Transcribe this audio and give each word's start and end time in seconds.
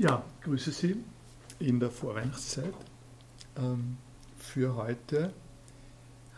Ja, 0.00 0.24
grüße 0.44 0.70
Sie 0.72 0.96
in 1.58 1.78
der 1.78 1.90
Vorweihnachtszeit. 1.90 2.72
Ähm, 3.58 3.98
für 4.38 4.74
heute 4.74 5.30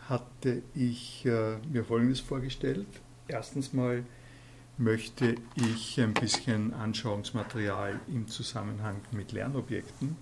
hatte 0.09 0.63
ich 0.75 1.25
äh, 1.25 1.55
mir 1.71 1.85
Folgendes 1.85 2.19
vorgestellt. 2.19 2.85
Erstens 3.29 3.71
mal 3.71 4.03
möchte 4.77 5.35
ich 5.55 5.97
ein 6.01 6.13
bisschen 6.13 6.73
Anschauungsmaterial 6.73 8.01
im 8.09 8.27
Zusammenhang 8.27 8.99
mit 9.11 9.31
Lernobjekten 9.31 10.17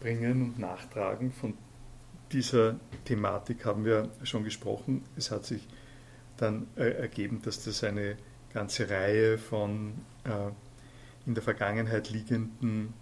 bringen 0.00 0.40
und 0.42 0.58
nachtragen. 0.58 1.30
Von 1.30 1.52
dieser 2.32 2.80
Thematik 3.04 3.66
haben 3.66 3.84
wir 3.84 4.08
schon 4.22 4.44
gesprochen. 4.44 5.04
Es 5.14 5.30
hat 5.30 5.44
sich 5.44 5.68
dann 6.38 6.68
äh, 6.76 6.88
ergeben, 6.88 7.42
dass 7.42 7.62
das 7.62 7.84
eine 7.84 8.16
ganze 8.54 8.88
Reihe 8.88 9.36
von 9.36 9.92
äh, 10.24 10.52
in 11.26 11.34
der 11.34 11.42
Vergangenheit 11.42 12.10
liegenden 12.10 12.94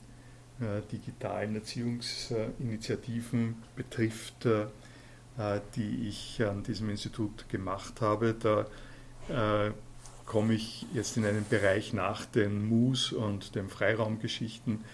äh, 0.61 0.83
digitalen 0.92 1.56
Erziehungsinitiativen 1.56 3.56
betrifft, 3.77 4.45
äh, 4.45 4.66
die 5.74 6.09
ich 6.09 6.45
an 6.45 6.62
diesem 6.62 6.91
Institut 6.91 7.48
gemacht 7.48 8.02
habe. 8.02 8.34
Da 8.34 8.66
äh, 9.28 9.70
komme 10.27 10.55
ich 10.55 10.87
jetzt 10.92 11.16
in 11.16 11.25
einen 11.25 11.47
Bereich 11.48 11.92
nach 11.92 12.27
den 12.27 12.69
MOOS 12.69 13.12
und 13.12 13.55
den 13.55 13.69
Freiraumgeschichten, 13.69 14.84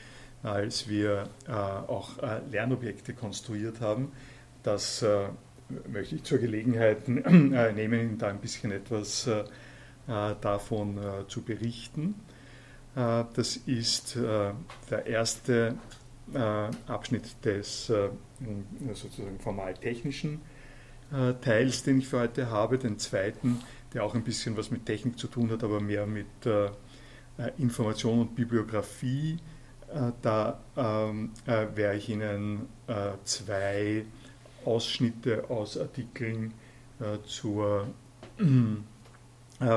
als 0.42 0.88
wir 0.88 1.28
äh, 1.48 1.52
auch 1.52 2.22
äh, 2.22 2.40
Lernobjekte 2.50 3.12
konstruiert 3.12 3.80
haben. 3.80 4.12
Das 4.62 5.02
äh, 5.02 5.28
möchte 5.88 6.14
ich 6.14 6.22
zur 6.22 6.38
Gelegenheit 6.38 7.08
nehmen, 7.08 8.18
da 8.18 8.28
ein 8.28 8.38
bisschen 8.38 8.70
etwas 8.70 9.28
davon 10.06 11.00
zu 11.26 11.42
berichten. 11.42 12.14
Äh, 12.96 13.24
das 13.34 13.56
ist 13.56 14.16
äh, 14.16 14.52
der 14.91 15.06
erste 15.06 15.77
äh, 16.34 16.38
Abschnitt 16.90 17.45
des 17.45 17.93
sozusagen 18.93 19.38
formal-technischen 19.38 20.40
Teils, 21.40 21.85
den 21.85 21.98
ich 22.01 22.09
für 22.09 22.18
heute 22.18 22.51
habe. 22.51 22.79
Den 22.79 22.98
zweiten, 22.98 23.60
der 23.95 24.04
auch 24.04 24.15
ein 24.15 24.24
bisschen 24.24 24.57
was 24.57 24.70
mit 24.70 24.85
Technik 24.85 25.18
zu 25.18 25.29
tun 25.29 25.51
hat, 25.51 25.62
aber 25.62 25.80
mehr 25.80 26.04
mit 26.04 26.26
Information 27.57 28.20
und 28.20 28.35
Bibliografie. 28.35 29.38
Da 30.20 30.60
ähm, 30.76 31.30
werde 31.46 31.96
ich 31.96 32.09
Ihnen 32.10 32.68
zwei 33.24 34.04
Ausschnitte 34.65 35.48
aus 35.48 35.79
Artikeln 35.79 36.52
zur 37.24 37.87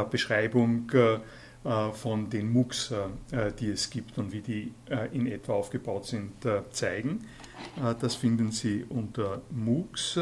Beschreibung 0.09 0.89
äh, 0.91 1.19
von 1.63 2.29
den 2.29 2.53
MOOCs, 2.53 2.93
äh, 3.31 3.51
die 3.59 3.69
es 3.69 3.89
gibt 3.89 4.17
und 4.17 4.31
wie 4.31 4.39
die 4.41 4.71
äh, 4.89 5.13
in 5.15 5.27
etwa 5.27 5.53
aufgebaut 5.53 6.05
sind, 6.05 6.31
zeigen. 6.71 7.25
Das 7.99 8.15
finden 8.15 8.51
Sie 8.51 8.85
unter 8.87 9.41
MOOCs 9.51 10.17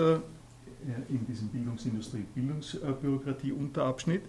in 1.09 1.27
diesem 1.27 1.49
Bildungsindustrie-Bildungsbürokratie-Unterabschnitt. 1.49 4.23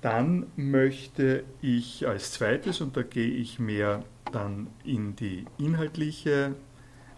Dann 0.00 0.46
möchte 0.56 1.44
ich 1.60 2.08
als 2.08 2.32
zweites, 2.32 2.80
und 2.80 2.96
da 2.96 3.02
gehe 3.02 3.28
ich 3.28 3.58
mehr 3.58 4.02
dann 4.32 4.68
in 4.84 5.14
die 5.16 5.44
inhaltliche 5.58 6.54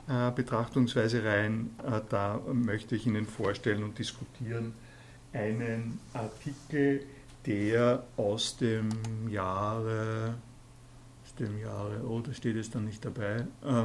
Betrachtungsweise 0.06 1.22
rein, 1.24 1.70
da 2.08 2.40
möchte 2.52 2.96
ich 2.96 3.06
Ihnen 3.06 3.26
vorstellen 3.26 3.84
und 3.84 3.96
diskutieren 3.98 4.72
einen 5.32 6.00
Artikel, 6.12 7.06
der 7.46 8.04
aus 8.16 8.56
dem 8.56 8.90
Jahre, 9.28 10.34
aus 11.24 11.34
dem 11.36 11.58
Jahre, 11.58 12.02
oh, 12.06 12.20
da 12.20 12.32
steht 12.32 12.56
es 12.56 12.70
dann 12.70 12.84
nicht 12.84 13.04
dabei, 13.04 13.46
äh, 13.64 13.84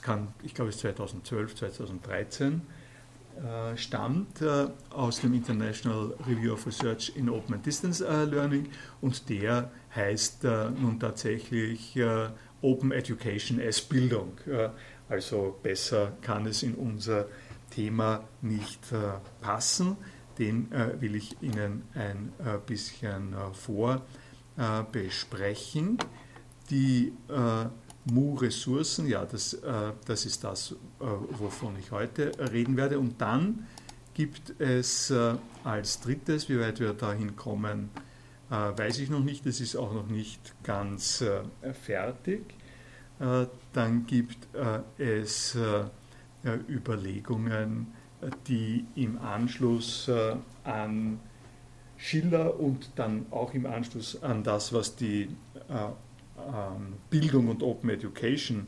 kann, 0.00 0.28
ich 0.42 0.54
glaube 0.54 0.70
es 0.70 0.76
ist 0.76 0.82
2012, 0.82 1.54
2013, 1.56 2.62
äh, 3.36 3.76
stammt 3.76 4.40
äh, 4.40 4.68
aus 4.90 5.20
dem 5.20 5.34
International 5.34 6.14
Review 6.26 6.54
of 6.54 6.66
Research 6.66 7.12
in 7.16 7.28
Open 7.28 7.54
and 7.54 7.66
Distance 7.66 8.02
Learning 8.04 8.68
und 9.00 9.28
der 9.28 9.70
heißt 9.94 10.44
nun 10.44 10.98
tatsächlich 10.98 11.98
Open 12.62 12.92
Education 12.92 13.60
as 13.60 13.82
Bildung. 13.82 14.38
Also 15.08 15.58
besser 15.62 16.12
kann 16.22 16.46
es 16.46 16.62
in 16.62 16.74
unser 16.74 17.26
Thema 17.70 18.24
nicht 18.40 18.80
passen 19.42 19.98
den 20.38 20.70
äh, 20.72 21.00
will 21.00 21.14
ich 21.14 21.40
Ihnen 21.42 21.82
ein 21.94 22.32
äh, 22.38 22.58
bisschen 22.64 23.34
äh, 23.34 23.52
vorbesprechen. 24.56 25.98
Die 26.70 27.12
MU-Ressourcen, 28.04 29.06
ja, 29.06 29.26
das, 29.26 29.58
das 30.06 30.24
ist 30.24 30.42
das, 30.44 30.74
wovon 30.98 31.76
ich 31.78 31.90
heute 31.90 32.32
reden 32.38 32.78
werde. 32.78 32.98
Und 32.98 33.20
dann 33.20 33.66
gibt 34.14 34.58
es 34.58 35.12
als 35.64 36.00
drittes, 36.00 36.48
wie 36.48 36.58
weit 36.58 36.80
wir 36.80 36.94
dahin 36.94 37.36
kommen, 37.36 37.90
weiß 38.48 39.00
ich 39.00 39.10
noch 39.10 39.22
nicht, 39.22 39.44
das 39.44 39.60
ist 39.60 39.76
auch 39.76 39.92
noch 39.92 40.06
nicht 40.06 40.54
ganz 40.62 41.22
fertig. 41.82 42.54
Dann 43.18 44.06
gibt 44.06 44.48
es 44.96 45.58
Überlegungen, 46.68 47.92
die 48.46 48.86
im 48.94 49.18
Anschluss 49.18 50.06
äh, 50.08 50.36
an 50.64 51.20
Schiller 51.96 52.58
und 52.58 52.90
dann 52.96 53.26
auch 53.30 53.54
im 53.54 53.66
Anschluss 53.66 54.20
an 54.22 54.42
das, 54.44 54.72
was 54.72 54.96
die 54.96 55.28
äh, 55.68 55.88
ähm, 56.38 56.94
Bildung 57.10 57.48
und 57.48 57.62
Open 57.62 57.90
Education 57.90 58.66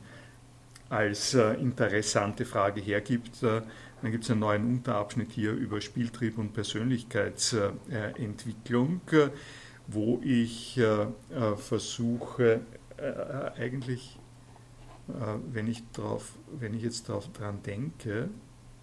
als 0.89 1.35
äh, 1.35 1.55
interessante 1.55 2.45
Frage 2.45 2.81
hergibt. 2.81 3.43
dann 3.43 3.65
gibt 4.03 4.23
es 4.25 4.31
einen 4.31 4.41
neuen 4.41 4.67
Unterabschnitt 4.67 5.33
hier 5.33 5.53
über 5.53 5.81
Spieltrieb 5.81 6.37
und 6.39 6.53
Persönlichkeitsentwicklung, 6.53 9.01
wo 9.87 10.21
ich 10.23 10.81
versuche, 11.57 12.61
eigentlich, 13.57 14.19
wenn 15.53 15.69
ich, 15.69 15.83
drauf, 15.93 16.33
wenn 16.61 16.75
ich 16.75 16.83
jetzt 16.83 17.09
daran 17.09 17.63
denke, 17.63 18.29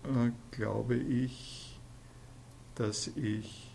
äh, 0.03 0.31
glaube 0.51 0.95
ich, 0.95 1.79
dass 2.75 3.07
ich 3.07 3.71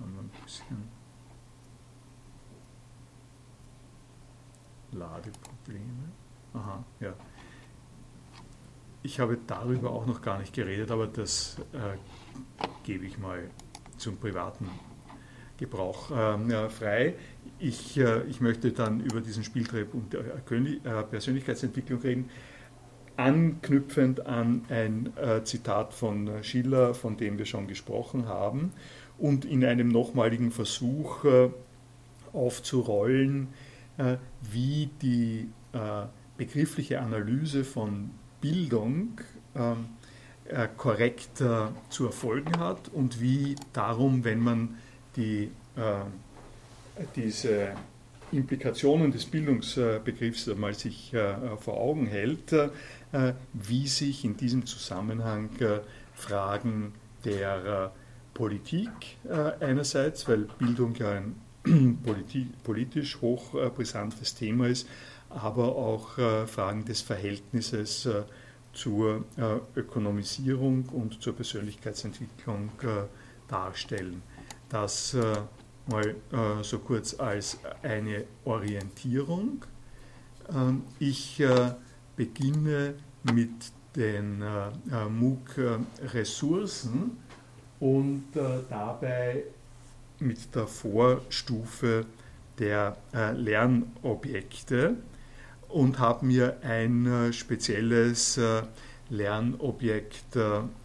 ein 0.00 0.30
bisschen 0.44 0.88
Ladeprobleme. 4.92 6.12
Aha, 6.54 6.84
ja. 7.00 7.14
Ich 9.02 9.20
habe 9.20 9.38
darüber 9.46 9.90
auch 9.90 10.06
noch 10.06 10.22
gar 10.22 10.38
nicht 10.38 10.54
geredet, 10.54 10.90
aber 10.90 11.06
das 11.06 11.56
äh, 11.72 11.96
gebe 12.84 13.04
ich 13.04 13.18
mal 13.18 13.50
zum 13.98 14.16
privaten 14.16 14.68
Gebrauch 15.58 16.10
äh, 16.10 16.70
frei. 16.70 17.14
Ich, 17.58 17.98
äh, 17.98 18.22
ich 18.24 18.40
möchte 18.40 18.72
dann 18.72 19.00
über 19.00 19.20
diesen 19.20 19.44
Spieltrieb 19.44 19.92
und 19.94 20.14
äh, 20.14 21.02
Persönlichkeitsentwicklung 21.02 22.00
reden 22.00 22.30
anknüpfend 23.16 24.26
an 24.26 24.62
ein 24.68 25.12
äh, 25.16 25.44
Zitat 25.44 25.94
von 25.94 26.42
Schiller, 26.42 26.94
von 26.94 27.16
dem 27.16 27.38
wir 27.38 27.46
schon 27.46 27.66
gesprochen 27.66 28.26
haben, 28.28 28.72
und 29.18 29.44
in 29.44 29.64
einem 29.64 29.88
nochmaligen 29.88 30.50
Versuch 30.50 31.24
äh, 31.24 31.50
aufzurollen, 32.32 33.48
äh, 33.98 34.16
wie 34.42 34.90
die 35.02 35.48
begriffliche 36.36 37.00
Analyse 37.00 37.64
von 37.64 38.10
Bildung 38.40 39.20
ähm, 39.56 39.86
äh, 40.44 40.68
korrekt 40.76 41.42
zu 41.88 42.06
erfolgen 42.06 42.60
hat 42.60 42.90
und 42.90 43.20
wie 43.20 43.56
darum, 43.72 44.22
wenn 44.22 44.38
man 44.38 44.76
die, 45.16 45.50
diese 47.16 47.72
Implikationen 48.30 49.10
des 49.10 49.26
Bildungsbegriffs 49.26 50.48
einmal 50.48 50.74
sich 50.74 51.12
vor 51.58 51.76
Augen 51.76 52.06
hält, 52.06 52.54
wie 53.52 53.86
sich 53.86 54.24
in 54.24 54.36
diesem 54.36 54.66
Zusammenhang 54.66 55.50
äh, 55.60 55.80
Fragen 56.14 56.94
der 57.24 57.92
äh, 57.92 57.98
Politik 58.34 59.18
einerseits, 59.60 60.26
weil 60.26 60.48
Bildung 60.58 60.96
ja 60.96 61.12
ein 61.12 61.36
politisch 62.64 63.20
hochbrisantes 63.20 64.34
Thema 64.34 64.66
ist, 64.66 64.88
aber 65.30 65.76
auch 65.76 66.14
Fragen 66.48 66.84
des 66.84 67.00
Verhältnisses 67.00 68.08
zur 68.72 69.24
Ökonomisierung 69.76 70.86
und 70.86 71.22
zur 71.22 71.36
Persönlichkeitsentwicklung 71.36 72.70
darstellen. 73.46 74.20
Das 74.68 75.16
mal 75.86 76.16
so 76.62 76.80
kurz 76.80 77.14
als 77.14 77.60
eine 77.84 78.24
Orientierung. 78.44 79.64
Ähm, 80.52 80.82
ich 80.98 81.40
beginne 82.16 82.94
mit 83.32 83.72
den 83.96 84.42
äh, 84.42 84.68
äh 84.90 85.08
MOOC-Ressourcen 85.08 87.16
und 87.80 88.24
äh, 88.34 88.60
dabei 88.68 89.44
mit 90.18 90.54
der 90.54 90.66
Vorstufe 90.66 92.04
der 92.58 92.96
Lernobjekte 93.12 94.96
und 95.68 95.98
habe 95.98 96.24
mir 96.24 96.58
ein 96.62 97.32
spezielles 97.32 98.38
Lernobjekt 99.10 100.36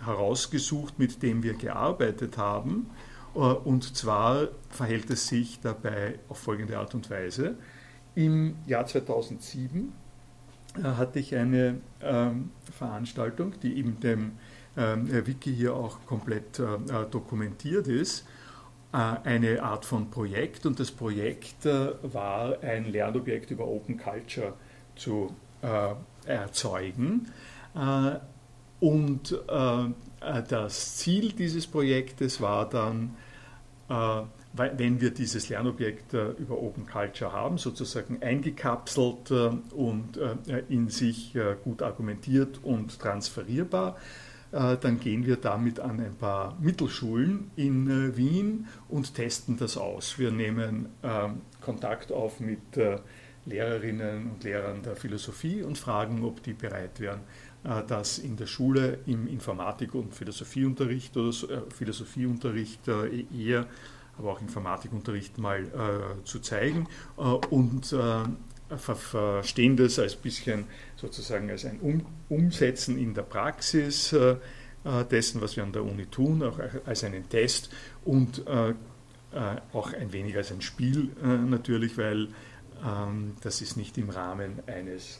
herausgesucht, 0.03 0.97
mit 0.97 1.21
dem 1.21 1.43
wir 1.43 1.53
gearbeitet 1.53 2.39
haben. 2.39 2.89
Und 3.35 3.95
zwar 3.95 4.47
verhält 4.71 5.11
es 5.11 5.27
sich 5.27 5.59
dabei 5.61 6.17
auf 6.27 6.39
folgende 6.39 6.79
Art 6.79 6.95
und 6.95 7.07
Weise. 7.11 7.55
Im 8.15 8.55
Jahr 8.65 8.87
2007 8.87 9.93
hatte 10.83 11.19
ich 11.19 11.35
eine 11.35 11.81
ähm, 12.01 12.51
Veranstaltung, 12.77 13.53
die 13.61 13.77
eben 13.77 13.99
dem 13.99 14.33
ähm, 14.77 15.09
Wiki 15.27 15.53
hier 15.53 15.75
auch 15.75 16.05
komplett 16.05 16.59
äh, 16.59 17.05
dokumentiert 17.09 17.87
ist, 17.87 18.25
äh, 18.93 18.97
eine 18.97 19.61
Art 19.61 19.83
von 19.83 20.09
Projekt 20.09 20.65
und 20.65 20.79
das 20.79 20.91
Projekt 20.91 21.65
äh, 21.65 21.91
war 22.03 22.61
ein 22.61 22.91
Lernobjekt 22.91 23.51
über 23.51 23.67
Open 23.67 23.97
Culture 23.97 24.53
zu 24.95 25.35
erzeugen. 26.25 27.27
Und 28.79 29.43
das 30.49 30.95
Ziel 30.95 31.33
dieses 31.33 31.67
Projektes 31.67 32.39
war 32.39 32.69
dann, 32.69 33.17
wenn 34.53 34.99
wir 34.99 35.11
dieses 35.11 35.49
Lernobjekt 35.49 36.13
über 36.13 36.57
Open 36.59 36.87
Culture 36.87 37.31
haben, 37.31 37.57
sozusagen 37.57 38.21
eingekapselt 38.23 39.31
und 39.31 40.19
in 40.69 40.89
sich 40.89 41.37
gut 41.63 41.83
argumentiert 41.83 42.59
und 42.63 42.99
transferierbar, 42.99 43.95
äh, 44.51 44.77
dann 44.77 44.99
gehen 44.99 45.25
wir 45.25 45.35
damit 45.35 45.79
an 45.79 45.99
ein 45.99 46.15
paar 46.15 46.57
Mittelschulen 46.59 47.51
in 47.55 47.87
äh, 47.87 48.17
Wien 48.17 48.67
und 48.87 49.13
testen 49.13 49.57
das 49.57 49.77
aus. 49.77 50.17
Wir 50.17 50.31
nehmen 50.31 50.89
ähm, 51.03 51.41
Kontakt 51.61 52.11
auf 52.11 52.39
mit 52.39 52.77
äh, 52.77 52.97
Lehrerinnen 53.45 54.31
und 54.31 54.43
Lehrern 54.43 54.81
der 54.81 54.95
Philosophie 54.95 55.61
und 55.61 55.77
fragen, 55.77 56.23
ob 56.23 56.43
die 56.43 56.53
bereit 56.53 56.99
wären, 56.99 57.21
das 57.87 58.19
in 58.19 58.35
der 58.37 58.45
Schule 58.45 58.99
im 59.07 59.27
Informatik- 59.27 59.95
und 59.95 60.13
Philosophieunterricht 60.13 61.17
oder 61.17 61.33
Philosophieunterricht 61.75 62.87
eher, 62.87 63.65
aber 64.19 64.33
auch 64.33 64.41
Informatikunterricht 64.41 65.37
mal 65.37 65.65
zu 66.23 66.39
zeigen 66.39 66.87
und 67.49 67.95
verstehen 68.77 69.77
das 69.77 69.97
als 69.97 70.15
bisschen 70.15 70.65
sozusagen 70.95 71.49
als 71.49 71.65
ein 71.65 71.79
um 71.79 72.05
Umsetzen 72.29 72.97
in 72.97 73.13
der 73.13 73.23
Praxis 73.23 74.13
äh, 74.13 74.35
äh, 74.83 75.05
dessen, 75.09 75.41
was 75.41 75.55
wir 75.55 75.63
an 75.63 75.73
der 75.73 75.83
Uni 75.83 76.05
tun, 76.05 76.43
auch 76.43 76.59
als 76.85 77.03
einen 77.03 77.27
Test 77.27 77.69
und 78.05 78.45
äh, 78.47 78.73
auch 79.73 79.93
ein 79.93 80.11
wenig 80.11 80.35
als 80.35 80.51
ein 80.51 80.61
Spiel 80.61 81.09
natürlich, 81.21 81.99
weil 81.99 82.29
ähm, 82.83 83.35
das 83.41 83.61
ist 83.61 83.77
nicht 83.77 83.95
im 83.99 84.09
Rahmen 84.09 84.53
eines 84.65 85.19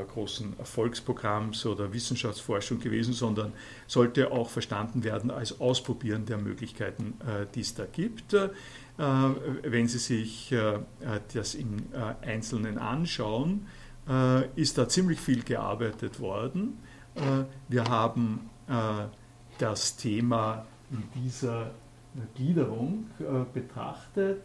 großen 0.00 0.58
Erfolgsprogramms 0.58 1.66
oder 1.66 1.92
Wissenschaftsforschung 1.92 2.80
gewesen, 2.80 3.12
sondern 3.12 3.52
sollte 3.86 4.30
auch 4.30 4.48
verstanden 4.48 5.04
werden 5.04 5.30
als 5.30 5.60
Ausprobieren 5.60 6.24
der 6.26 6.38
Möglichkeiten, 6.38 7.14
die 7.54 7.60
es 7.60 7.74
da 7.74 7.84
gibt. 7.84 8.34
Äh, 8.98 9.30
wenn 9.62 9.88
Sie 9.88 9.98
sich 9.98 10.52
äh, 10.52 10.78
das 11.32 11.54
im 11.54 11.78
äh, 11.92 12.26
Einzelnen 12.26 12.78
anschauen, 12.78 13.66
ist 14.56 14.78
da 14.78 14.88
ziemlich 14.88 15.20
viel 15.20 15.44
gearbeitet 15.44 16.18
worden. 16.18 16.76
Wir 17.68 17.84
haben 17.84 18.50
das 19.58 19.94
Thema 19.94 20.66
in 20.90 21.04
dieser 21.14 21.70
Gliederung 22.34 23.06
betrachtet. 23.54 24.42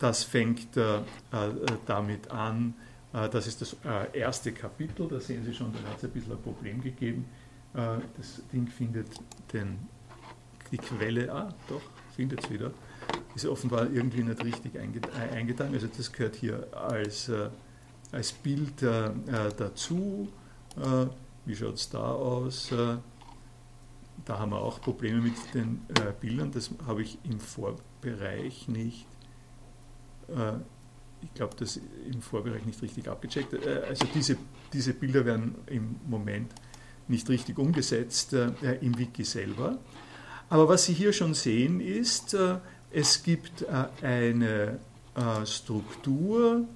Das 0.00 0.24
fängt 0.24 0.76
damit 1.86 2.28
an, 2.32 2.74
das 3.12 3.46
ist 3.46 3.60
das 3.60 3.76
erste 4.12 4.52
Kapitel, 4.52 5.06
da 5.08 5.20
sehen 5.20 5.44
Sie 5.44 5.52
schon, 5.54 5.72
da 5.72 5.90
hat 5.90 5.98
es 5.98 6.04
ein 6.04 6.10
bisschen 6.10 6.32
ein 6.32 6.42
Problem 6.42 6.80
gegeben. 6.80 7.26
Das 7.74 8.42
Ding 8.52 8.66
findet 8.66 9.08
den, 9.52 9.78
die 10.70 10.78
Quelle, 10.78 11.32
ah 11.32 11.54
doch, 11.68 11.82
findet 12.14 12.44
es 12.44 12.50
wieder, 12.50 12.72
ist 13.34 13.46
offenbar 13.46 13.90
irgendwie 13.90 14.22
nicht 14.22 14.44
richtig 14.44 14.74
äh, 14.74 14.80
eingetragen. 15.34 15.74
Also 15.74 15.88
das 15.94 16.12
gehört 16.12 16.36
hier 16.36 16.66
als, 16.72 17.28
äh, 17.28 17.48
als 18.12 18.32
Bild 18.32 18.82
äh, 18.82 19.10
dazu. 19.56 20.28
Wie 21.44 21.56
schaut 21.56 21.74
es 21.74 21.90
da 21.90 22.12
aus? 22.12 22.72
Da 24.24 24.38
haben 24.38 24.52
wir 24.52 24.58
auch 24.62 24.80
Probleme 24.80 25.20
mit 25.20 25.34
den 25.52 25.80
Bildern. 26.20 26.50
Das 26.50 26.70
habe 26.86 27.02
ich 27.02 27.18
im 27.24 27.40
Vorbereich 27.40 28.68
nicht. 28.68 29.06
Ich 31.22 31.34
glaube, 31.34 31.54
das 31.58 31.80
im 32.10 32.20
Vorbereich 32.20 32.64
nicht 32.64 32.82
richtig 32.82 33.08
abgecheckt. 33.08 33.54
Also 33.88 34.06
diese, 34.14 34.36
diese 34.72 34.92
Bilder 34.92 35.24
werden 35.24 35.54
im 35.66 35.96
Moment 36.06 36.52
nicht 37.08 37.28
richtig 37.28 37.58
umgesetzt 37.58 38.32
im 38.32 38.98
Wiki 38.98 39.24
selber. 39.24 39.78
Aber 40.52 40.68
was 40.68 40.84
Sie 40.84 40.92
hier 40.92 41.14
schon 41.14 41.32
sehen 41.32 41.80
ist, 41.80 42.34
äh, 42.34 42.56
es 42.90 43.22
gibt 43.22 43.62
äh, 43.62 44.04
eine 44.04 44.78
äh, 45.14 45.46
Struktur, 45.46 46.68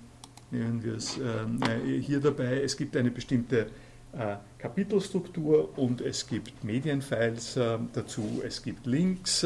nehmen 0.51 0.83
wir 0.83 0.95
es 0.95 1.19
ähm, 1.19 1.61
hier 2.01 2.21
dabei, 2.21 2.63
es 2.63 2.75
gibt 2.75 2.97
eine 2.97 3.11
bestimmte 3.11 3.67
Kapitelstruktur 4.57 5.79
und 5.79 6.01
es 6.01 6.27
gibt 6.27 6.65
Medienfiles 6.65 7.59
dazu, 7.93 8.41
es 8.43 8.63
gibt 8.63 8.87
Links 8.87 9.45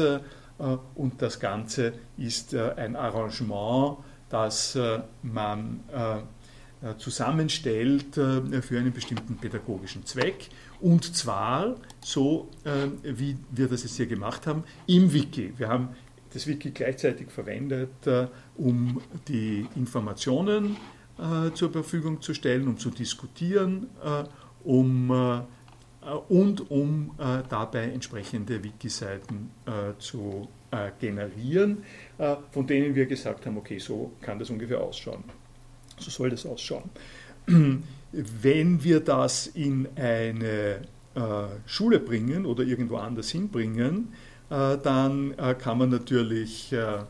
und 0.95 1.21
das 1.21 1.41
Ganze 1.41 1.91
ist 2.17 2.55
ein 2.55 2.95
Arrangement, 2.95 3.97
das 4.31 4.77
man 5.21 5.81
zusammenstellt 6.97 8.15
für 8.15 8.79
einen 8.79 8.91
bestimmten 8.91 9.37
pädagogischen 9.37 10.05
Zweck 10.05 10.49
und 10.81 11.15
zwar 11.15 11.75
so, 12.01 12.49
äh, 12.63 12.87
wie 13.03 13.37
wir 13.51 13.67
das 13.67 13.83
jetzt 13.83 13.97
hier 13.97 14.07
gemacht 14.07 14.47
haben, 14.47 14.63
im 14.87 15.13
Wiki. 15.13 15.53
Wir 15.57 15.69
haben 15.69 15.89
das 16.33 16.47
Wiki 16.47 16.71
gleichzeitig 16.71 17.29
verwendet, 17.29 18.07
äh, 18.07 18.27
um 18.57 18.99
die 19.27 19.67
Informationen 19.75 20.77
äh, 21.19 21.53
zur 21.53 21.71
Verfügung 21.71 22.21
zu 22.21 22.33
stellen, 22.33 22.67
um 22.67 22.77
zu 22.77 22.89
diskutieren, 22.89 23.87
um, 24.63 25.45
und 26.29 26.71
um 26.71 27.11
dabei 27.17 27.83
entsprechende 27.85 28.63
Wiki-Seiten 28.63 29.51
zu 29.99 30.47
generieren, 30.99 31.83
von 32.51 32.65
denen 32.65 32.95
wir 32.95 33.05
gesagt 33.05 33.45
haben, 33.45 33.57
okay, 33.57 33.77
so 33.77 34.13
kann 34.21 34.39
das 34.39 34.49
ungefähr 34.49 34.81
ausschauen. 34.81 35.23
So 35.99 36.09
soll 36.09 36.29
das 36.31 36.45
ausschauen. 36.45 36.89
Wenn 38.11 38.83
wir 38.83 38.99
das 38.99 39.47
in 39.47 39.87
eine 39.95 40.81
äh, 41.15 41.19
Schule 41.65 41.99
bringen 41.99 42.45
oder 42.45 42.63
irgendwo 42.63 42.97
anders 42.97 43.29
hinbringen, 43.29 44.13
äh, 44.49 44.77
dann 44.77 45.33
äh, 45.37 45.55
kann 45.55 45.77
man 45.77 45.89
natürlich 45.89 46.73
äh, 46.73 47.03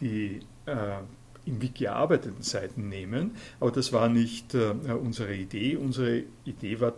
die 0.00 0.40
äh, 0.66 0.98
im 1.44 1.62
Wiki 1.62 1.84
erarbeiteten 1.84 2.42
Seiten 2.42 2.88
nehmen, 2.88 3.32
aber 3.58 3.70
das 3.70 3.92
war 3.92 4.08
nicht 4.08 4.54
äh, 4.54 4.72
unsere 4.92 5.34
Idee. 5.34 5.76
Unsere 5.76 6.24
Idee 6.44 6.80
war 6.80 6.92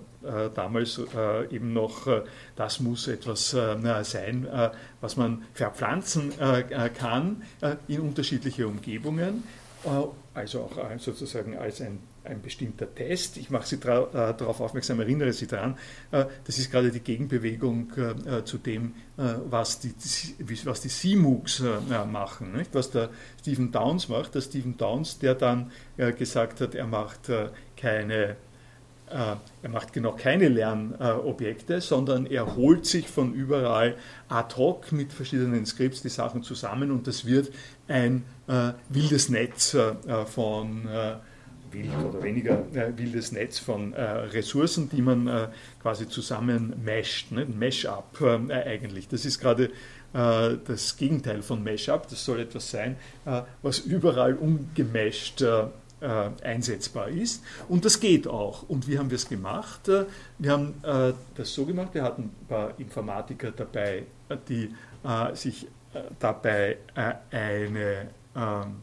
damals 0.54 1.00
eben 1.50 1.72
noch, 1.72 2.06
das 2.56 2.80
muss 2.80 3.08
etwas 3.08 3.50
sein, 3.50 4.48
was 5.00 5.16
man 5.16 5.44
verpflanzen 5.54 6.32
kann 6.94 7.42
in 7.88 8.00
unterschiedliche 8.00 8.66
Umgebungen, 8.66 9.44
also 10.34 10.60
auch 10.60 10.76
sozusagen 10.98 11.56
als 11.56 11.80
ein 11.80 12.00
ein 12.24 12.42
bestimmter 12.42 12.92
Test. 12.94 13.36
Ich 13.36 13.50
mache 13.50 13.66
Sie 13.66 13.76
äh, 13.76 13.78
darauf 13.80 14.60
aufmerksam, 14.60 15.00
erinnere 15.00 15.32
Sie 15.32 15.46
daran, 15.46 15.76
äh, 16.10 16.26
das 16.44 16.58
ist 16.58 16.70
gerade 16.70 16.90
die 16.90 17.00
Gegenbewegung 17.00 17.92
äh, 17.96 18.44
zu 18.44 18.58
dem, 18.58 18.94
was 19.16 19.80
die, 19.80 19.92
was 20.64 20.80
die 20.80 20.88
CMOOCs 20.88 21.62
machen, 22.10 22.52
nicht? 22.52 22.74
was 22.74 22.90
der 22.90 23.10
Stephen 23.38 23.70
Downs 23.70 24.08
macht. 24.08 24.34
Der 24.34 24.40
Stephen 24.40 24.78
Downs, 24.78 25.18
der 25.18 25.34
dann 25.34 25.70
gesagt 25.96 26.62
hat, 26.62 26.74
er 26.74 26.86
macht 26.86 27.30
keine 27.76 28.36
er 29.10 29.68
macht 29.68 29.92
genau 29.92 30.12
keine 30.12 30.48
Lernobjekte, 30.48 31.80
sondern 31.80 32.26
er 32.26 32.54
holt 32.56 32.86
sich 32.86 33.08
von 33.08 33.34
überall 33.34 33.96
ad 34.28 34.56
hoc 34.56 34.92
mit 34.92 35.12
verschiedenen 35.12 35.66
Skripts 35.66 36.02
die 36.02 36.08
Sachen 36.08 36.42
zusammen 36.42 36.90
und 36.90 37.06
das 37.06 37.26
wird 37.26 37.50
ein 37.88 38.24
wildes 38.88 39.28
Netz 39.28 39.76
von 40.26 40.88
wild 41.72 41.90
oder 42.04 42.22
weniger 42.22 42.64
äh, 42.74 42.96
wildes 42.96 43.32
Netz 43.32 43.58
von 43.58 43.92
äh, 43.92 44.02
Ressourcen, 44.02 44.88
die 44.88 45.02
man 45.02 45.26
äh, 45.26 45.48
quasi 45.80 46.08
zusammen 46.08 46.74
mesht, 46.84 47.32
ne? 47.32 47.46
Mesh-up 47.46 48.20
äh, 48.20 48.52
eigentlich. 48.52 49.08
Das 49.08 49.24
ist 49.24 49.40
gerade 49.40 49.70
äh, 50.12 50.56
das 50.66 50.96
Gegenteil 50.96 51.42
von 51.42 51.62
Mesh-up. 51.62 52.08
Das 52.08 52.24
soll 52.24 52.40
etwas 52.40 52.70
sein, 52.70 52.96
äh, 53.26 53.42
was 53.62 53.80
überall 53.80 54.34
ungemesht 56.00 56.42
einsetzbar 56.42 57.08
ist. 57.08 57.42
Und 57.68 57.84
das 57.84 58.00
geht 58.00 58.26
auch. 58.26 58.62
Und 58.68 58.88
wie 58.88 58.98
haben 58.98 59.10
wir 59.10 59.16
es 59.16 59.28
gemacht? 59.28 59.88
Wir 60.38 60.52
haben 60.52 60.74
das 61.34 61.52
so 61.52 61.66
gemacht, 61.66 61.90
wir 61.92 62.02
hatten 62.02 62.22
ein 62.22 62.46
paar 62.48 62.78
Informatiker 62.78 63.50
dabei, 63.50 64.04
die 64.48 64.74
sich 65.34 65.66
dabei 66.18 66.78
eine 67.30 68.08
ähm, 68.34 68.76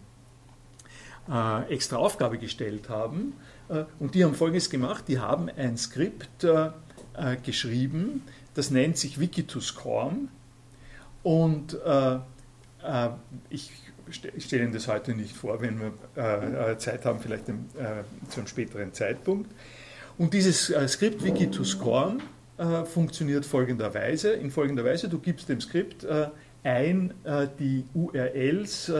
äh, 1.29 1.73
extra 1.73 1.97
Aufgabe 1.97 2.37
gestellt 2.37 2.89
haben. 2.89 3.33
Äh, 3.69 3.83
und 3.99 4.15
die 4.15 4.23
haben 4.23 4.33
Folgendes 4.33 4.69
gemacht, 4.69 5.05
die 5.07 5.19
haben 5.19 5.49
ein 5.49 5.77
Skript 5.77 6.43
äh, 6.43 6.69
äh 7.15 7.37
geschrieben, 7.43 8.23
das 8.53 8.71
nennt 8.71 8.97
sich 8.97 9.17
Wiki2Scorm. 9.17 10.29
Und 11.23 11.77
äh, 11.85 12.15
äh, 12.15 13.09
ich 13.49 13.71
stelle 14.11 14.63
Ihnen 14.63 14.73
das 14.73 14.87
heute 14.87 15.13
nicht 15.13 15.35
vor, 15.35 15.61
wenn 15.61 15.79
wir 15.79 16.77
Zeit 16.77 17.05
haben, 17.05 17.19
vielleicht 17.19 17.49
im, 17.49 17.65
zu 18.29 18.39
einem 18.39 18.47
späteren 18.47 18.93
Zeitpunkt. 18.93 19.51
Und 20.17 20.33
dieses 20.33 20.73
Skript 20.87 21.21
Wiki2Scorm 21.21 22.19
funktioniert 22.85 23.45
folgenderweise, 23.45 24.31
in 24.31 24.51
folgender 24.51 24.83
Weise, 24.83 25.09
du 25.09 25.19
gibst 25.19 25.49
dem 25.49 25.61
Skript 25.61 26.07
ein 26.63 27.13
die 27.59 27.85
URLs 27.93 28.91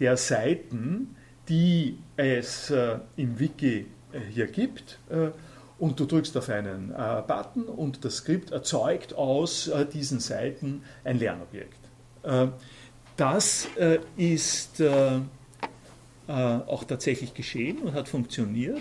der 0.00 0.16
Seiten, 0.16 1.14
die 1.48 1.98
es 2.16 2.70
äh, 2.70 2.98
im 3.16 3.38
Wiki 3.38 3.86
äh, 4.12 4.20
hier 4.30 4.46
gibt. 4.46 4.98
Äh, 5.10 5.28
und 5.78 5.98
du 5.98 6.06
drückst 6.06 6.36
auf 6.36 6.48
einen 6.48 6.90
äh, 6.90 7.22
Button 7.26 7.64
und 7.64 8.04
das 8.04 8.18
Skript 8.18 8.52
erzeugt 8.52 9.14
aus 9.14 9.68
äh, 9.68 9.84
diesen 9.84 10.20
Seiten 10.20 10.82
ein 11.04 11.18
Lernobjekt. 11.18 11.78
Äh, 12.22 12.48
das 13.22 13.68
ist 14.16 14.82
auch 16.26 16.84
tatsächlich 16.84 17.34
geschehen 17.34 17.78
und 17.78 17.94
hat 17.94 18.08
funktioniert. 18.08 18.80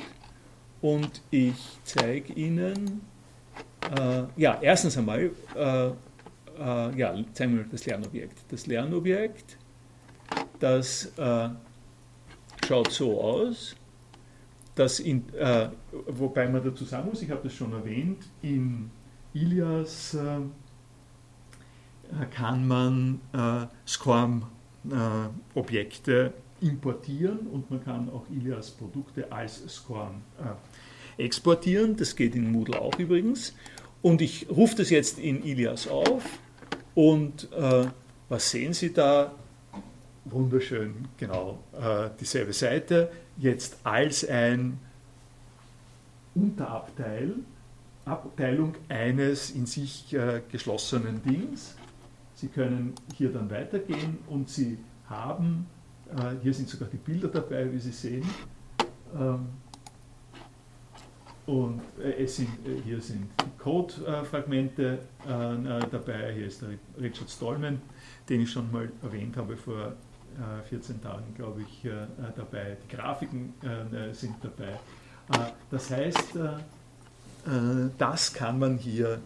Und 0.81 1.21
ich 1.29 1.77
zeige 1.83 2.33
Ihnen, 2.33 3.01
ja, 4.35 4.57
erstens 4.61 4.97
einmal, 4.97 5.31
ja, 5.55 7.15
zeigen 7.33 7.57
wir 7.57 7.65
das 7.69 7.85
Lernobjekt. 7.85 8.37
Das 8.49 8.65
Lernobjekt, 8.67 9.57
das 10.59 11.11
schaut 12.65 12.91
so 12.91 13.21
aus, 13.21 13.75
dass 14.75 14.99
in, 14.99 15.23
äh, 15.33 15.69
wobei 16.07 16.47
man 16.47 16.63
dazu 16.63 16.85
sagen 16.85 17.09
muss, 17.09 17.21
ich 17.21 17.29
habe 17.29 17.41
das 17.43 17.53
schon 17.53 17.73
erwähnt, 17.73 18.23
in 18.41 18.89
Ilias 19.33 20.13
äh, 20.13 20.39
kann 22.31 22.67
man 22.67 23.21
äh, 23.33 23.65
Scorm-Objekte 23.87 26.33
importieren 26.61 27.47
und 27.47 27.71
man 27.71 27.83
kann 27.83 28.09
auch 28.09 28.25
Ilias 28.29 28.71
Produkte 28.71 29.31
als 29.31 29.63
Scorm 29.67 30.21
äh, 30.39 31.23
exportieren. 31.23 31.95
Das 31.95 32.15
geht 32.15 32.35
in 32.35 32.51
Moodle 32.51 32.79
auch 32.79 32.99
übrigens. 32.99 33.55
Und 34.01 34.21
ich 34.21 34.47
rufe 34.49 34.75
das 34.77 34.89
jetzt 34.89 35.19
in 35.19 35.43
Ilias 35.43 35.87
auf 35.87 36.23
und 36.95 37.51
äh, 37.53 37.85
was 38.29 38.49
sehen 38.49 38.73
Sie 38.73 38.91
da? 38.93 39.35
wunderschön, 40.25 41.07
genau, 41.17 41.59
äh, 41.73 42.09
dieselbe 42.19 42.53
Seite, 42.53 43.11
jetzt 43.37 43.77
als 43.83 44.27
ein 44.27 44.79
Unterabteil, 46.35 47.35
Abteilung 48.05 48.75
eines 48.89 49.51
in 49.51 49.65
sich 49.65 50.13
äh, 50.13 50.41
geschlossenen 50.51 51.23
Dings. 51.23 51.75
Sie 52.41 52.47
können 52.47 52.95
hier 53.15 53.31
dann 53.31 53.51
weitergehen 53.51 54.17
und 54.27 54.49
Sie 54.49 54.79
haben, 55.07 55.67
äh, 56.09 56.41
hier 56.41 56.55
sind 56.55 56.67
sogar 56.67 56.89
die 56.89 56.97
Bilder 56.97 57.27
dabei, 57.27 57.71
wie 57.71 57.77
Sie 57.77 57.91
sehen, 57.91 58.27
ähm, 59.15 59.49
und 61.45 61.81
äh, 62.03 62.23
es 62.23 62.37
sind, 62.37 62.49
äh, 62.65 62.81
hier 62.83 62.99
sind 62.99 63.27
Code-Fragmente 63.59 64.99
dabei. 65.23 66.33
Hier 66.33 66.47
ist 66.47 66.63
der 66.63 66.69
Richard 66.99 67.29
Stallman, 67.29 67.79
den 68.27 68.41
ich 68.41 68.51
schon 68.51 68.71
mal 68.71 68.91
erwähnt 69.03 69.37
habe 69.37 69.55
vor 69.55 69.93
14 70.67 70.95
äh, 70.95 70.99
Tagen, 70.99 71.35
glaube 71.35 71.61
ich, 71.61 71.87
dabei. 72.35 72.75
Die 72.83 72.95
Grafiken 72.95 73.53
sind 74.13 74.33
dabei. 74.41 74.79
Das 75.69 75.91
heißt, 75.91 76.39
das 77.99 78.33
kann 78.33 78.57
man 78.57 78.77
hier, 78.77 79.19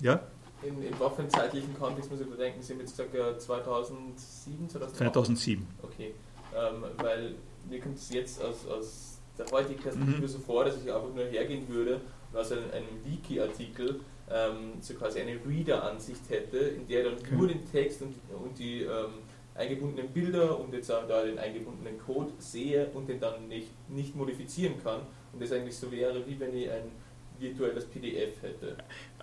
ja? 0.00 0.20
In, 0.62 0.82
Im 0.82 1.00
waffenzeitlichen 1.00 1.76
Kontext 1.78 2.10
muss 2.10 2.20
ich 2.20 2.28
bedenken, 2.28 2.62
Sie 2.62 2.74
haben 2.74 2.80
jetzt 2.80 2.96
gesagt 2.96 3.40
2007, 3.40 4.68
2008? 4.68 4.96
2007. 4.96 5.66
Okay, 5.82 6.14
ähm, 6.54 6.84
weil 6.98 7.34
mir 7.68 7.80
kommt 7.80 7.96
es 7.96 8.10
jetzt 8.10 8.42
aus, 8.42 8.66
aus 8.66 9.18
der 9.38 9.50
heutigen 9.50 9.80
Perspektive 9.80 10.20
mhm. 10.20 10.28
so 10.28 10.38
vor, 10.38 10.64
dass 10.64 10.76
ich 10.76 10.92
einfach 10.92 11.14
nur 11.14 11.24
hergehen 11.24 11.66
würde 11.68 12.00
und 12.32 12.38
aus 12.38 12.52
einem, 12.52 12.70
einem 12.72 12.86
Wiki-Artikel 13.04 14.00
ähm, 14.30 14.74
so 14.80 14.94
quasi 14.94 15.20
eine 15.20 15.38
Reader-Ansicht 15.46 16.28
hätte, 16.28 16.58
in 16.58 16.86
der 16.86 17.04
dann 17.04 17.14
okay. 17.14 17.34
nur 17.34 17.48
den 17.48 17.70
Text 17.70 18.02
und, 18.02 18.14
und 18.42 18.58
die 18.58 18.82
ähm, 18.82 19.14
eingebundenen 19.54 20.08
Bilder 20.12 20.58
und 20.58 20.72
jetzt 20.72 20.90
auch 20.90 21.06
da 21.08 21.24
den 21.24 21.38
eingebundenen 21.38 21.98
Code 21.98 22.32
sehe 22.38 22.86
und 22.94 23.08
den 23.08 23.20
dann 23.20 23.48
nicht, 23.48 23.68
nicht 23.88 24.14
modifizieren 24.14 24.74
kann 24.82 25.00
und 25.32 25.42
das 25.42 25.52
eigentlich 25.52 25.76
so 25.76 25.90
wäre, 25.90 26.26
wie 26.26 26.38
wenn 26.38 26.54
ich 26.54 26.70
ein 26.70 26.92
virtuelles 27.38 27.86
PDF 27.86 28.42
hätte. 28.42 28.76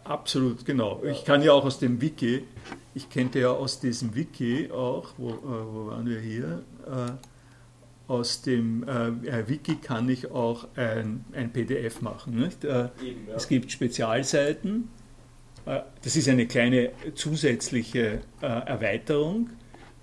Absolut, 0.08 0.66
genau. 0.66 1.04
Ich 1.04 1.26
kann 1.26 1.42
ja 1.42 1.52
auch 1.52 1.66
aus 1.66 1.80
dem 1.80 2.02
Wiki, 2.02 2.44
ich 2.96 3.10
kenne 3.10 3.30
ja 3.36 3.52
aus 3.52 3.80
diesem 3.80 4.16
Wiki 4.16 4.72
auch, 4.72 5.10
wo, 5.18 5.32
äh, 5.32 5.34
wo 5.42 5.88
waren 5.88 6.06
wir 6.06 6.20
hier? 6.20 6.64
Äh, 6.86 7.12
aus 8.08 8.42
dem 8.42 8.88
äh, 8.88 9.48
Wiki 9.50 9.76
kann 9.76 10.08
ich 10.08 10.32
auch 10.32 10.68
ein, 10.76 11.26
ein 11.34 11.52
PDF 11.52 12.02
machen. 12.02 12.42
Äh, 12.42 12.90
Eben, 13.04 13.28
ja. 13.28 13.36
Es 13.36 13.50
gibt 13.50 13.70
Spezialseiten. 13.70 14.88
Äh, 15.66 15.82
das 16.04 16.16
ist 16.16 16.30
eine 16.30 16.48
kleine 16.48 16.92
zusätzliche 17.16 18.22
äh, 18.42 18.46
Erweiterung 18.46 19.50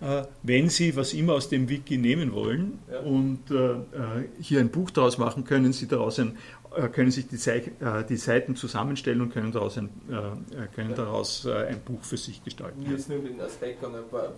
äh, 0.05 0.25
wenn 0.43 0.69
Sie 0.69 0.97
was 0.97 1.15
immer 1.15 1.35
aus 1.35 1.49
dem 1.49 1.69
Wiki 1.69 1.97
nehmen 1.97 2.33
wollen 2.33 2.79
ja. 2.91 3.01
und 3.01 3.51
äh, 3.51 3.55
äh, 3.55 4.29
hier 4.41 4.61
ein 4.61 4.71
Buch 4.71 4.91
daraus 4.91 5.19
machen, 5.19 5.45
können 5.45 5.73
Sie 5.73 5.89
daraus 5.89 6.19
ein, 6.19 6.37
können 6.93 7.11
sich 7.11 7.27
die, 7.29 7.39
die, 8.09 8.17
Seiten 8.17 8.57
zusammenstellen 8.57 9.21
und 9.21 9.33
können 9.33 9.53
daraus 9.53 9.79
ein, 9.79 9.91
können 10.75 10.91
ja. 10.91 10.97
daraus 10.97 11.47
ein 11.47 11.81
Buch 11.81 12.03
für 12.03 12.17
sich 12.17 12.43
gestalten. 12.43 12.85
Jetzt 12.91 13.09
nur 13.09 13.19
den 13.19 13.41
Aspekt, 13.41 13.79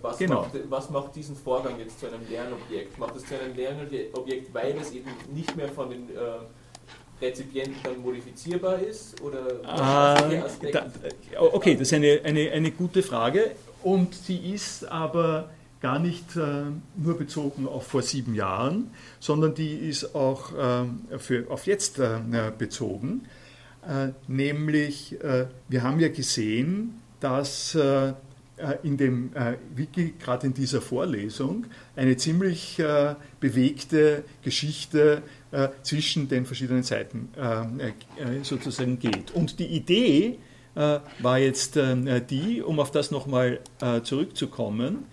was, 0.01 0.17
genau. 0.17 0.41
macht, 0.41 0.51
was 0.69 0.89
macht 0.89 1.15
diesen 1.15 1.35
Vorgang 1.35 1.79
jetzt 1.79 1.99
zu 1.99 2.07
einem 2.07 2.21
Lernobjekt? 2.29 2.97
Macht 2.97 3.15
es 3.15 3.25
zu 3.25 3.39
einem 3.39 3.55
Lernobjekt, 3.55 4.53
weil 4.53 4.75
es 4.77 4.91
eben 4.91 5.09
nicht 5.33 5.55
mehr 5.55 5.69
von 5.69 5.89
den 5.89 6.09
Rezipienten 7.21 7.75
dann 7.83 8.01
modifizierbar 8.01 8.79
ist? 8.79 9.21
Oder 9.21 9.59
ah, 9.65 10.15
da, 10.71 10.85
okay, 11.51 11.73
das 11.73 11.89
ist 11.89 11.93
eine, 11.93 12.21
eine, 12.23 12.51
eine 12.51 12.71
gute 12.71 13.03
Frage 13.03 13.51
und 13.83 14.13
sie 14.13 14.53
ist 14.53 14.85
aber 14.85 15.49
gar 15.81 15.99
nicht 15.99 16.35
äh, 16.35 16.63
nur 16.95 17.17
bezogen 17.17 17.67
auf 17.67 17.87
vor 17.87 18.01
sieben 18.01 18.33
Jahren, 18.35 18.89
sondern 19.19 19.53
die 19.53 19.73
ist 19.73 20.15
auch 20.15 20.53
äh, 20.53 21.17
für, 21.17 21.49
auf 21.49 21.67
jetzt 21.67 21.99
äh, 21.99 22.19
bezogen. 22.57 23.27
Äh, 23.87 24.09
nämlich, 24.27 25.21
äh, 25.23 25.47
wir 25.69 25.83
haben 25.83 25.99
ja 25.99 26.09
gesehen, 26.09 26.95
dass 27.19 27.73
äh, 27.75 28.13
in 28.81 28.97
dem 28.97 29.31
Wiki, 29.75 30.15
gerade 30.19 30.47
in 30.47 30.53
dieser 30.55 30.81
Vorlesung, 30.81 31.67
eine 31.95 32.17
ziemlich 32.17 32.81
bewegte 33.39 34.23
Geschichte 34.41 35.21
zwischen 35.83 36.27
den 36.27 36.47
verschiedenen 36.47 36.81
Seiten 36.81 37.29
sozusagen 38.41 38.97
geht. 38.97 39.29
Und 39.29 39.59
die 39.59 39.67
Idee 39.67 40.39
war 40.73 41.37
jetzt 41.37 41.77
die, 42.31 42.63
um 42.63 42.79
auf 42.79 42.89
das 42.89 43.11
nochmal 43.11 43.59
zurückzukommen, 44.01 45.05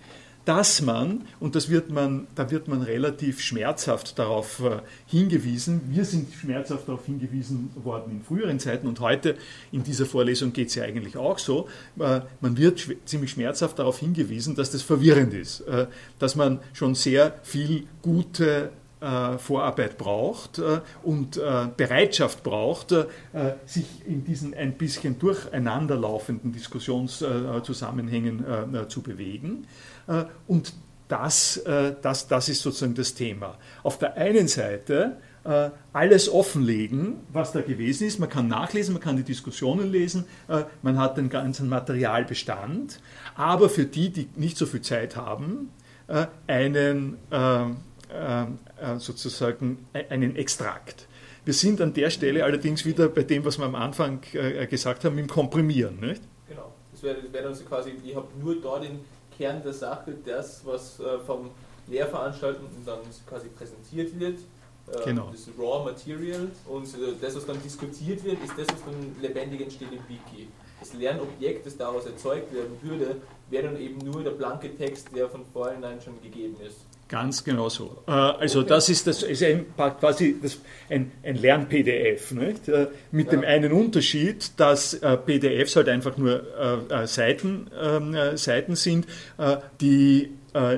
dass 0.45 0.81
man, 0.81 1.23
und 1.39 1.55
das 1.55 1.69
wird 1.69 1.89
man, 1.89 2.27
da 2.35 2.51
wird 2.51 2.67
man 2.67 2.83
relativ 2.83 3.41
schmerzhaft 3.41 4.17
darauf 4.19 4.59
äh, 4.59 4.77
hingewiesen, 5.07 5.81
wir 5.89 6.05
sind 6.05 6.31
schmerzhaft 6.33 6.87
darauf 6.87 7.05
hingewiesen 7.05 7.71
worden 7.83 8.11
in 8.11 8.23
früheren 8.23 8.59
Zeiten 8.59 8.87
und 8.87 8.99
heute 8.99 9.35
in 9.71 9.83
dieser 9.83 10.05
Vorlesung 10.05 10.53
geht 10.53 10.69
es 10.69 10.75
ja 10.75 10.83
eigentlich 10.83 11.17
auch 11.17 11.39
so, 11.39 11.67
äh, 11.99 12.21
man 12.41 12.57
wird 12.57 12.87
ziemlich 13.05 13.31
schmerzhaft 13.31 13.79
darauf 13.79 13.97
hingewiesen, 13.99 14.55
dass 14.55 14.69
das 14.69 14.83
verwirrend 14.83 15.33
ist, 15.33 15.61
äh, 15.61 15.87
dass 16.19 16.35
man 16.35 16.59
schon 16.73 16.93
sehr 16.95 17.39
viel 17.43 17.87
gute 18.01 18.69
Vorarbeit 19.37 19.97
braucht 19.99 20.59
und 21.03 21.39
Bereitschaft 21.77 22.41
braucht, 22.43 22.95
sich 23.67 23.85
in 24.07 24.23
diesen 24.23 24.55
ein 24.55 24.77
bisschen 24.77 25.19
durcheinanderlaufenden 25.19 26.53
Diskussionszusammenhängen 26.53 28.45
zu 28.87 29.01
bewegen. 29.01 29.67
Äh, 30.07 30.25
und 30.47 30.73
das, 31.07 31.57
äh, 31.57 31.93
das, 32.01 32.27
das 32.27 32.49
ist 32.49 32.61
sozusagen 32.61 32.95
das 32.95 33.13
Thema. 33.13 33.57
Auf 33.83 33.99
der 33.99 34.17
einen 34.17 34.47
Seite 34.47 35.17
äh, 35.43 35.69
alles 35.93 36.31
offenlegen, 36.31 37.17
was 37.31 37.51
da 37.51 37.61
gewesen 37.61 38.07
ist. 38.07 38.19
Man 38.19 38.29
kann 38.29 38.47
nachlesen, 38.47 38.93
man 38.93 39.01
kann 39.01 39.15
die 39.15 39.23
Diskussionen 39.23 39.91
lesen, 39.91 40.25
man 40.81 40.97
hat 40.97 41.17
den 41.17 41.29
ganzen 41.29 41.69
Materialbestand, 41.69 42.99
aber 43.35 43.69
für 43.69 43.85
die, 43.85 44.09
die 44.09 44.27
nicht 44.35 44.57
so 44.57 44.65
viel 44.65 44.81
Zeit 44.81 45.15
haben, 45.15 45.69
einen 46.47 47.17
sozusagen 48.97 49.85
e-, 49.93 50.05
einen 50.09 50.35
Extrakt. 50.35 51.07
Wir 51.45 51.53
sind 51.53 51.79
an 51.79 51.93
der 51.93 52.09
Stelle 52.09 52.43
allerdings 52.43 52.85
wieder 52.85 53.07
bei 53.07 53.21
dem, 53.21 53.45
was 53.45 53.59
wir 53.59 53.65
am 53.65 53.75
Anfang 53.75 54.21
gesagt 54.69 55.05
haben, 55.05 55.19
im 55.19 55.27
Komprimieren. 55.27 55.99
Nicht? 55.99 56.23
Genau. 56.49 56.73
Das 56.91 57.03
wäre 57.03 57.17
wär 57.31 57.43
dann 57.43 57.53
so 57.53 57.63
quasi, 57.65 57.93
ich 58.03 58.15
habe 58.15 58.27
nur 58.41 58.59
da 58.59 58.79
den 58.79 58.99
Kern 59.37 59.61
der 59.63 59.73
Sache, 59.73 60.13
das, 60.25 60.65
was 60.65 60.99
äh, 60.99 61.19
vom 61.19 61.51
Lehrveranstaltungen 61.87 62.69
dann 62.85 62.99
quasi 63.27 63.49
präsentiert 63.49 64.19
wird. 64.19 64.39
Äh, 64.87 65.05
genau. 65.05 65.31
Das 65.31 65.47
Raw 65.57 65.83
Material 65.83 66.49
und 66.67 66.85
äh, 66.85 67.13
das, 67.19 67.35
was 67.35 67.45
dann 67.45 67.61
diskutiert 67.61 68.23
wird, 68.23 68.43
ist 68.43 68.53
das, 68.57 68.67
was 68.67 68.85
dann 68.85 69.15
lebendig 69.21 69.61
entsteht 69.61 69.91
im 69.91 69.99
Wiki. 70.07 70.47
Das 70.79 70.93
Lernobjekt, 70.93 71.65
das 71.65 71.77
daraus 71.77 72.05
erzeugt 72.05 72.53
werden 72.53 72.77
würde, 72.81 73.15
wäre 73.49 73.63
dann 73.65 73.79
eben 73.79 73.97
nur 73.99 74.23
der 74.23 74.31
blanke 74.31 74.75
Text, 74.75 75.15
der 75.15 75.29
von 75.29 75.45
vornherein 75.53 76.01
schon 76.01 76.21
gegeben 76.21 76.55
ist. 76.65 76.81
Ganz 77.07 77.43
genau 77.43 77.69
so. 77.69 78.03
Äh, 78.07 78.11
also 78.11 78.61
okay. 78.61 78.69
das 78.69 78.89
ist, 78.89 79.05
das 79.05 79.23
ist 79.23 79.43
ein, 79.43 79.65
quasi 79.75 80.37
das, 80.41 80.57
ein, 80.89 81.11
ein 81.23 81.35
Lern-PDF, 81.35 82.31
mit 82.31 82.67
ja. 82.67 82.85
dem 83.31 83.43
einen 83.43 83.71
Unterschied, 83.71 84.51
dass 84.57 84.99
PDFs 85.25 85.75
halt 85.75 85.89
einfach 85.89 86.17
nur 86.17 86.43
Seiten, 87.05 87.69
ähm, 87.79 88.15
Seiten 88.35 88.75
sind, 88.75 89.05
die 89.81 90.31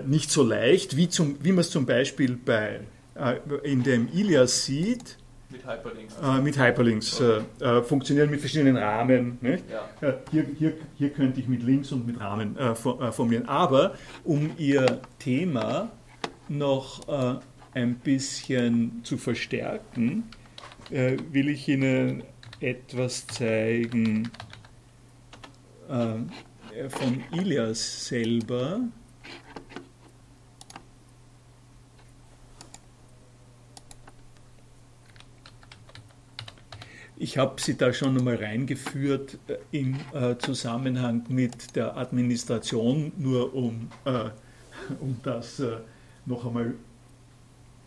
nicht 0.05 0.31
so 0.31 0.43
leicht, 0.43 0.97
wie, 0.97 1.07
zum, 1.07 1.37
wie 1.41 1.51
man 1.51 1.59
es 1.59 1.69
zum 1.69 1.85
Beispiel 1.85 2.35
bei 2.35 2.81
äh, 3.17 3.39
in 3.63 3.83
dem 3.83 4.07
Ilias 4.13 4.65
sieht, 4.65 5.17
mit 5.49 5.65
Hyperlinks, 5.65 6.13
äh, 6.21 6.41
mit 6.41 6.59
Hyperlinks 6.59 7.21
okay. 7.21 7.41
äh, 7.61 7.81
funktionieren 7.81 8.29
mit 8.29 8.41
verschiedenen 8.41 8.75
Rahmen. 8.75 9.39
Ja. 9.41 10.07
Äh, 10.07 10.13
hier, 10.29 10.45
hier, 10.57 10.73
hier 10.97 11.09
könnte 11.09 11.39
ich 11.39 11.47
mit 11.47 11.63
Links 11.63 11.91
und 11.91 12.05
mit 12.05 12.19
Rahmen 12.19 12.57
äh, 12.57 12.75
formulieren. 12.75 13.47
Aber 13.47 13.95
um 14.25 14.51
Ihr 14.57 14.99
Thema 15.19 15.89
noch 16.49 17.07
äh, 17.07 17.39
ein 17.73 17.95
bisschen 17.95 19.01
zu 19.03 19.17
verstärken, 19.17 20.23
will 20.89 21.49
ich 21.49 21.67
Ihnen 21.67 22.23
etwas 22.61 23.27
zeigen 23.27 24.31
von 25.87 27.23
Ilias 27.33 28.07
selber. 28.07 28.79
Ich 37.19 37.39
habe 37.39 37.59
Sie 37.59 37.75
da 37.75 37.93
schon 37.93 38.15
einmal 38.15 38.35
reingeführt 38.35 39.39
äh, 39.47 39.57
im 39.71 39.97
äh, 40.13 40.37
Zusammenhang 40.37 41.25
mit 41.29 41.75
der 41.75 41.97
Administration, 41.97 43.11
nur 43.17 43.55
um, 43.55 43.89
äh, 44.05 44.29
um 44.99 45.19
das 45.23 45.59
äh, 45.59 45.77
noch 46.27 46.45
einmal 46.45 46.75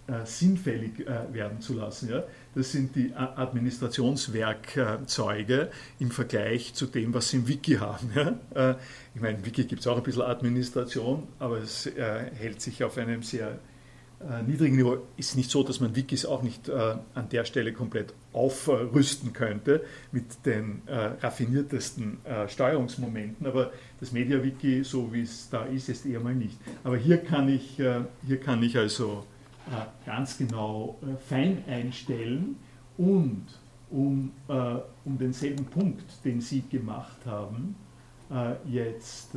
äh, 0.09 0.25
sinnfällig 0.25 1.07
äh, 1.07 1.33
werden 1.33 1.61
zu 1.61 1.75
lassen. 1.75 2.11
Ja? 2.11 2.25
Das 2.55 2.73
sind 2.73 2.97
die 2.97 3.15
Administrationswerkzeuge 3.15 5.71
im 6.01 6.11
Vergleich 6.11 6.75
zu 6.75 6.87
dem, 6.87 7.15
was 7.15 7.31
Sie 7.31 7.37
im 7.37 7.47
Wiki 7.47 7.75
haben. 7.75 8.11
Ja? 8.17 8.35
ich 9.15 9.21
meine, 9.21 9.39
im 9.39 9.47
Wiki 9.47 9.63
gibt 9.65 9.83
es 9.83 9.87
auch 9.87 9.97
ein 9.97 10.03
bisschen 10.03 10.23
Administration, 10.23 11.29
aber 11.39 11.59
es 11.59 11.87
hält 11.87 12.61
sich 12.61 12.83
auf 12.83 12.99
einem 12.99 13.23
sehr 13.23 13.61
äh, 14.21 14.43
niedrigen 14.43 14.77
Niveau 14.77 14.99
ist 15.17 15.37
nicht 15.37 15.51
so, 15.51 15.63
dass 15.63 15.81
man 15.81 15.97
Wikis 15.97 16.27
auch 16.27 16.43
nicht 16.43 16.69
äh, 16.69 16.97
an 17.15 17.29
der 17.31 17.47
Stelle 17.47 17.73
komplett 17.73 18.13
aufrüsten 18.33 19.33
könnte 19.33 19.85
mit 20.13 20.47
den 20.47 20.83
äh, 20.87 20.95
raffiniertesten 21.21 22.25
äh, 22.25 22.49
Steuerungsmomenten, 22.49 23.47
aber 23.47 23.73
das 23.99 24.13
MediaWiki, 24.13 24.85
so 24.85 25.13
wie 25.13 25.23
es 25.23 25.49
da 25.51 25.65
ist, 25.65 25.89
ist 25.89 26.07
eher 26.07 26.21
mal 26.21 26.35
nicht. 26.35 26.59
Aber 26.85 26.97
hier 26.97 27.19
kann 27.19 27.49
ich, 27.49 27.79
äh, 27.81 28.03
hier 28.27 28.41
kann 28.41 28.63
ich 28.63 28.77
also 28.77 29.25
äh, 29.67 30.07
ganz 30.07 30.39
genau 30.39 30.99
fein 31.29 31.65
einstellen 31.67 32.57
und 32.97 33.47
um, 33.91 34.31
um 34.47 35.19
denselben 35.19 35.65
Punkt, 35.65 36.05
den 36.25 36.41
Sie 36.41 36.63
gemacht 36.71 37.27
haben, 37.27 37.75
jetzt 38.65 39.35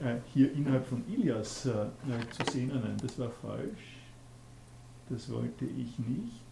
äh, 0.00 0.16
hier 0.34 0.52
innerhalb 0.52 0.86
von 0.86 1.02
Ilias 1.08 1.64
äh, 1.66 1.86
zu 2.30 2.52
sehen. 2.52 2.70
Ah, 2.74 2.80
nein, 2.82 2.96
das 3.00 3.18
war 3.18 3.30
falsch. 3.30 3.96
Das 5.08 5.30
wollte 5.32 5.64
ich 5.64 5.98
nicht. 5.98 6.42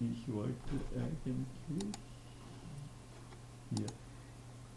Äh, 0.00 0.04
ich 0.12 0.32
wollte 0.32 0.54
eigentlich 0.94 1.36
hier. 3.70 3.86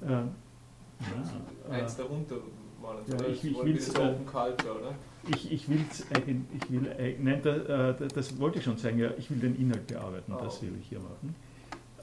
Äh, 0.08 0.12
ja, 0.12 1.70
Eins 1.70 1.96
darunter 1.96 2.36
malen. 2.82 3.04
Ja, 3.08 3.28
ich, 3.28 3.44
ich 3.44 3.64
will 3.64 3.78
es 3.78 3.96
Open 3.96 4.26
Culture, 4.26 4.80
oder? 4.80 4.96
Ich, 5.28 5.52
ich, 5.52 5.70
will's, 5.70 6.06
ich 6.12 6.72
will, 6.72 7.18
nein, 7.20 7.42
da, 7.44 7.90
äh, 7.90 8.08
das 8.08 8.40
wollte 8.40 8.60
ich 8.60 8.66
schon 8.66 8.78
sagen, 8.78 8.98
ja, 8.98 9.12
ich 9.18 9.30
will 9.30 9.40
den 9.40 9.56
Inhalt 9.56 9.88
bearbeiten, 9.88 10.34
oh. 10.34 10.42
das 10.42 10.62
will 10.62 10.74
ich 10.80 10.88
hier 10.88 11.00
machen. 11.00 11.36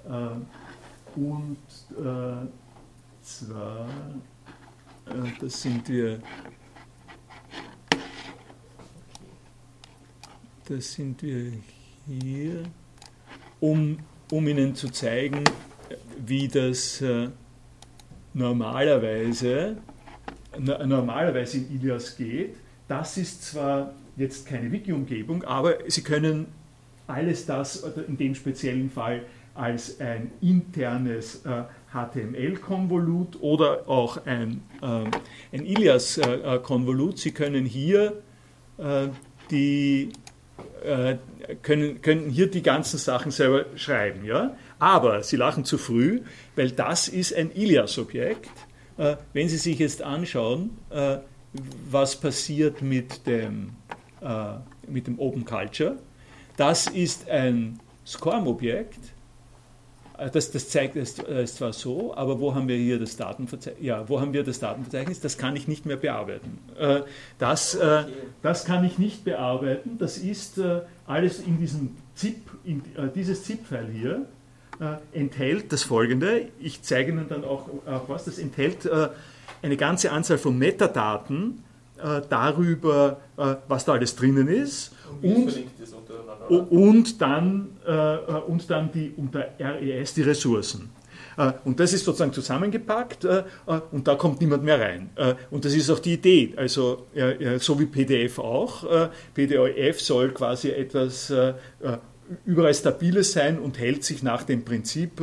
Äh, 0.05 1.19
und 1.19 1.57
äh, 1.99 2.47
zwar 3.23 3.89
äh, 5.07 5.33
das 5.41 5.63
sind 5.63 5.89
wir. 5.89 6.21
Das 10.69 10.93
sind 10.95 11.23
wir 11.23 11.53
hier, 12.07 12.65
um, 13.61 13.99
um 14.31 14.49
Ihnen 14.49 14.75
zu 14.75 14.90
zeigen, 14.90 15.45
wie 16.25 16.49
das 16.49 17.01
äh, 17.01 17.29
normalerweise, 18.35 19.77
normalerweise 20.59 21.59
in 21.59 21.77
Ilias 21.77 22.16
geht. 22.16 22.57
Das 22.88 23.16
ist 23.16 23.45
zwar 23.45 23.95
jetzt 24.16 24.47
keine 24.47 24.71
Wiki-Umgebung, 24.71 25.45
aber 25.45 25.79
Sie 25.88 26.03
können 26.03 26.47
alles 27.07 27.47
das 27.47 27.85
in 28.09 28.16
dem 28.16 28.35
speziellen 28.35 28.90
Fall 28.90 29.23
als 29.55 30.01
ein 30.01 30.31
internes 30.40 31.45
äh, 31.47 31.62
HTML-Konvolut 31.92 33.40
oder 33.40 33.88
auch 33.88 34.27
ein, 34.27 34.62
äh, 34.83 35.57
ein 35.57 35.64
Ilias-Konvolut. 35.64 37.19
Sie 37.19 37.33
können 37.33 37.64
hier 37.64 38.23
äh, 38.77 39.09
die 39.51 40.11
äh, 40.85 41.16
können, 41.62 42.01
können 42.03 42.31
hier 42.31 42.51
die 42.51 42.62
ganzen 42.62 42.99
Sachen 42.99 43.31
selber 43.31 43.66
schreiben. 43.77 44.25
Ja? 44.25 44.57
Aber 44.79 45.23
Sie 45.23 45.37
lachen 45.37 45.64
zu 45.64 45.79
früh, 45.79 46.23
weil 46.55 46.71
das 46.71 47.09
ist 47.09 47.35
ein 47.35 47.51
Ilias-Objekt. 47.51 48.51
Äh, 48.99 49.16
wenn 49.33 49.49
Sie 49.49 49.59
sich 49.59 49.79
jetzt 49.79 50.03
anschauen, 50.03 50.79
äh, 50.90 51.19
was 51.88 52.16
passiert 52.16 52.83
mit 52.83 53.27
dem, 53.27 53.71
mit 54.87 55.07
dem 55.07 55.19
Open 55.19 55.47
Culture, 55.47 55.97
das 56.59 56.87
ist 56.87 57.31
ein 57.31 57.81
SCORM-Objekt 58.07 58.99
das, 60.33 60.51
das 60.51 60.69
zeigt 60.71 60.97
es 60.97 61.19
äh, 61.19 61.45
zwar 61.47 61.73
so, 61.73 62.15
aber 62.15 62.41
wo 62.41 62.55
haben 62.55 62.69
wir 62.69 62.77
hier 62.77 62.99
das 62.99 63.17
Datenverzeichnis? 63.17 63.85
Ja, 63.85 64.09
wo 64.09 64.21
haben 64.21 64.33
wir 64.33 64.45
das 64.45 64.59
Datenverzeichnis? 64.61 65.21
Das 65.21 65.39
kann 65.39 65.57
ich 65.57 65.69
nicht 65.69 65.87
mehr 65.87 65.97
bearbeiten. 65.97 66.59
Äh, 66.79 67.01
das, 67.39 67.79
das 68.43 68.65
kann 68.65 68.85
ich 68.85 68.99
nicht 68.99 69.25
bearbeiten. 69.25 69.99
Das 69.99 70.19
ist 70.19 70.61
alles 71.07 71.41
in 71.41 71.59
diesem 71.59 71.97
ZIP, 72.15 72.51
in, 72.65 72.83
dieses 73.15 73.45
ZIP-File 73.45 73.89
hier 73.93 74.27
enthält 75.13 75.73
das 75.73 75.83
folgende. 75.83 76.49
Ich 76.59 76.83
zeige 76.83 77.13
Ihnen 77.13 77.29
dann 77.29 77.45
auch, 77.45 77.69
auch 77.87 78.09
was. 78.09 78.25
Das 78.25 78.39
enthält 78.39 78.89
eine 79.63 79.77
ganze 79.77 80.13
Anzahl 80.13 80.39
von 80.39 80.59
Metadaten 80.59 81.63
darüber, 82.29 83.21
was 83.69 83.85
da 83.85 83.93
alles 83.93 84.17
drinnen 84.17 84.49
ist. 84.49 84.93
Und, 85.23 85.35
und 85.35 85.55
und 86.49 87.21
dann, 87.21 87.77
äh, 87.87 88.17
und 88.47 88.71
dann 88.71 88.91
die, 88.93 89.13
unter 89.17 89.47
RES 89.59 90.15
die 90.15 90.23
Ressourcen. 90.23 90.91
Äh, 91.37 91.53
und 91.65 91.81
das 91.81 91.93
ist 91.93 92.05
sozusagen 92.05 92.33
zusammengepackt 92.33 93.25
äh, 93.25 93.39
äh, 93.67 93.81
und 93.93 94.09
da 94.09 94.15
kommt 94.15 94.41
niemand 94.41 94.65
mehr 94.65 94.81
rein. 94.81 95.11
Und 95.51 95.65
das 95.65 95.75
ist 95.75 95.91
auch 95.91 95.99
die 95.99 96.15
Idee. 96.15 96.55
Also 96.57 97.07
so 97.59 97.79
wie 97.79 97.87
PDF 97.87 98.39
auch. 98.39 98.85
PDF 99.35 100.01
soll 100.01 100.31
quasi 100.31 100.71
etwas 100.71 101.33
überall 102.45 102.75
stabiles 102.75 103.33
sein 103.33 103.59
und 103.59 103.79
hält 103.79 104.05
sich 104.05 104.23
nach 104.23 104.43
dem 104.43 104.65
Prinzip, 104.65 105.23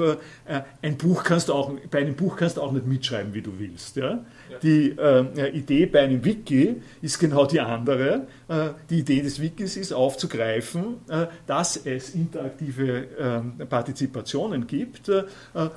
ein 0.82 0.98
Buch 0.98 1.24
kannst 1.24 1.50
du 1.50 1.54
auch, 1.54 1.72
bei 1.92 2.00
einem 2.00 2.16
Buch 2.16 2.38
kannst 2.38 2.58
du 2.58 2.62
auch 2.62 2.72
nicht 2.72 2.86
mitschreiben, 2.86 3.34
wie 3.34 3.42
du 3.42 3.60
willst. 3.60 3.96
Ja? 3.96 4.24
Die 4.62 4.92
äh, 4.92 5.50
Idee 5.50 5.86
bei 5.86 6.02
einem 6.02 6.24
Wiki 6.24 6.76
ist 7.02 7.20
genau 7.20 7.46
die 7.46 7.60
andere. 7.60 8.28
Äh, 8.48 8.70
die 8.90 9.00
Idee 9.00 9.22
des 9.22 9.42
Wikis 9.42 9.78
ist 9.78 9.94
aufzugreifen, 9.94 10.96
äh, 11.10 11.28
dass 11.48 11.78
es 11.78 12.14
interaktive 12.14 13.08
ähm, 13.20 13.54
Partizipationen 13.70 14.68
gibt 14.68 15.10
äh, 15.10 15.24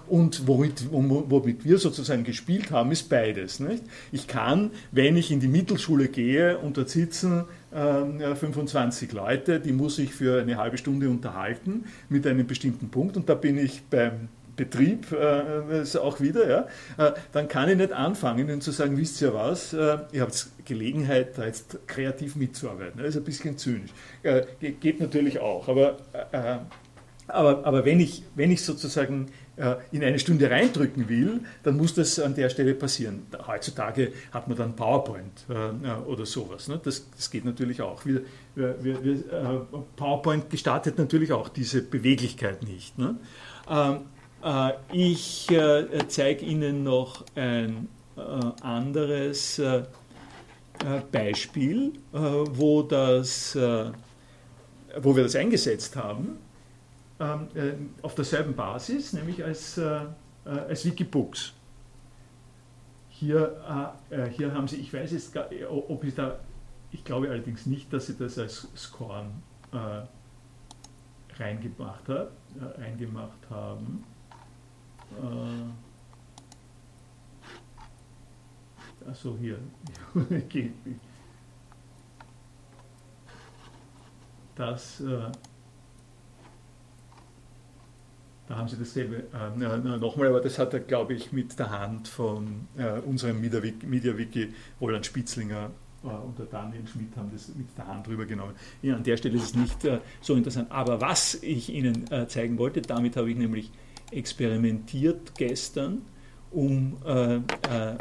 und 0.08 0.46
womit, 0.46 0.84
womit, 0.90 1.64
wir 1.64 1.78
sozusagen 1.78 2.24
gespielt 2.24 2.70
haben, 2.70 2.92
ist 2.92 3.08
beides. 3.08 3.60
Nicht? 3.60 3.82
Ich 4.12 4.26
kann, 4.26 4.70
wenn 4.92 5.16
ich 5.16 5.30
in 5.30 5.40
die 5.40 5.48
Mittelschule 5.48 6.08
gehe 6.08 6.58
und 6.58 6.76
dort 6.76 6.90
sitzen 6.90 7.44
25 7.70 9.10
ähm, 9.10 9.16
Leute, 9.16 9.60
die 9.60 9.72
muss 9.72 9.98
ich 9.98 10.14
für 10.14 10.40
eine 10.40 10.56
halbe 10.56 10.78
Stunde 10.78 11.10
unterhalten 11.10 11.84
mit 12.08 12.26
einem 12.26 12.46
bestimmten 12.46 12.90
Punkt 12.90 13.16
und 13.16 13.28
da 13.28 13.34
bin 13.34 13.58
ich 13.58 13.82
beim 13.90 14.28
Betrieb 14.56 15.12
äh, 15.12 15.98
auch 15.98 16.20
wieder, 16.20 16.48
ja, 16.48 16.66
äh, 16.96 17.12
dann 17.32 17.46
kann 17.46 17.68
ich 17.68 17.76
nicht 17.76 17.92
anfangen 17.92 18.50
und 18.50 18.62
zu 18.62 18.70
sagen, 18.70 18.96
wisst 18.96 19.20
ihr 19.20 19.34
was, 19.34 19.74
äh, 19.74 19.98
ihr 20.12 20.22
habt 20.22 20.48
Gelegenheit, 20.64 21.36
da 21.36 21.44
jetzt 21.44 21.78
kreativ 21.86 22.36
mitzuarbeiten. 22.36 22.98
Das 22.98 23.08
ist 23.08 23.16
ein 23.18 23.24
bisschen 23.24 23.58
zynisch. 23.58 23.90
Äh, 24.22 24.46
geht 24.80 24.98
natürlich 24.98 25.40
auch, 25.40 25.68
aber 25.68 25.98
äh, 26.32 26.58
aber, 27.28 27.66
aber 27.66 27.84
wenn, 27.84 28.00
ich, 28.00 28.22
wenn 28.34 28.50
ich 28.50 28.62
sozusagen 28.62 29.26
äh, 29.26 29.28
in 29.90 30.04
eine 30.04 30.18
Stunde 30.18 30.50
reindrücken 30.50 31.08
will, 31.08 31.40
dann 31.62 31.78
muss 31.78 31.94
das 31.94 32.18
an 32.18 32.34
der 32.34 32.50
Stelle 32.50 32.74
passieren. 32.74 33.26
Heutzutage 33.46 34.12
hat 34.30 34.48
man 34.48 34.56
dann 34.56 34.76
PowerPoint 34.76 35.46
äh, 35.48 35.90
oder 36.06 36.26
sowas. 36.26 36.68
Ne? 36.68 36.78
Das, 36.82 37.10
das 37.10 37.30
geht 37.30 37.46
natürlich 37.46 37.80
auch. 37.80 38.04
Wir, 38.04 38.22
wir, 38.54 38.76
wir, 38.82 39.12
äh, 39.14 39.58
PowerPoint 39.96 40.50
gestartet 40.50 40.98
natürlich 40.98 41.32
auch 41.32 41.48
diese 41.48 41.80
Beweglichkeit 41.82 42.64
nicht. 42.64 42.98
Ne? 42.98 43.16
Ähm, 43.70 44.00
äh, 44.44 44.72
ich 44.92 45.50
äh, 45.50 45.86
zeige 46.08 46.44
Ihnen 46.44 46.82
noch 46.82 47.24
ein 47.34 47.88
äh, 48.16 48.20
anderes 48.62 49.60
Beispiel, 51.10 51.94
wo, 52.12 52.82
das, 52.82 53.56
wo 53.56 55.16
wir 55.16 55.22
das 55.22 55.34
eingesetzt 55.34 55.96
haben 55.96 56.36
äh, 56.36 56.45
auf 57.18 58.14
derselben 58.14 58.54
Basis, 58.54 59.12
nämlich 59.14 59.42
als, 59.42 59.78
äh, 59.78 60.00
äh, 60.44 60.48
als 60.48 60.84
Wikibooks. 60.84 61.54
Hier, 63.08 63.94
äh, 64.10 64.28
hier 64.28 64.52
haben 64.52 64.68
Sie, 64.68 64.76
ich 64.76 64.92
weiß 64.92 65.12
jetzt, 65.12 65.32
gar, 65.32 65.48
ob 65.70 66.04
ich 66.04 66.14
da, 66.14 66.38
ich 66.92 67.02
glaube 67.04 67.30
allerdings 67.30 67.64
nicht, 67.64 67.90
dass 67.92 68.06
Sie 68.06 68.16
das 68.18 68.38
als 68.38 68.68
Scorn 68.76 69.42
äh, 69.72 70.02
reingemacht, 71.42 72.06
hat, 72.08 72.30
äh, 72.60 72.80
reingemacht 72.80 73.38
haben. 73.48 74.04
also 79.06 79.38
hier, 79.38 79.58
das 84.56 85.00
da 88.48 88.56
haben 88.56 88.68
Sie 88.68 88.76
dasselbe 88.76 89.24
äh, 89.34 89.98
nochmal, 89.98 90.28
aber 90.28 90.40
das 90.40 90.58
hat 90.58 90.72
er, 90.72 90.80
glaube 90.80 91.14
ich, 91.14 91.32
mit 91.32 91.58
der 91.58 91.70
Hand 91.70 92.06
von 92.06 92.68
äh, 92.76 93.00
unserem 93.00 93.40
MediaWiki, 93.40 94.52
Roland 94.80 95.04
Spitzlinger 95.04 95.70
äh, 96.04 96.08
und 96.08 96.38
der 96.38 96.46
Daniel 96.46 96.86
Schmidt 96.86 97.16
haben 97.16 97.30
das 97.32 97.48
mit 97.48 97.66
der 97.76 97.86
Hand 97.86 98.06
rübergenommen. 98.06 98.54
Ja, 98.82 98.96
an 98.96 99.02
der 99.02 99.16
Stelle 99.16 99.36
ist 99.36 99.44
es 99.44 99.54
nicht 99.54 99.84
äh, 99.84 99.98
so 100.20 100.34
interessant. 100.34 100.70
Aber 100.70 101.00
was 101.00 101.34
ich 101.42 101.70
Ihnen 101.70 102.10
äh, 102.12 102.28
zeigen 102.28 102.58
wollte, 102.58 102.82
damit 102.82 103.16
habe 103.16 103.30
ich 103.30 103.36
nämlich 103.36 103.70
experimentiert 104.12 105.34
gestern, 105.36 106.02
um, 106.52 106.96
äh, 107.04 107.40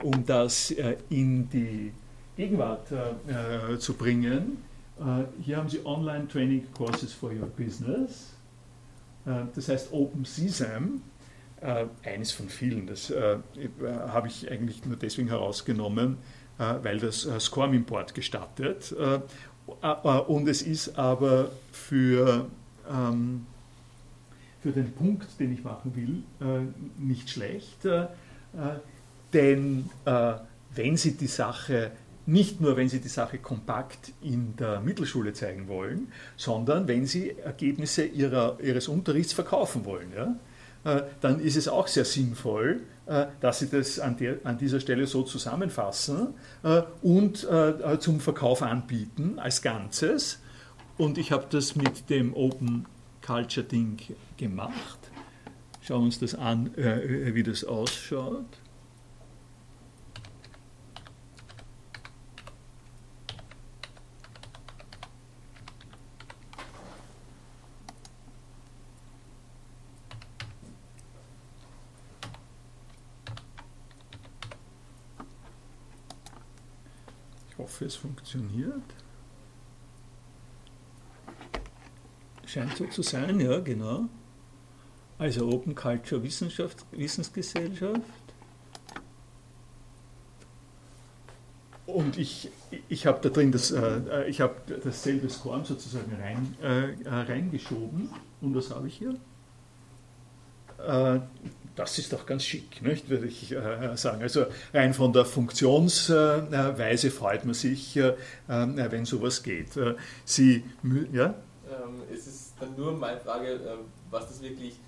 um 0.03 0.25
das 0.27 0.71
in 1.09 1.49
die 1.49 1.91
Gegenwart 2.37 2.93
zu 3.79 3.93
bringen. 3.95 4.57
hier 5.41 5.57
haben 5.57 5.67
Sie 5.67 5.83
Online 5.83 6.27
Training 6.27 6.67
Courses 6.77 7.11
for 7.11 7.31
Your 7.31 7.47
Business. 7.47 8.34
Äh, 9.25 9.45
das 9.53 9.69
heißt 9.69 9.91
Open 9.91 10.25
SESAM, 10.25 11.01
äh, 11.61 11.85
eines 12.03 12.31
von 12.31 12.49
vielen, 12.49 12.87
das 12.87 13.09
äh, 13.09 13.37
habe 14.07 14.27
ich 14.27 14.49
eigentlich 14.51 14.85
nur 14.85 14.97
deswegen 14.97 15.29
herausgenommen, 15.29 16.17
weil 16.57 16.99
das 16.99 17.27
Scorm-Import 17.39 18.13
gestattet. 18.15 18.95
Und 20.27 20.47
es 20.47 20.61
ist 20.61 20.97
aber 20.97 21.51
für, 21.73 22.45
ähm, 22.89 23.45
für 24.61 24.71
den 24.71 24.93
Punkt, 24.93 25.37
den 25.37 25.51
ich 25.51 25.65
machen 25.65 25.93
will, 25.97 26.23
nicht 26.97 27.29
schlecht, 27.29 27.85
denn 29.33 29.89
wenn 30.75 30.95
Sie 30.95 31.17
die 31.17 31.27
Sache 31.27 31.91
nicht 32.25 32.61
nur, 32.61 32.75
wenn 32.75 32.89
Sie 32.89 32.99
die 32.99 33.07
Sache 33.07 33.37
kompakt 33.37 34.13
in 34.21 34.55
der 34.55 34.81
Mittelschule 34.81 35.33
zeigen 35.33 35.67
wollen, 35.67 36.11
sondern 36.37 36.87
wenn 36.87 37.05
Sie 37.05 37.31
Ergebnisse 37.31 38.05
ihrer, 38.05 38.57
Ihres 38.61 38.87
Unterrichts 38.87 39.33
verkaufen 39.33 39.85
wollen. 39.85 40.11
Ja? 40.15 40.35
Äh, 40.85 41.03
dann 41.19 41.39
ist 41.39 41.57
es 41.57 41.67
auch 41.67 41.87
sehr 41.87 42.05
sinnvoll, 42.05 42.81
äh, 43.07 43.25
dass 43.41 43.59
Sie 43.59 43.69
das 43.69 43.99
an, 43.99 44.17
der, 44.17 44.37
an 44.43 44.57
dieser 44.57 44.79
Stelle 44.79 45.07
so 45.07 45.23
zusammenfassen 45.23 46.35
äh, 46.63 46.83
und 47.01 47.47
zum 47.99 48.19
Verkauf 48.19 48.61
anbieten 48.61 49.39
als 49.39 49.61
Ganzes. 49.61 50.39
Und 50.97 51.17
ich 51.17 51.31
habe 51.31 51.45
das 51.49 51.75
mit 51.75 52.09
dem 52.09 52.33
Open 52.33 52.85
Culture 53.25 53.65
Ding 53.65 53.97
gemacht. 54.37 54.99
Schauen 55.81 56.01
wir 56.01 56.05
uns 56.05 56.19
das 56.19 56.35
an, 56.35 56.71
wie 56.75 57.43
das 57.43 57.63
ausschaut. 57.63 58.45
Hoffe, 77.57 77.85
es 77.85 77.95
funktioniert. 77.95 78.83
Scheint 82.45 82.75
so 82.75 82.85
zu 82.85 83.01
sein, 83.01 83.39
ja, 83.39 83.59
genau. 83.59 84.05
Also 85.17 85.47
Open 85.47 85.75
Culture 85.75 86.21
Wissenschaft, 86.21 86.85
Wissensgesellschaft. 86.91 88.01
Und 91.85 92.17
ich, 92.17 92.49
ich 92.89 93.05
habe 93.07 93.19
da 93.21 93.29
drin 93.29 93.51
das, 93.51 93.71
äh, 93.71 94.27
ich 94.27 94.41
habe 94.41 94.55
dasselbe 94.83 95.29
Scorn 95.29 95.63
sozusagen 95.63 96.11
rein, 96.15 96.55
äh, 96.61 97.07
reingeschoben. 97.07 98.09
Und 98.41 98.55
was 98.55 98.71
habe 98.71 98.87
ich 98.87 98.97
hier? 98.97 99.15
Äh, 100.85 101.19
das 101.75 101.99
ist 101.99 102.13
doch 102.13 102.25
ganz 102.25 102.45
schick, 102.45 102.81
nicht, 102.81 103.09
würde 103.09 103.27
ich 103.27 103.51
äh, 103.51 103.97
sagen. 103.97 104.21
Also 104.21 104.45
rein 104.73 104.93
von 104.93 105.11
der 105.11 105.25
Funktionsweise 105.25 107.11
freut 107.11 107.43
man 107.43 107.53
sich, 107.53 107.97
äh, 107.97 108.13
wenn 108.47 109.03
sowas 109.03 109.43
geht. 109.43 109.71
Sie, 110.23 110.63
ja? 111.11 111.35
Ähm, 111.69 112.01
es 112.13 112.27
ist 112.27 112.53
dann 112.61 112.77
nur 112.77 112.93
meine 112.93 113.19
Frage, 113.19 113.59
was 114.09 114.27
das 114.29 114.41
wirklich 114.41 114.79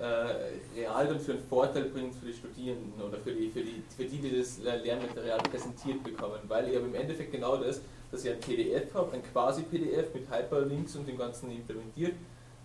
real 0.00 1.06
dann 1.06 1.20
für 1.20 1.32
einen 1.32 1.46
Vorteil 1.46 1.84
bringt 1.84 2.14
für 2.14 2.26
die 2.26 2.32
Studierenden 2.32 3.00
oder 3.02 3.18
für 3.18 3.32
die, 3.32 3.50
für 3.50 3.60
die, 3.60 3.82
für 3.94 4.04
die, 4.04 4.16
die 4.16 4.38
das 4.38 4.58
Lernmaterial 4.58 5.38
präsentiert 5.38 6.02
bekommen. 6.02 6.40
Weil 6.48 6.68
ich 6.68 6.76
habe 6.76 6.86
im 6.86 6.94
Endeffekt 6.94 7.32
genau 7.32 7.58
das, 7.58 7.80
dass 8.10 8.24
ich 8.24 8.30
ein 8.30 8.40
PDF 8.40 8.94
habe, 8.94 9.12
ein 9.12 9.22
Quasi-PDF 9.22 10.14
mit 10.14 10.30
Hyperlinks 10.30 10.96
und 10.96 11.06
dem 11.06 11.18
Ganzen 11.18 11.50
implementiert 11.50 12.14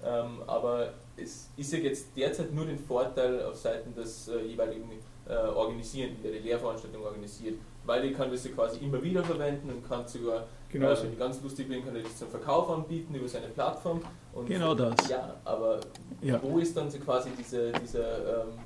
ähm, 0.03 0.41
aber 0.47 0.93
es 1.17 1.49
ist 1.57 1.73
ja 1.73 1.79
jetzt 1.79 2.07
derzeit 2.15 2.53
nur 2.53 2.65
den 2.65 2.79
Vorteil 2.79 3.43
auf 3.43 3.55
Seiten 3.55 3.93
des 3.93 4.29
äh, 4.29 4.41
jeweiligen 4.41 4.89
äh, 5.27 5.33
Organisierenden, 5.33 6.23
der 6.23 6.31
die 6.31 6.39
Lehrveranstaltung 6.39 7.03
organisiert, 7.03 7.55
weil 7.85 8.05
ich 8.05 8.15
kann 8.15 8.31
das 8.31 8.45
ja 8.45 8.51
quasi 8.51 8.79
immer 8.79 9.01
wieder 9.03 9.23
verwenden 9.23 9.69
und 9.69 9.87
kann 9.87 10.07
sogar, 10.07 10.47
genau 10.69 10.91
äh, 10.91 11.03
wenn 11.03 11.13
ich 11.13 11.19
ganz 11.19 11.41
lustig 11.41 11.67
bin, 11.67 11.83
kann 11.85 11.95
ich 11.95 12.03
das 12.03 12.17
zum 12.17 12.29
Verkauf 12.29 12.69
anbieten 12.69 13.13
über 13.15 13.27
seine 13.27 13.47
Plattform. 13.47 14.01
Und 14.33 14.47
genau 14.47 14.73
das. 14.73 14.95
Ja, 15.09 15.35
aber 15.43 15.79
ja. 16.21 16.39
wo 16.41 16.59
ist 16.59 16.75
dann 16.77 16.89
so 16.89 16.97
quasi 16.99 17.29
diese, 17.37 17.71
diese 17.73 17.99
ähm, 17.99 18.59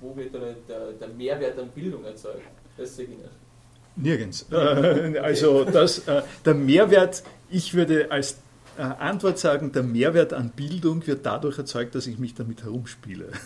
wo 0.00 0.16
wird 0.16 0.34
dann 0.34 0.54
der, 0.68 0.92
der 0.92 1.08
Mehrwert 1.08 1.58
an 1.58 1.68
Bildung 1.68 2.04
erzeugt? 2.04 2.42
Das 2.76 2.96
sehe 2.96 3.06
ich 3.06 3.10
nicht. 3.10 3.30
Nirgends. 3.96 4.46
also 5.22 5.64
das, 5.64 6.06
äh, 6.06 6.22
der 6.44 6.54
Mehrwert, 6.54 7.22
ich 7.50 7.74
würde 7.74 8.10
als 8.10 8.38
Antwort 8.82 9.38
sagen, 9.38 9.72
der 9.72 9.82
Mehrwert 9.82 10.32
an 10.32 10.50
Bildung 10.50 11.06
wird 11.06 11.26
dadurch 11.26 11.58
erzeugt, 11.58 11.94
dass 11.94 12.06
ich 12.06 12.18
mich 12.18 12.34
damit 12.34 12.62
herumspiele. 12.62 13.28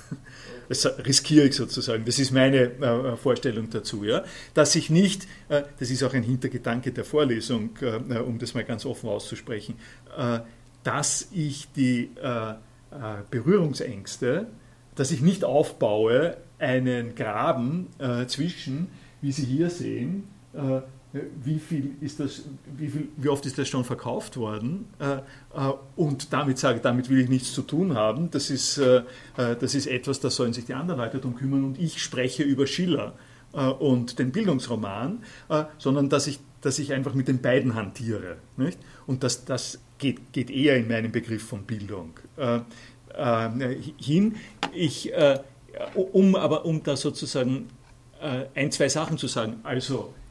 Das 0.67 0.87
riskiere 1.05 1.49
ich 1.49 1.57
sozusagen. 1.57 2.07
Das 2.07 2.19
ist 2.19 2.31
meine 2.31 2.71
äh, 2.81 3.17
Vorstellung 3.19 3.69
dazu. 3.69 4.03
Ja? 4.03 4.25
Dass 4.55 4.75
ich 4.75 4.89
nicht, 4.89 5.25
äh, 5.51 5.63
das 5.79 5.91
ist 5.91 6.03
auch 6.03 6.15
ein 6.15 6.23
Hintergedanke 6.23 6.91
der 6.91 7.05
Vorlesung, 7.05 7.77
äh, 7.83 8.17
um 8.17 8.39
das 8.39 8.55
mal 8.55 8.65
ganz 8.65 8.87
offen 8.87 9.11
auszusprechen, 9.11 9.75
äh, 10.17 10.41
dass 10.83 11.29
ich 11.33 11.71
die 11.73 12.13
äh, 12.23 12.55
Berührungsängste, 13.31 14.47
dass 14.95 15.11
ich 15.11 15.21
nicht 15.21 15.45
aufbaue 15.45 16.39
einen 16.59 17.15
Graben 17.15 17.89
zwischen, 18.29 18.87
wie 19.21 19.33
Sie 19.33 19.45
hier 19.45 19.69
sehen, 19.69 20.29
wie 21.45 21.61
viel 21.61 21.93
ist 22.01 22.19
das, 22.19 22.43
wie, 22.77 22.89
viel, 22.89 23.09
wie 23.17 23.29
oft 23.29 23.47
ist 23.47 23.57
das 23.57 23.69
schon 23.69 23.85
verkauft 23.85 24.37
worden 24.37 24.87
äh, 24.99 25.19
äh, 25.19 25.73
und 25.95 26.33
damit 26.33 26.59
sage, 26.59 26.81
damit 26.81 27.09
will 27.09 27.21
ich 27.21 27.29
nichts 27.29 27.53
zu 27.53 27.63
tun 27.63 27.95
haben. 27.95 28.33
Das 28.33 28.51
ist, 28.51 28.79
äh, 28.79 29.03
äh 29.37 29.57
das 29.57 29.77
ist 29.77 29.87
etwas, 29.87 30.19
da 30.19 30.29
sollen 30.29 30.53
sich 30.53 30.65
die 30.65 30.75
anderen 30.75 31.01
Leute 31.01 31.19
darum 31.19 31.37
kümmern 31.37 31.65
und 31.65 31.79
ich 31.79 32.03
spreche 32.03 32.43
über 32.43 32.67
Schiller 32.67 33.15
äh, 33.53 33.65
und 33.65 34.19
den 34.19 34.33
Bildungsroman, 34.33 35.23
äh, 35.51 35.65
sondern 35.79 36.09
dass 36.09 36.27
ich, 36.27 36.41
dass 36.61 36.81
ich 36.81 36.93
einfach 36.93 37.15
mit 37.15 37.29
den 37.29 37.41
beiden 37.41 37.77
hantiere. 37.77 38.39
Nicht? 38.57 38.79
Und 39.07 39.23
das, 39.23 39.45
das 39.45 39.79
geht, 39.99 40.33
geht 40.33 40.51
eher 40.51 40.77
in 40.77 40.89
meinen 40.89 41.13
Begriff 41.13 41.47
von 41.47 41.63
Bildung 41.63 42.19
hin. 43.97 44.35
Ich, 44.73 45.13
um 45.95 46.35
aber 46.35 46.65
um 46.65 46.83
da 46.83 46.97
sozusagen 46.97 47.69
ein, 48.55 48.73
zwei 48.73 48.89
Sachen 48.89 49.19
zu 49.19 49.29
sagen. 49.29 49.61
Also 49.63 50.13
äh, 50.15 50.24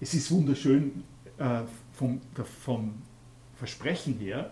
es 0.00 0.14
ist 0.14 0.30
wunderschön 0.30 1.04
äh, 1.38 1.60
vom, 1.92 2.20
vom 2.64 2.94
Versprechen 3.56 4.18
her, 4.18 4.50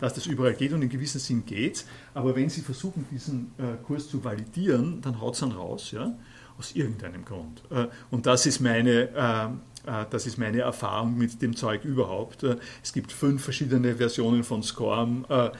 dass 0.00 0.14
das 0.14 0.26
überall 0.26 0.54
geht 0.54 0.72
und 0.72 0.82
in 0.82 0.88
gewissem 0.88 1.20
Sinn 1.20 1.46
geht 1.46 1.84
Aber 2.12 2.34
wenn 2.34 2.48
Sie 2.48 2.60
versuchen, 2.60 3.06
diesen 3.08 3.52
Kurs 3.86 4.08
zu 4.08 4.24
validieren, 4.24 5.00
dann 5.00 5.20
haut 5.20 5.34
es 5.34 5.40
dann 5.40 5.52
raus, 5.52 5.92
ja, 5.92 6.12
aus 6.58 6.74
irgendeinem 6.74 7.24
Grund. 7.24 7.62
Und 8.10 8.26
das 8.26 8.46
ist 8.46 8.58
meine 8.58 9.10
äh, 9.10 9.48
das 9.84 10.26
ist 10.26 10.38
meine 10.38 10.60
Erfahrung 10.60 11.16
mit 11.16 11.40
dem 11.40 11.56
Zeug 11.56 11.84
überhaupt. 11.84 12.42
Äh, 12.42 12.56
es 12.82 12.92
gibt 12.92 13.12
fünf 13.12 13.42
verschiedene 13.42 13.96
Versionen 13.96 14.44
von 14.44 14.62
SCORM 14.62 15.24
äh, 15.28 15.50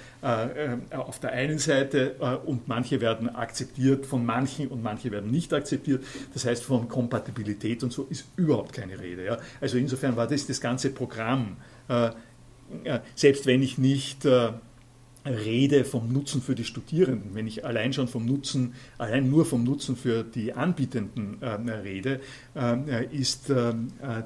auf 0.94 1.18
der 1.20 1.33
einen 1.33 1.59
Seite 1.59 2.40
und 2.44 2.68
manche 2.68 3.00
werden 3.00 3.35
akzeptiert 3.35 4.04
von 4.04 4.24
manchen 4.26 4.68
und 4.68 4.83
manche 4.83 5.11
werden 5.11 5.30
nicht 5.30 5.52
akzeptiert. 5.54 6.04
Das 6.35 6.44
heißt, 6.44 6.62
von 6.62 6.88
Kompatibilität 6.88 7.83
und 7.83 7.92
so 7.92 8.06
ist 8.11 8.26
überhaupt 8.37 8.74
keine 8.74 8.98
Rede. 9.00 9.38
Also 9.61 9.78
insofern 9.78 10.16
war 10.16 10.26
das 10.26 10.46
das 10.46 10.61
ganze 10.61 10.90
Programm. 10.90 11.56
Selbst 13.14 13.46
wenn 13.46 13.62
ich 13.62 13.78
nicht 13.78 14.26
rede 15.24 15.85
vom 15.85 16.12
Nutzen 16.12 16.40
für 16.42 16.54
die 16.54 16.64
Studierenden, 16.64 17.35
wenn 17.35 17.46
ich 17.46 17.64
allein 17.64 17.92
schon 17.92 18.09
vom 18.09 18.24
Nutzen, 18.26 18.74
allein 18.98 19.30
nur 19.30 19.44
vom 19.44 19.64
Nutzen 19.64 19.96
für 19.96 20.24
die 20.24 20.52
Anbietenden 20.52 21.42
äh, 21.42 21.54
rede, 21.72 22.20
äh, 22.54 23.06
ist 23.14 23.50
äh, 23.50 23.74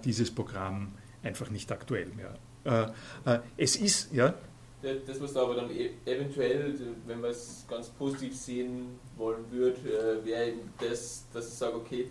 dieses 0.05 0.31
Programm 0.31 0.93
einfach 1.23 1.51
nicht 1.51 1.71
aktuell 1.73 2.09
mehr. 2.17 2.35
Äh, 2.65 3.31
äh, 3.31 3.41
es 3.57 3.77
ist, 3.77 4.13
ja. 4.13 4.35
Das, 4.83 5.19
was 5.21 5.33
da 5.33 5.43
aber 5.43 5.55
dann 5.55 5.71
e-, 5.71 5.93
eventuell, 6.05 6.75
wenn 7.07 7.21
man 7.21 7.31
es 7.31 7.65
ganz 7.69 7.89
positiv 7.89 8.37
sehen 8.37 8.99
wollen 9.17 9.45
würde, 9.51 9.79
äh, 9.81 10.25
wäre 10.25 10.49
eben 10.49 10.61
das, 10.79 11.25
dass 11.33 11.49
ich 11.49 11.55
sage, 11.55 11.77
okay, 11.77 12.09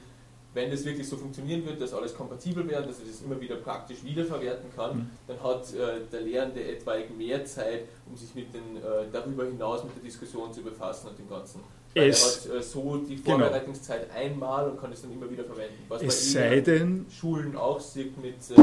wenn 0.54 0.70
das 0.70 0.86
wirklich 0.86 1.08
so 1.08 1.18
funktionieren 1.18 1.66
wird, 1.66 1.82
dass 1.82 1.94
alles 1.94 2.14
kompatibel 2.14 2.68
wird, 2.68 2.88
dass 2.88 3.00
er 3.00 3.06
das 3.08 3.22
immer 3.22 3.40
wieder 3.40 3.56
praktisch 3.56 4.04
wiederverwerten 4.04 4.70
kann, 4.76 4.98
mhm. 4.98 5.10
dann 5.28 5.44
hat 5.44 5.74
äh, 5.74 6.02
der 6.12 6.22
Lehrende 6.22 6.64
etwaig 6.64 7.16
mehr 7.18 7.44
Zeit, 7.46 7.86
um 8.10 8.16
sich 8.16 8.34
mit 8.36 8.54
den, 8.54 8.78
äh, 8.78 9.06
darüber 9.12 9.46
hinaus 9.46 9.84
mit 9.84 9.96
der 9.96 10.04
Diskussion 10.04 10.54
zu 10.54 10.62
befassen 10.62 11.08
und 11.08 11.18
dem 11.18 11.30
Ganzen. 11.30 11.62
Weil 11.96 12.10
es, 12.10 12.46
er 12.46 12.54
hat 12.54 12.60
äh, 12.60 12.64
so 12.64 12.98
die 12.98 13.16
genau. 13.16 13.40
Vorbereitungszeit 13.40 14.10
genau. 14.10 14.20
einmal 14.20 14.70
und 14.70 14.80
kann 14.80 14.92
es 14.92 15.02
dann 15.02 15.12
immer 15.12 15.30
wieder 15.30 15.44
verwenden. 15.44 15.86
Was 15.90 16.02
es 16.02 16.34
bei 16.34 16.60
denn, 16.62 17.06
Schulen 17.10 17.56
auch 17.56 17.80
sieht 17.80 18.18
mit 18.22 18.36
äh, 18.52 18.62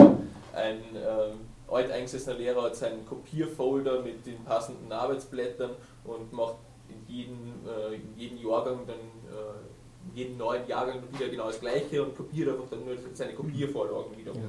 einem 0.57 0.81
ähm, 0.95 1.41
alteingesessener 1.69 2.37
Lehrer 2.37 2.63
hat 2.63 2.77
seinen 2.77 3.07
Kopierfolder 3.07 4.03
mit 4.03 4.27
den 4.27 4.43
passenden 4.45 4.91
Arbeitsblättern 4.93 5.71
und 6.05 6.33
macht 6.33 6.57
in 6.89 7.15
jedem, 7.15 7.53
äh, 7.67 7.95
in 7.95 8.17
jedem 8.17 8.39
Jahrgang 8.39 8.81
dann 8.87 8.97
äh, 8.97 9.70
jeden 10.15 10.37
neuen 10.37 10.67
Jahrgang 10.67 11.03
wieder 11.13 11.29
genau 11.29 11.47
das 11.47 11.61
Gleiche 11.61 12.03
und 12.03 12.17
kopiert 12.17 12.49
einfach 12.49 12.69
dann 12.71 12.85
nur 12.85 12.95
seine 13.15 13.33
Kopiervorlagen 13.33 14.17
wieder. 14.17 14.33
Ja. 14.33 14.41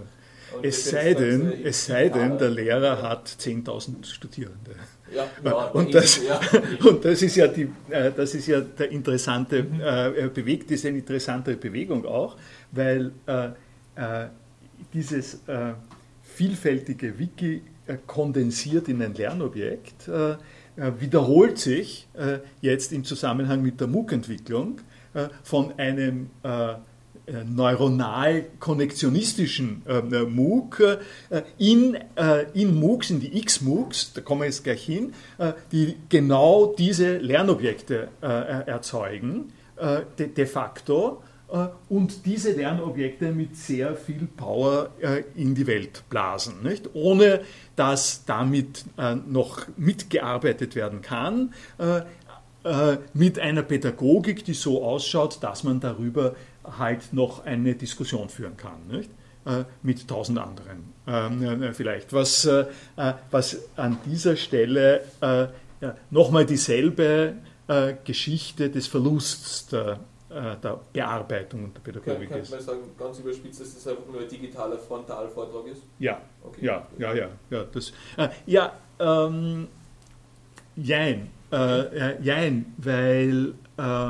Es 0.61 0.89
sei, 0.89 1.13
denn, 1.13 1.53
es 1.63 1.85
sei 1.85 2.09
denn, 2.09 2.37
der 2.37 2.49
Lehrer 2.49 3.01
hat 3.01 3.27
10.000 3.27 4.05
Studierende. 4.05 4.75
Ja, 5.13 5.25
ja, 5.43 5.65
und, 5.67 5.93
das, 5.93 6.21
ja. 6.23 6.39
und 6.87 7.03
das 7.05 7.21
ist 7.21 7.35
ja, 7.35 7.47
die, 7.47 7.69
äh, 7.89 8.11
das 8.15 8.35
ist 8.35 8.47
ja 8.47 8.61
der 8.61 8.91
interessante 8.91 9.63
mhm. 9.63 9.81
äh, 9.81 10.29
Beweg, 10.33 10.63
das 10.63 10.79
ist 10.79 10.85
eine 10.85 10.97
interessante 10.97 11.55
Bewegung 11.55 12.05
auch, 12.05 12.37
weil 12.71 13.11
äh, 13.27 13.47
äh, 13.95 14.27
dieses 14.93 15.41
vielfältige 16.23 17.19
Wiki 17.19 17.61
kondensiert 18.07 18.87
in 18.87 19.01
ein 19.01 19.13
Lernobjekt 19.13 20.09
wiederholt 20.75 21.59
sich 21.59 22.07
jetzt 22.61 22.91
im 22.91 23.03
Zusammenhang 23.03 23.61
mit 23.61 23.79
der 23.79 23.87
MOOC-Entwicklung 23.87 24.79
von 25.43 25.77
einem 25.77 26.29
äh, 26.43 26.75
äh, 27.27 27.43
neuronal-konnektionistischen 27.43 29.83
äh, 29.85 30.23
MOOC 30.23 30.97
äh, 31.29 31.43
in, 31.59 31.93
äh, 32.15 32.47
in 32.53 32.79
MOOCs, 32.79 33.11
in 33.11 33.19
die 33.19 33.37
X-MOOCs, 33.37 34.13
da 34.13 34.21
kommen 34.21 34.41
wir 34.41 34.47
jetzt 34.47 34.63
gleich 34.63 34.83
hin, 34.83 35.13
die 35.71 35.97
genau 36.09 36.73
diese 36.77 37.17
Lernobjekte 37.17 38.09
erzeugen, 38.21 39.53
de, 40.17 40.45
facto, 40.45 41.23
und 41.89 42.25
diese 42.25 42.53
Lernobjekte 42.53 43.31
mit 43.31 43.55
sehr 43.55 43.95
viel 43.95 44.27
Power 44.35 44.89
in 45.35 45.55
die 45.55 45.67
Welt 45.67 46.03
blasen, 46.09 46.63
nicht? 46.63 46.89
ohne 46.93 47.41
dass 47.75 48.25
damit 48.25 48.85
noch 49.27 49.67
mitgearbeitet 49.77 50.75
werden 50.75 51.01
kann 51.01 51.53
äh, 51.77 52.01
mit 53.13 53.39
einer 53.39 53.63
Pädagogik, 53.63 54.45
die 54.45 54.53
so 54.53 54.83
ausschaut, 54.83 55.41
dass 55.41 55.63
man 55.63 55.79
darüber 55.79 56.35
halt 56.77 57.11
noch 57.11 57.45
eine 57.45 57.73
Diskussion 57.73 58.29
führen 58.29 58.55
kann. 58.55 58.87
Nicht? 58.87 59.09
Äh, 59.43 59.63
mit 59.81 60.07
tausend 60.07 60.37
anderen 60.37 60.93
ähm, 61.07 61.73
vielleicht. 61.73 62.13
Was, 62.13 62.45
äh, 62.45 62.65
was 63.31 63.57
an 63.75 63.97
dieser 64.05 64.35
Stelle 64.35 65.03
nochmal 66.11 66.45
dieselbe 66.45 67.33
Geschichte 68.03 68.69
des 68.69 68.85
Verlusts 68.85 69.67
der, 69.67 69.99
der 70.29 70.79
Bearbeitung 70.93 71.63
und 71.63 71.75
der 71.75 71.81
Pädagogik 71.81 72.29
kann, 72.29 72.39
ist. 72.39 72.49
Kann 72.49 72.59
man 72.59 72.65
sagen, 72.65 72.81
ganz 72.99 73.19
überspitzt, 73.19 73.61
dass 73.61 73.73
das 73.73 73.87
einfach 73.87 74.05
nur 74.11 74.21
ein 74.21 74.27
digitaler 74.27 74.77
Frontalvortrag 74.77 75.67
ist? 75.67 75.81
Ja, 75.97 76.21
okay. 76.43 76.65
ja, 76.65 76.87
ja, 76.99 77.13
ja. 77.13 77.29
Ja, 77.49 77.63
das, 77.63 77.93
ja 78.45 78.73
ähm, 78.99 79.67
jein. 80.75 81.31
Äh, 81.51 81.55
äh, 81.55 82.21
jein, 82.21 82.73
weil 82.77 83.53
äh, 83.77 84.07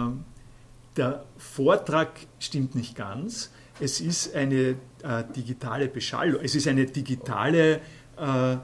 der 0.96 1.26
Vortrag 1.38 2.12
stimmt 2.40 2.76
nicht 2.76 2.96
ganz. 2.96 3.52
Es 3.80 4.00
ist 4.00 4.36
eine 4.36 4.76
äh, 5.02 5.24
digitale 5.36 5.88
Beschallung, 5.88 6.40
es 6.44 6.54
ist 6.54 6.68
eine 6.68 6.86
digitale, 6.86 7.80
äh, 8.20 8.54
äh, 8.54 8.58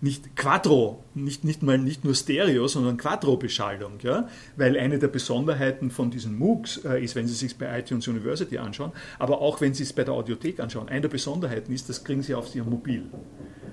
nicht 0.00 0.34
Quattro, 0.34 1.04
nicht, 1.14 1.44
nicht, 1.44 1.62
mal, 1.62 1.76
nicht 1.76 2.04
nur 2.04 2.14
Stereo, 2.14 2.66
sondern 2.68 2.96
Quattro-Beschallung. 2.96 3.98
Ja? 4.02 4.28
Weil 4.56 4.78
eine 4.78 4.98
der 4.98 5.08
Besonderheiten 5.08 5.90
von 5.90 6.10
diesen 6.10 6.38
MOOCs 6.38 6.78
ist, 6.78 7.14
wenn 7.14 7.28
Sie 7.28 7.34
sich 7.34 7.56
bei 7.56 7.78
iTunes 7.78 8.08
University 8.08 8.58
anschauen, 8.58 8.92
aber 9.18 9.42
auch 9.42 9.60
wenn 9.60 9.74
Sie 9.74 9.82
es 9.82 9.92
bei 9.92 10.04
der 10.04 10.14
Audiothek 10.14 10.58
anschauen, 10.58 10.88
eine 10.88 11.02
der 11.02 11.08
Besonderheiten 11.08 11.72
ist, 11.72 11.88
das 11.88 12.02
kriegen 12.02 12.22
Sie 12.22 12.34
auf 12.34 12.52
Ihrem 12.54 12.70
Mobil. 12.70 13.04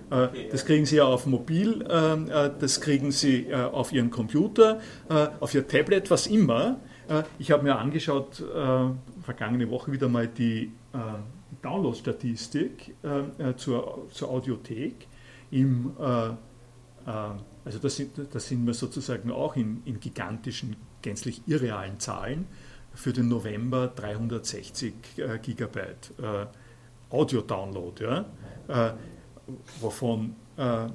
Äh, 0.09 0.49
das 0.51 0.65
kriegen 0.65 0.85
Sie 0.85 0.97
ja 0.97 1.05
auf 1.05 1.25
Mobil, 1.25 1.85
ähm, 1.89 2.29
äh, 2.29 2.49
das 2.59 2.81
kriegen 2.81 3.11
Sie 3.11 3.47
äh, 3.47 3.55
auf 3.55 3.91
Ihren 3.91 4.09
Computer, 4.09 4.79
auf 5.39 5.53
Ihr 5.53 5.67
Tablet, 5.67 6.09
was 6.11 6.27
immer. 6.27 6.79
Ich 7.39 7.49
habe 7.49 7.63
mir 7.63 7.75
angeschaut, 7.79 8.43
vergangene 9.23 9.67
Woche 9.71 9.91
wieder 9.91 10.07
mal 10.07 10.27
die 10.27 10.71
Download-Statistik 11.63 12.93
zur, 13.57 14.07
Audiothek. 14.21 15.07
Im, 15.49 15.91
also 15.97 17.79
das 17.81 17.95
sind, 17.95 18.11
das 18.31 18.47
sind 18.47 18.63
wir 18.67 18.75
sozusagen 18.75 19.31
auch 19.31 19.55
in, 19.55 19.81
in 19.85 19.99
gigantischen, 19.99 20.75
gänzlich 21.01 21.41
irrealen 21.47 21.99
Zahlen. 21.99 22.45
Für 22.93 23.11
den 23.11 23.27
November 23.27 23.87
360 23.87 24.93
Gigabyte 25.41 26.13
Audio-Download. 27.09 28.03
Ja? 28.03 28.25
Wovon 29.79 30.35
äh, 30.59 30.85
äh, 30.85 30.89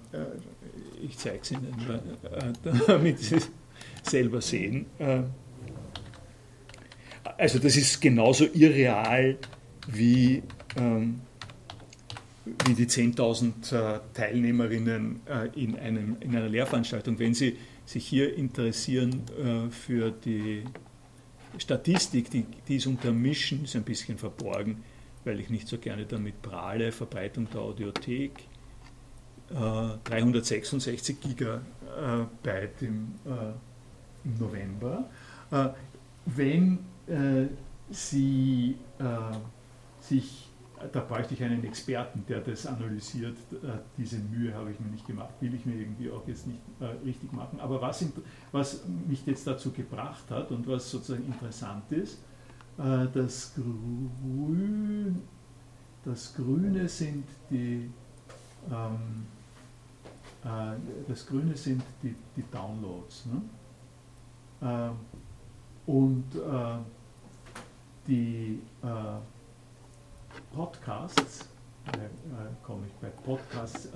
ich 1.02 1.16
zeige 1.16 1.40
es 1.40 1.50
Ihnen, 1.50 1.74
äh, 1.88 2.52
damit 2.86 3.18
Sie 3.18 3.36
es 3.36 3.50
selber 4.02 4.40
sehen. 4.40 4.86
Äh, 4.98 5.22
also 7.38 7.58
das 7.58 7.76
ist 7.76 8.00
genauso 8.00 8.44
irreal 8.52 9.38
wie, 9.88 10.42
ähm, 10.76 11.20
wie 12.66 12.74
die 12.74 12.86
10.000 12.86 13.96
äh, 13.96 14.00
Teilnehmerinnen 14.12 15.20
äh, 15.26 15.48
in, 15.58 15.78
einem, 15.78 16.16
in 16.20 16.36
einer 16.36 16.48
Lehrveranstaltung. 16.48 17.18
Wenn 17.18 17.34
Sie 17.34 17.56
sich 17.86 18.06
hier 18.06 18.34
interessieren 18.34 19.24
für 19.70 20.10
die 20.10 20.62
Statistik, 21.58 22.30
die, 22.30 22.46
die 22.66 22.76
ist 22.76 22.86
unter 22.86 23.12
Mission, 23.12 23.64
ist 23.64 23.76
ein 23.76 23.82
bisschen 23.82 24.16
verborgen, 24.16 24.82
weil 25.24 25.40
ich 25.40 25.50
nicht 25.50 25.68
so 25.68 25.78
gerne 25.78 26.04
damit 26.06 26.42
prahle, 26.42 26.92
Verbreitung 26.92 27.48
der 27.50 27.60
Audiothek, 27.60 28.46
äh, 29.50 29.54
366 30.04 31.20
Gigabyte 31.20 32.82
im, 32.82 33.14
äh, 33.24 33.52
im 34.24 34.38
November. 34.38 35.08
Äh, 35.50 35.68
wenn 36.26 36.78
äh, 37.06 37.46
Sie 37.90 38.76
äh, 38.98 39.04
sich, 40.00 40.48
da 40.90 41.00
bräuchte 41.00 41.34
ich 41.34 41.42
einen 41.42 41.62
Experten, 41.64 42.24
der 42.28 42.40
das 42.40 42.66
analysiert, 42.66 43.36
äh, 43.52 43.78
diese 43.98 44.18
Mühe 44.18 44.54
habe 44.54 44.70
ich 44.70 44.80
mir 44.80 44.88
nicht 44.88 45.06
gemacht, 45.06 45.34
will 45.40 45.54
ich 45.54 45.66
mir 45.66 45.74
irgendwie 45.74 46.10
auch 46.10 46.26
jetzt 46.26 46.46
nicht 46.46 46.60
richtig 47.04 47.32
machen. 47.32 47.60
Aber 47.60 47.80
was, 47.82 48.04
was 48.52 48.84
mich 49.06 49.24
jetzt 49.26 49.46
dazu 49.46 49.70
gebracht 49.70 50.30
hat 50.30 50.50
und 50.50 50.66
was 50.66 50.90
sozusagen 50.90 51.26
interessant 51.26 51.92
ist, 51.92 52.14
äh, 52.14 52.33
das, 52.76 53.52
Grün, 53.54 55.22
das 56.04 56.34
Grüne 56.34 56.88
sind 56.88 57.24
die 57.50 57.90
ähm, 58.70 59.26
äh, 60.44 60.76
das 61.08 61.26
Grüne 61.26 61.56
sind 61.56 61.82
die, 62.02 62.14
die 62.36 62.44
Downloads. 62.50 63.26
Ne? 63.26 63.42
Äh, 64.68 65.90
und 65.90 66.24
äh, 66.34 66.78
die 68.06 68.60
äh, 68.82 68.86
Podcasts, 70.54 71.48
äh, 71.86 71.98
komme 72.62 72.86
ich 72.86 72.92
bei 72.94 73.08
Podcasts, 73.08 73.88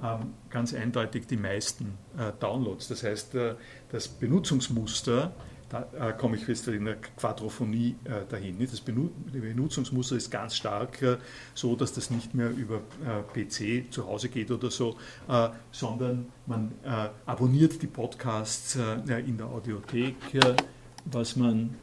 haben 0.00 0.34
ganz 0.48 0.72
eindeutig 0.72 1.26
die 1.26 1.36
meisten 1.36 1.98
äh, 2.16 2.32
Downloads. 2.38 2.88
Das 2.88 3.02
heißt, 3.02 3.34
äh, 3.34 3.56
das 3.90 4.08
Benutzungsmuster, 4.08 5.32
da 5.70 5.86
äh, 5.96 6.12
komme 6.12 6.36
ich 6.36 6.46
jetzt 6.48 6.66
in 6.66 6.84
der 6.84 6.96
Quadrophonie 6.96 7.94
äh, 8.04 8.26
dahin. 8.28 8.58
Das 8.58 8.80
Benutzungsmuster 8.80 10.16
ist 10.16 10.28
ganz 10.30 10.56
stark 10.56 11.00
äh, 11.00 11.16
so, 11.54 11.76
dass 11.76 11.92
das 11.92 12.10
nicht 12.10 12.34
mehr 12.34 12.50
über 12.50 12.80
äh, 13.04 13.22
PC 13.22 13.92
zu 13.92 14.06
Hause 14.06 14.28
geht 14.28 14.50
oder 14.50 14.70
so, 14.70 14.96
sondern 15.70 16.26
man 16.46 16.72
abonniert 17.24 17.80
die 17.82 17.86
Podcasts 17.86 18.74
in 18.74 19.36
der 19.36 19.46
Audiothek, 19.46 20.16
was 21.04 21.36
man 21.36 21.76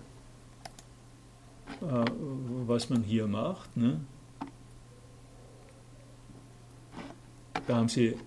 was 1.80 2.90
man 2.90 3.04
hier 3.04 3.28
macht. 3.28 3.78
Ne? 3.78 4.02
Da 7.68 7.78
haben 7.78 7.90
Sie 7.90 8.18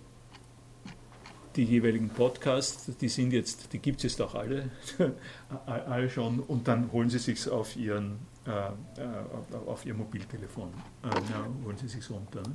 die 1.56 1.64
jeweiligen 1.64 2.10
Podcasts, 2.10 2.96
die 2.96 3.08
sind 3.08 3.32
jetzt, 3.32 3.72
die 3.72 3.78
gibt 3.78 3.98
es 3.98 4.04
jetzt 4.04 4.22
auch 4.22 4.34
alle, 4.34 4.70
alle 5.66 6.08
schon, 6.08 6.40
und 6.40 6.68
dann 6.68 6.92
holen 6.92 7.10
Sie 7.10 7.18
sich 7.18 7.48
auf 7.48 7.76
Ihren 7.76 8.18
äh, 8.46 8.50
äh, 8.50 9.56
auf 9.66 9.84
Ihr 9.84 9.94
Mobiltelefon, 9.94 10.72
äh, 11.02 11.08
ja, 11.08 11.46
holen 11.64 11.76
Sie 11.76 11.88
sich 11.88 12.08
runter. 12.10 12.40
Ne? 12.40 12.54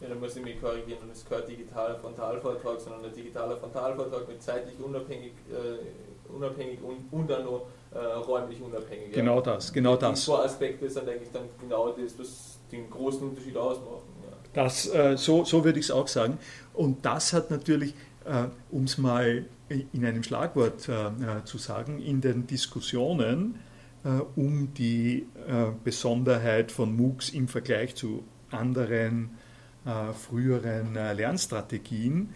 Ja, 0.00 0.08
dann 0.08 0.20
muss 0.20 0.36
ich 0.36 0.44
mich 0.44 0.60
korrigieren, 0.60 1.00
das 1.08 1.18
ist 1.18 1.28
kein 1.28 1.46
digitaler 1.46 1.96
Frontalvortrag, 1.96 2.80
sondern 2.80 3.04
ein 3.04 3.12
digitaler 3.14 3.56
Frontalvortrag 3.56 4.28
mit 4.28 4.42
zeitlich 4.42 4.78
unabhängig, 4.78 5.32
äh, 5.50 6.30
unabhängig 6.32 6.80
und, 6.82 7.10
und 7.10 7.30
dann 7.30 7.44
noch 7.44 7.66
äh, 7.94 7.98
räumlich 7.98 8.60
unabhängig. 8.60 9.12
Genau 9.12 9.36
ja. 9.36 9.42
das, 9.42 9.72
genau 9.72 9.96
das. 9.96 10.20
Die 10.20 10.26
zwei 10.26 10.44
Aspekte 10.44 10.90
sind 10.90 11.08
eigentlich 11.08 11.30
dann 11.32 11.48
genau 11.60 11.92
das, 11.92 12.18
was 12.18 12.58
den 12.70 12.90
großen 12.90 13.28
Unterschied 13.28 13.56
ausmachen. 13.56 14.15
Das, 14.56 14.88
äh, 14.88 15.18
so, 15.18 15.44
so 15.44 15.66
würde 15.66 15.78
ich 15.78 15.84
es 15.86 15.90
auch 15.90 16.08
sagen. 16.08 16.38
Und 16.72 17.04
das 17.04 17.34
hat 17.34 17.50
natürlich, 17.50 17.92
äh, 18.24 18.44
um 18.70 18.84
es 18.84 18.96
mal 18.96 19.44
in 19.68 20.04
einem 20.04 20.22
Schlagwort 20.22 20.88
äh, 20.88 21.08
äh 21.08 21.44
zu 21.44 21.58
sagen, 21.58 22.00
in 22.00 22.22
den 22.22 22.46
Diskussionen 22.46 23.56
äh, 24.02 24.08
um 24.34 24.72
die 24.72 25.26
äh, 25.46 25.72
Besonderheit 25.84 26.72
von 26.72 26.96
MOOCs 26.96 27.30
im 27.30 27.48
Vergleich 27.48 27.94
zu 27.94 28.24
anderen 28.50 29.30
früheren 30.28 30.94
Lernstrategien, 30.94 32.30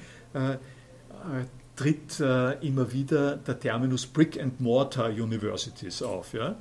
tritt 1.74 2.20
immer 2.60 2.92
wieder 2.92 3.38
der 3.38 3.58
Terminus 3.58 4.06
Brick 4.06 4.40
and 4.40 4.60
Mortar 4.60 5.08
Universities 5.08 6.00
auf. 6.00 6.32
Ja? 6.32 6.54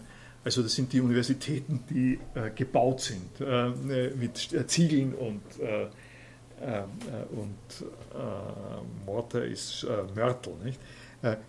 Also 0.44 0.64
das 0.64 0.74
sind 0.74 0.94
die 0.94 1.02
Universitäten, 1.02 1.84
die 1.90 2.20
äh, 2.34 2.50
gebaut 2.56 3.02
sind 3.02 3.42
äh, 3.42 3.70
mit 4.16 4.54
äh, 4.54 4.66
Ziegeln 4.68 5.14
und, 5.14 5.42
äh, 5.60 5.84
äh, 5.84 6.84
und 7.32 7.88
äh, 8.14 9.06
Mortar 9.06 9.44
ist 9.44 9.86
Mörtel, 10.16 10.54
nicht? 10.64 10.80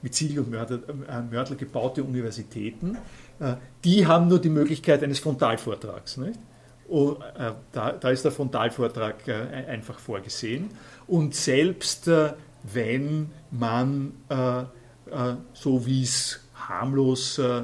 mit 0.02 0.12
Ziegel 0.16 0.40
und 0.40 0.50
Mörtel, 0.50 0.82
Mörtel 1.30 1.56
gebaute 1.56 2.02
Universitäten. 2.02 2.98
die 3.84 4.04
haben 4.04 4.26
nur 4.26 4.40
die 4.40 4.48
Möglichkeit 4.48 5.00
eines 5.04 5.20
Frontalvortrags. 5.20 6.16
Nicht? 6.16 6.40
Und, 6.88 7.18
da, 7.70 7.92
da, 7.92 8.10
ist 8.10 8.24
der 8.24 8.32
Frontalvortrag 8.32 9.28
einfach 9.28 10.00
vorgesehen. 10.00 10.70
Und 11.06 11.36
selbst 11.36 12.10
wenn 12.64 13.30
man, 13.52 14.12
so 15.52 15.86
wie 15.86 16.02
es 16.02 16.40
harmlos 16.70 17.38
äh, 17.38 17.62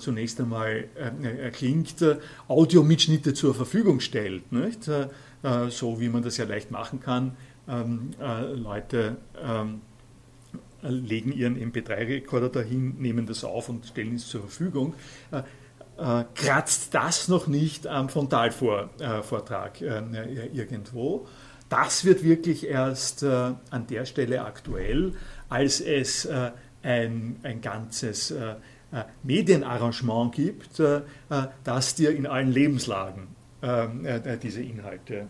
zunächst 0.00 0.40
einmal 0.40 0.84
äh, 0.96 1.50
klingt, 1.50 2.02
äh, 2.02 2.16
Audiomitschnitte 2.48 3.34
zur 3.34 3.54
Verfügung 3.54 4.00
stellt. 4.00 4.50
Nicht? 4.52 4.88
Äh, 4.88 5.08
äh, 5.42 5.70
so 5.70 6.00
wie 6.00 6.08
man 6.08 6.22
das 6.22 6.36
ja 6.36 6.44
leicht 6.44 6.70
machen 6.70 7.00
kann. 7.00 7.36
Ähm, 7.68 8.10
äh, 8.20 8.52
Leute 8.54 9.16
ähm, 9.40 9.82
legen 10.82 11.32
ihren 11.32 11.56
MP3-Rekorder 11.56 12.48
dahin, 12.48 12.96
nehmen 12.98 13.26
das 13.26 13.44
auf 13.44 13.68
und 13.68 13.86
stellen 13.86 14.14
es 14.14 14.28
zur 14.28 14.42
Verfügung. 14.42 14.94
kratzt 16.34 16.94
das 16.94 17.26
noch 17.26 17.48
nicht 17.48 17.88
am 17.88 18.08
Frontalvortrag 18.08 19.80
irgendwo? 19.80 21.26
Das 21.68 22.04
wird 22.04 22.22
wirklich 22.22 22.64
erst 22.64 23.24
an 23.24 23.86
der 23.90 24.04
Stelle 24.04 24.44
aktuell, 24.44 25.14
als 25.48 25.80
es 25.80 26.28
ein, 26.82 27.36
ein 27.42 27.60
ganzes 27.60 28.30
äh, 28.30 28.54
Medienarrangement 29.22 30.34
gibt, 30.34 30.80
äh, 30.80 30.98
äh, 30.98 31.02
das 31.64 31.94
dir 31.94 32.10
in 32.10 32.26
allen 32.26 32.52
Lebenslagen 32.52 33.36
diese 34.40 34.62
Inhalte 34.62 35.26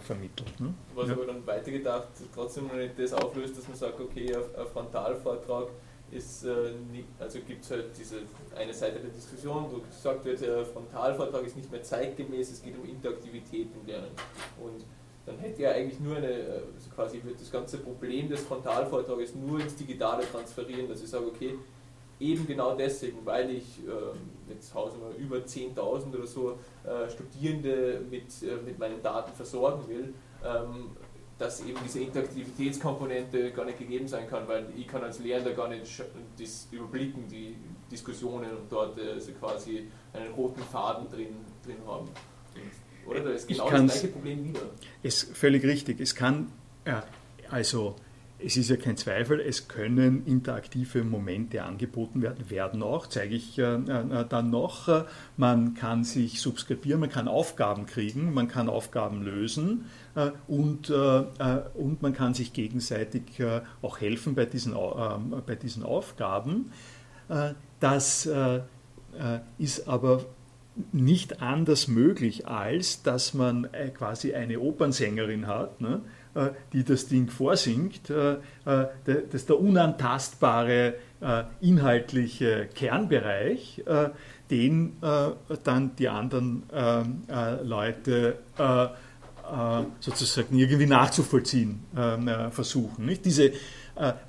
vermittelt. 0.00 0.60
Ne? 0.60 0.74
Was 0.94 1.08
ja. 1.08 1.14
aber 1.14 1.24
dann 1.24 1.46
weitergedacht 1.46 2.08
trotzdem 2.34 2.66
noch 2.66 2.74
nicht 2.74 2.98
das 2.98 3.14
auflöst, 3.14 3.56
dass 3.56 3.66
man 3.66 3.76
sagt, 3.78 3.98
okay, 3.98 4.36
ein 4.36 4.66
Frontalvortrag 4.70 5.68
ist, 6.10 6.46
also 7.18 7.38
gibt 7.40 7.64
es 7.64 7.70
halt 7.70 7.86
diese 7.98 8.16
eine 8.54 8.74
Seite 8.74 9.00
der 9.00 9.08
Diskussion, 9.08 9.64
wo 9.72 9.78
gesagt 9.78 10.26
wird, 10.26 10.42
der 10.42 10.66
Frontalvortrag 10.66 11.46
ist 11.46 11.56
nicht 11.56 11.72
mehr 11.72 11.82
zeitgemäß, 11.82 12.52
es 12.52 12.62
geht 12.62 12.76
um 12.76 12.86
Interaktivität 12.86 13.68
im 13.80 13.86
Lernen. 13.86 14.10
Und 14.62 14.84
dann 15.24 15.38
hätte 15.38 15.62
er 15.62 15.74
eigentlich 15.74 16.00
nur 16.00 16.16
eine, 16.16 16.28
also 16.74 16.90
quasi 16.94 17.22
wird 17.24 17.40
das 17.40 17.50
ganze 17.50 17.78
Problem 17.78 18.28
des 18.28 18.42
Frontalvortrages 18.42 19.34
nur 19.34 19.58
ins 19.58 19.74
Digitale 19.74 20.22
transferieren, 20.30 20.86
dass 20.86 21.02
ich 21.02 21.08
sage, 21.08 21.24
okay, 21.26 21.54
eben 22.20 22.46
genau 22.46 22.74
deswegen, 22.74 23.18
weil 23.24 23.50
ich 23.50 23.80
äh, 23.86 24.52
jetzt 24.52 24.74
hausen 24.74 25.00
wir 25.00 25.16
über 25.16 25.38
10.000 25.38 26.14
oder 26.14 26.26
so 26.26 26.58
äh, 26.84 27.10
Studierende 27.10 28.02
mit, 28.10 28.26
äh, 28.42 28.56
mit 28.64 28.78
meinen 28.78 29.02
Daten 29.02 29.32
versorgen 29.32 29.88
will, 29.88 30.14
ähm, 30.44 30.90
dass 31.38 31.64
eben 31.64 31.78
diese 31.84 32.00
Interaktivitätskomponente 32.00 33.50
gar 33.50 33.64
nicht 33.64 33.78
gegeben 33.78 34.06
sein 34.06 34.28
kann, 34.28 34.46
weil 34.46 34.66
ich 34.76 34.86
kann 34.86 35.02
als 35.02 35.18
Lehrender 35.18 35.52
gar 35.52 35.68
nicht 35.68 36.02
das 36.38 36.68
überblicken, 36.70 37.26
die 37.28 37.56
Diskussionen 37.90 38.50
und 38.50 38.70
dort 38.70 38.98
also 38.98 39.32
quasi 39.32 39.88
einen 40.12 40.32
roten 40.34 40.62
Faden 40.62 41.08
drin, 41.08 41.34
drin 41.64 41.76
haben. 41.86 42.08
Oder 43.06 43.20
da 43.20 43.30
ist 43.30 43.48
genau 43.48 43.68
das 43.68 43.84
gleiche 43.84 44.08
Problem 44.08 44.44
wieder. 44.44 44.60
Ist 45.02 45.36
völlig 45.36 45.64
richtig. 45.64 46.00
Es 46.00 46.14
kann, 46.14 46.52
ja, 46.86 47.04
also 47.50 47.96
es 48.44 48.56
ist 48.56 48.68
ja 48.68 48.76
kein 48.76 48.96
Zweifel, 48.96 49.40
es 49.40 49.68
können 49.68 50.26
interaktive 50.26 51.02
Momente 51.02 51.62
angeboten 51.62 52.20
werden, 52.22 52.50
werden 52.50 52.82
auch, 52.82 53.06
zeige 53.06 53.34
ich 53.34 53.58
äh, 53.58 53.74
äh, 53.74 54.24
dann 54.28 54.50
noch. 54.50 55.04
Man 55.36 55.74
kann 55.74 56.04
sich 56.04 56.40
subskribieren, 56.40 57.00
man 57.00 57.10
kann 57.10 57.28
Aufgaben 57.28 57.86
kriegen, 57.86 58.34
man 58.34 58.48
kann 58.48 58.68
Aufgaben 58.68 59.22
lösen 59.22 59.86
äh, 60.14 60.30
und, 60.46 60.90
und 60.90 62.02
man 62.02 62.12
kann 62.12 62.34
sich 62.34 62.52
gegenseitig 62.52 63.22
auch 63.82 64.00
helfen 64.00 64.34
bei 64.34 64.44
diesen, 64.44 64.74
bei 65.46 65.54
diesen 65.54 65.82
Aufgaben. 65.82 66.70
das 67.80 68.28
ist 69.58 69.88
aber 69.88 70.24
nicht 70.92 71.42
anders 71.42 71.88
möglich, 71.88 72.46
als 72.46 73.02
dass 73.02 73.34
man 73.34 73.68
quasi 73.96 74.34
eine 74.34 74.60
Opernsängerin 74.60 75.46
hat. 75.46 75.80
Ne? 75.80 76.02
Äh, 76.34 76.50
die 76.72 76.82
das 76.82 77.06
Ding 77.06 77.28
vorsingt, 77.28 78.10
äh, 78.10 78.32
äh, 78.32 78.38
das 79.04 79.16
ist 79.32 79.48
der 79.48 79.60
unantastbare 79.60 80.94
inhaltliche 81.62 82.68
Kernbereich, 82.74 83.82
den 84.50 84.96
dann 85.00 85.96
die 85.96 86.10
anderen 86.10 86.64
Leute 87.62 88.40
sozusagen 90.00 90.58
irgendwie 90.58 90.84
nachzuvollziehen 90.84 91.80
versuchen. 92.50 93.18
Diese, 93.24 93.52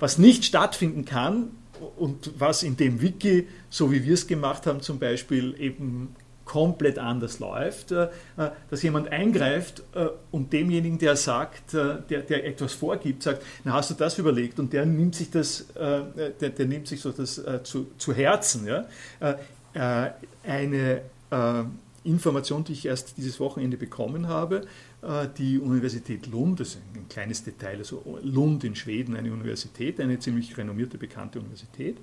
was 0.00 0.16
nicht 0.16 0.46
stattfinden 0.46 1.04
kann, 1.04 1.50
und 1.98 2.30
was 2.38 2.62
in 2.62 2.78
dem 2.78 3.02
Wiki, 3.02 3.46
so 3.68 3.92
wie 3.92 4.02
wir 4.02 4.14
es 4.14 4.26
gemacht 4.26 4.66
haben, 4.66 4.80
zum 4.80 4.98
Beispiel 4.98 5.54
eben 5.58 6.16
komplett 6.46 6.98
anders 6.98 7.40
läuft, 7.40 7.92
äh, 7.92 8.04
äh, 8.36 8.50
dass 8.70 8.82
jemand 8.82 9.08
eingreift 9.08 9.82
äh, 9.94 10.06
und 10.30 10.52
demjenigen, 10.52 10.96
der 10.98 11.16
sagt, 11.16 11.74
der, 11.74 11.98
der 11.98 12.46
etwas 12.46 12.72
vorgibt, 12.72 13.24
sagt, 13.24 13.42
na 13.64 13.74
hast 13.74 13.90
du 13.90 13.94
das 13.94 14.18
überlegt 14.18 14.58
und 14.58 14.72
der 14.72 14.86
nimmt 14.86 15.14
sich 15.14 15.30
das, 15.30 15.66
der, 15.74 16.30
der 16.50 16.66
nimmt 16.66 16.86
sich 16.86 17.00
so 17.00 17.10
das 17.10 17.42
zu, 17.64 17.88
zu 17.98 18.14
Herzen. 18.14 18.66
Ja? 18.66 18.86
Eine 20.44 21.02
Information, 22.04 22.62
die 22.64 22.72
ich 22.72 22.86
erst 22.86 23.16
dieses 23.16 23.40
Wochenende 23.40 23.76
bekommen 23.76 24.28
habe, 24.28 24.62
die 25.36 25.58
Universität 25.58 26.26
Lund, 26.28 26.60
das 26.60 26.68
ist 26.68 26.78
ein 26.94 27.08
kleines 27.08 27.42
Detail, 27.42 27.78
also 27.78 28.18
Lund 28.22 28.62
in 28.62 28.76
Schweden, 28.76 29.16
eine 29.16 29.32
Universität, 29.32 30.00
eine 30.00 30.18
ziemlich 30.20 30.56
renommierte, 30.56 30.96
bekannte 30.96 31.40
Universität, 31.40 31.96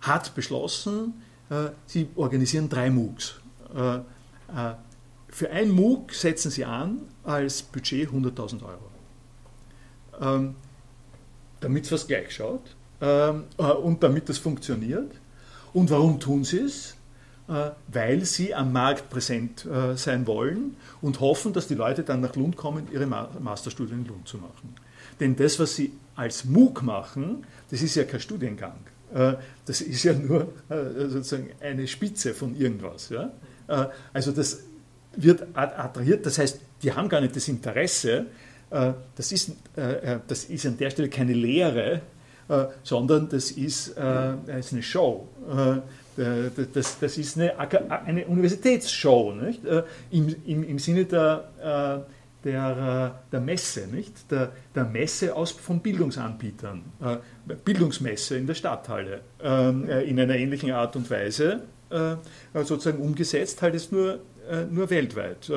hat 0.00 0.34
beschlossen, 0.34 1.14
sie 1.86 2.08
organisieren 2.16 2.68
drei 2.68 2.90
MOOCs. 2.90 3.40
Äh, 3.74 3.96
äh, 3.96 4.74
für 5.28 5.50
ein 5.50 5.70
MOOC 5.70 6.12
setzen 6.12 6.50
Sie 6.50 6.64
an 6.64 7.00
als 7.24 7.62
Budget 7.62 8.08
100.000 8.08 8.62
Euro. 8.62 8.90
Ähm, 10.20 10.54
damit 11.60 11.86
es 11.86 11.92
was 11.92 12.06
gleich 12.06 12.32
schaut 12.34 12.76
ähm, 13.00 13.44
äh, 13.58 13.62
und 13.62 14.02
damit 14.02 14.28
das 14.28 14.38
funktioniert. 14.38 15.10
Und 15.72 15.90
warum 15.90 16.20
tun 16.20 16.44
Sie 16.44 16.58
es? 16.58 16.96
weil 17.88 18.24
sie 18.24 18.54
am 18.54 18.72
Markt 18.72 19.10
präsent 19.10 19.68
sein 19.96 20.26
wollen 20.26 20.78
und 21.02 21.20
hoffen, 21.20 21.52
dass 21.52 21.68
die 21.68 21.74
Leute 21.74 22.02
dann 22.02 22.22
nach 22.22 22.34
Lund 22.36 22.56
kommen, 22.56 22.88
ihre 22.90 23.04
Masterstudien 23.04 24.00
in 24.00 24.06
Lund 24.06 24.26
zu 24.26 24.38
machen. 24.38 24.74
Denn 25.20 25.36
das, 25.36 25.58
was 25.58 25.76
sie 25.76 25.92
als 26.16 26.46
MOOC 26.46 26.82
machen, 26.82 27.46
das 27.70 27.82
ist 27.82 27.96
ja 27.96 28.04
kein 28.04 28.20
Studiengang. 28.20 28.78
Das 29.66 29.82
ist 29.82 30.04
ja 30.04 30.14
nur 30.14 30.54
sozusagen 30.70 31.50
eine 31.60 31.86
Spitze 31.86 32.32
von 32.32 32.56
irgendwas. 32.56 33.12
Also 34.12 34.32
das 34.32 34.64
wird 35.16 35.46
attrahiert, 35.54 36.26
das 36.26 36.38
heißt, 36.38 36.60
die 36.82 36.92
haben 36.92 37.08
gar 37.08 37.20
nicht 37.20 37.36
das 37.36 37.48
Interesse, 37.48 38.26
das 38.70 39.30
ist, 39.30 39.52
das 39.74 40.44
ist 40.44 40.66
an 40.66 40.76
der 40.76 40.90
Stelle 40.90 41.08
keine 41.08 41.32
Lehre, 41.32 42.00
sondern 42.82 43.28
das 43.28 43.52
ist, 43.52 43.96
eine 43.96 44.82
Show. 44.82 45.28
Äh, 46.16 46.50
das, 46.72 46.98
das 46.98 47.18
ist 47.18 47.38
eine, 47.38 47.58
eine 47.58 48.26
Universitätsshow, 48.26 49.32
nicht? 49.32 49.64
Äh, 49.64 49.82
Im, 50.10 50.34
im, 50.46 50.62
im 50.64 50.78
Sinne 50.78 51.04
der, 51.04 52.04
äh, 52.04 52.48
der, 52.48 53.20
der 53.32 53.40
Messe, 53.40 53.88
nicht? 53.88 54.30
Der, 54.30 54.52
der 54.74 54.84
Messe 54.84 55.34
aus, 55.34 55.50
von 55.52 55.80
Bildungsanbietern, 55.80 56.82
Bildungsmesse 57.64 58.36
in 58.36 58.46
der 58.46 58.54
Stadthalle, 58.54 59.22
ähm, 59.42 59.88
in 59.88 60.20
einer 60.20 60.36
ähnlichen 60.36 60.70
Art 60.72 60.94
und 60.94 61.10
Weise, 61.10 61.62
sozusagen 62.54 62.98
umgesetzt, 62.98 63.62
halt 63.62 63.74
jetzt 63.74 63.92
nur, 63.92 64.20
nur 64.70 64.90
weltweit. 64.90 65.50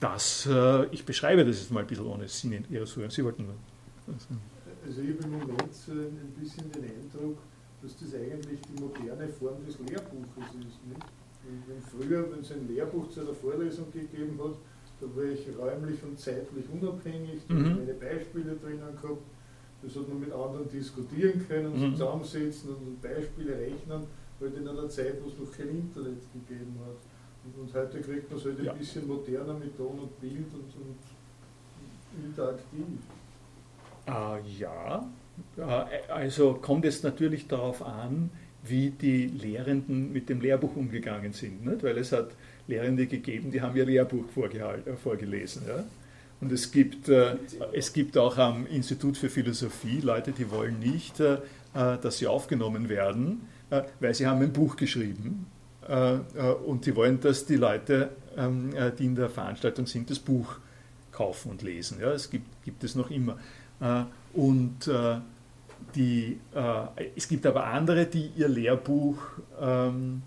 Das, 0.00 0.48
ich 0.90 1.04
beschreibe 1.04 1.44
das 1.44 1.58
jetzt 1.60 1.70
mal 1.70 1.80
ein 1.80 1.86
bisschen 1.86 2.06
ohne 2.06 2.28
Sinn 2.28 2.52
in 2.52 2.64
Ihrer 2.70 2.86
Suche. 2.86 3.10
Sie 3.10 3.24
wollten. 3.24 3.46
Also 4.06 5.00
ich 5.02 5.08
habe 5.08 5.24
im 5.24 5.30
Moment 5.32 5.60
ein 5.60 6.34
bisschen 6.40 6.72
den 6.72 6.84
Eindruck, 6.84 7.38
dass 7.82 7.96
das 7.96 8.14
eigentlich 8.14 8.60
die 8.62 8.80
moderne 8.80 9.28
Form 9.28 9.64
des 9.66 9.78
Lehrbuches 9.78 10.48
ist. 10.60 10.86
Nicht? 10.86 11.06
Wenn 11.66 11.80
früher, 11.80 12.30
wenn 12.30 12.40
es 12.40 12.52
ein 12.52 12.68
Lehrbuch 12.68 13.08
zu 13.10 13.20
einer 13.20 13.32
Vorlesung 13.32 13.90
gegeben 13.92 14.38
hat, 14.42 14.56
da 15.00 15.06
war 15.16 15.24
ich 15.24 15.46
räumlich 15.56 16.02
und 16.02 16.18
zeitlich 16.18 16.64
unabhängig, 16.72 17.40
da 17.48 17.54
mhm. 17.54 17.64
habe 17.64 17.74
meine 17.76 17.94
Beispiele 17.94 18.56
drinnen 18.56 18.98
gehabt, 19.00 19.22
das 19.82 19.94
hat 19.94 20.08
man 20.08 20.20
mit 20.20 20.32
anderen 20.32 20.68
diskutieren 20.68 21.46
können, 21.46 21.72
mhm. 21.72 21.94
zusammensetzen 21.94 22.70
und 22.70 23.00
Beispiele 23.00 23.56
rechnen, 23.56 24.02
halt 24.40 24.56
in 24.56 24.68
einer 24.68 24.88
Zeit, 24.88 25.16
wo 25.22 25.28
es 25.28 25.38
noch 25.38 25.56
kein 25.56 25.68
Internet 25.68 26.20
gegeben 26.32 26.76
hat. 26.80 26.96
Und, 27.44 27.62
und 27.62 27.74
heute 27.74 28.00
kriegt 28.00 28.30
man 28.30 28.38
es 28.38 28.44
halt 28.44 28.62
ja. 28.62 28.72
ein 28.72 28.78
bisschen 28.78 29.06
moderner 29.06 29.54
mit 29.54 29.76
Ton 29.76 29.98
und 29.98 30.20
Bild 30.20 30.46
und, 30.52 30.74
und 30.76 32.24
interaktiv. 32.24 32.84
Uh, 34.06 34.38
ja, 34.58 35.06
äh, 35.56 36.10
also 36.10 36.54
kommt 36.54 36.84
es 36.84 37.02
natürlich 37.02 37.46
darauf 37.46 37.82
an, 37.82 38.30
wie 38.64 38.90
die 38.90 39.26
Lehrenden 39.26 40.12
mit 40.12 40.28
dem 40.28 40.40
Lehrbuch 40.40 40.74
umgegangen 40.76 41.32
sind. 41.32 41.64
Nicht? 41.64 41.82
Weil 41.82 41.98
es 41.98 42.12
hat 42.12 42.30
Lehrende 42.66 43.06
gegeben, 43.06 43.50
die 43.50 43.60
haben 43.60 43.76
ihr 43.76 43.86
Lehrbuch 43.86 44.24
äh, 44.36 44.96
vorgelesen. 44.96 45.62
Ja? 45.66 45.84
Und 46.40 46.52
es 46.52 46.70
gibt, 46.70 47.08
äh, 47.08 47.36
es 47.72 47.92
gibt 47.92 48.16
auch 48.16 48.36
am 48.38 48.66
Institut 48.66 49.16
für 49.16 49.28
Philosophie 49.28 50.00
Leute, 50.00 50.32
die 50.32 50.50
wollen 50.50 50.78
nicht, 50.78 51.20
äh, 51.20 51.34
äh 51.74 51.98
dass 52.00 52.18
sie 52.18 52.26
aufgenommen 52.26 52.88
werden, 52.88 53.42
weil 54.00 54.14
sie 54.14 54.26
haben 54.26 54.42
ein 54.42 54.52
Buch 54.52 54.76
geschrieben 54.76 55.46
und 56.66 56.84
die 56.84 56.94
wollen, 56.94 57.20
dass 57.20 57.46
die 57.46 57.56
Leute, 57.56 58.10
ähm, 58.36 58.74
die 58.98 59.06
in 59.06 59.14
der 59.14 59.30
Veranstaltung 59.30 59.86
sind, 59.86 60.10
das 60.10 60.18
Buch 60.18 60.56
kaufen 61.12 61.50
und 61.50 61.62
lesen. 61.62 61.98
Ja? 62.00 62.12
Es 62.12 62.28
gibt, 62.28 62.62
gibt 62.64 62.84
es 62.84 62.94
noch 62.94 63.10
immer. 63.10 63.38
und 64.34 64.90
die, 65.94 66.38
äh, 66.54 67.04
es 67.16 67.28
gibt 67.28 67.46
aber 67.46 67.64
andere, 67.66 68.06
die 68.06 68.30
ihr 68.36 68.48
Lehrbuch 68.48 69.18
ähm, 69.60 70.22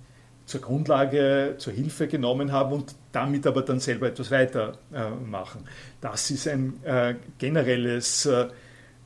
zur 0.46 0.62
Grundlage, 0.62 1.56
zur 1.58 1.74
Hilfe 1.74 2.08
genommen 2.08 2.52
haben 2.52 2.74
und 2.74 2.96
damit 3.12 3.46
aber 3.48 3.62
dann 3.62 3.80
selber 3.80 4.08
etwas 4.08 4.32
weitermachen. 4.32 5.62
Äh, 5.62 5.70
das 6.02 6.32
ist 6.32 6.48
ein 6.48 6.84
äh, 6.84 7.16
generelles 7.38 8.26
äh, 8.26 8.48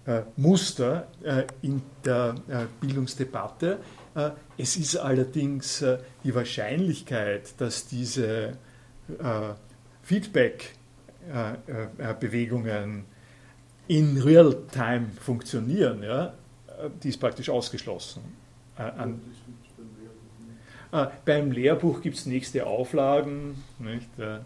äh, 0.05 0.21
Muster 0.37 1.07
äh, 1.23 1.43
in 1.61 1.81
der 2.03 2.35
Bildungsdebatte. 2.79 3.79
Es 4.57 4.77
ist 4.77 4.95
allerdings 4.95 5.83
die 6.23 6.33
Wahrscheinlichkeit, 6.33 7.59
dass 7.59 7.87
diese 7.87 8.57
Feedback-Bewegungen 10.03 13.03
in 13.87 14.21
Real-Time 14.21 15.07
funktionieren, 15.19 16.01
ja, 16.01 16.33
die 17.03 17.09
ist 17.09 17.19
praktisch 17.19 17.49
ausgeschlossen. 17.49 18.23
Äh, 18.77 18.81
an, 18.81 19.21
äh, 20.91 21.07
beim 21.25 21.51
Lehrbuch 21.51 22.01
gibt 22.01 22.17
es 22.17 22.25
nächste 22.25 22.65
Auflagen. 22.65 23.63
Äh, 24.17 24.37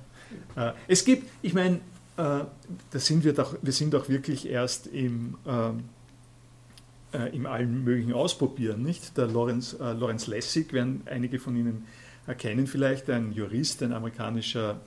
äh 0.55 0.73
es 0.87 1.05
gibt, 1.05 1.29
ich 1.41 1.53
meine, 1.53 1.77
äh, 2.17 2.17
da 2.17 2.47
sind 2.93 3.23
wir 3.23 3.33
doch, 3.33 3.55
wir 3.61 3.73
sind 3.73 3.93
doch 3.93 4.09
wirklich 4.09 4.47
erst 4.47 4.87
im, 4.87 5.37
ähm, 5.47 5.85
äh, 7.13 7.35
im 7.35 7.45
allen 7.45 7.83
möglichen 7.83 8.13
Ausprobieren. 8.13 8.83
Nicht? 8.83 9.17
Der 9.17 9.27
Lorenz, 9.27 9.75
Lorenz 9.79 10.27
Lessig, 10.27 10.73
werden 10.73 11.01
einige 11.05 11.39
von 11.39 11.55
Ihnen 11.55 11.85
erkennen 12.27 12.67
vielleicht, 12.67 13.09
ein 13.09 13.31
Jurist, 13.31 13.81
ein 13.81 13.93
amerikanischer 13.93 14.81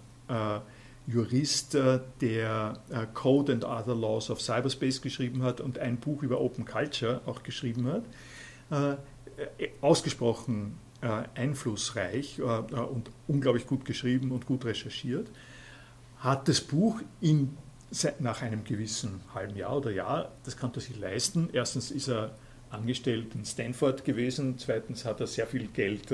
Jurist, 1.06 1.74
der 1.74 2.78
äh, 2.90 3.06
Code 3.12 3.52
and 3.52 3.64
Other 3.64 3.94
Laws 3.94 4.30
of 4.30 4.40
Cyberspace 4.40 5.02
geschrieben 5.02 5.42
hat 5.42 5.60
und 5.60 5.78
ein 5.78 5.98
Buch 5.98 6.22
über 6.22 6.40
Open 6.40 6.64
Culture 6.64 7.20
auch 7.26 7.42
geschrieben 7.42 7.88
hat. 7.88 8.04
Äh, 8.70 8.96
ausgesprochen 9.80 10.78
äh, 11.00 11.24
einflussreich 11.34 12.40
und 12.40 13.10
unglaublich 13.26 13.66
gut 13.66 13.84
geschrieben 13.84 14.30
und 14.30 14.46
gut 14.46 14.64
recherchiert, 14.64 15.28
hat 16.18 16.48
das 16.48 16.60
Buch 16.60 17.00
in, 17.20 17.56
nach 18.20 18.42
einem 18.42 18.64
gewissen 18.64 19.20
halben 19.34 19.56
Jahr 19.56 19.76
oder 19.76 19.90
Jahr, 19.90 20.32
das 20.44 20.56
konnte 20.56 20.80
er 20.80 20.82
sich 20.82 20.98
leisten. 20.98 21.50
Erstens 21.52 21.90
ist 21.90 22.08
er 22.08 22.34
angestellt 22.70 23.34
in 23.34 23.44
Stanford 23.44 24.04
gewesen, 24.04 24.56
zweitens 24.56 25.04
hat 25.04 25.20
er 25.20 25.26
sehr 25.26 25.46
viel 25.46 25.66
Geld 25.68 26.08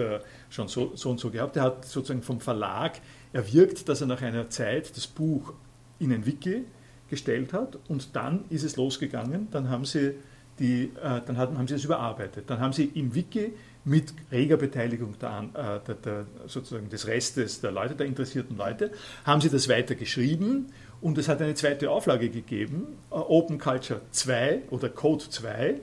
schon 0.50 0.68
so, 0.68 0.94
so 0.96 1.10
und 1.10 1.20
so 1.20 1.30
gehabt. 1.30 1.56
Er 1.56 1.62
hat 1.62 1.84
sozusagen 1.84 2.22
vom 2.22 2.40
Verlag 2.40 3.00
erwirkt, 3.32 3.88
dass 3.88 4.00
er 4.00 4.08
nach 4.08 4.22
einer 4.22 4.50
Zeit 4.50 4.96
das 4.96 5.06
Buch 5.06 5.52
in 5.98 6.12
ein 6.12 6.26
Wiki 6.26 6.64
gestellt 7.08 7.52
hat 7.52 7.78
und 7.88 8.14
dann 8.14 8.44
ist 8.50 8.64
es 8.64 8.76
losgegangen, 8.76 9.48
dann 9.50 9.70
haben 9.70 9.84
sie, 9.84 10.14
die, 10.58 10.90
äh, 11.02 11.20
dann 11.24 11.38
haben 11.38 11.66
sie 11.66 11.74
es 11.74 11.84
überarbeitet. 11.84 12.50
Dann 12.50 12.60
haben 12.60 12.72
sie 12.72 12.84
im 12.84 13.14
Wiki 13.14 13.52
mit 13.84 14.12
reger 14.30 14.56
Beteiligung 14.56 15.18
der, 15.18 15.48
äh, 15.54 15.86
der, 15.86 15.94
der, 15.94 16.26
sozusagen 16.46 16.90
des 16.90 17.06
Restes 17.06 17.60
der 17.60 17.70
Leute, 17.70 17.94
der 17.94 18.06
interessierten 18.06 18.56
Leute, 18.56 18.90
haben 19.24 19.40
sie 19.40 19.48
das 19.48 19.68
weiter 19.68 19.94
geschrieben 19.94 20.66
und 21.00 21.18
es 21.18 21.28
hat 21.28 21.40
eine 21.40 21.54
zweite 21.54 21.90
Auflage 21.90 22.28
gegeben, 22.28 22.98
äh, 23.10 23.14
Open 23.14 23.58
Culture 23.58 24.00
2 24.10 24.62
oder 24.70 24.88
Code 24.88 25.28
2 25.28 25.80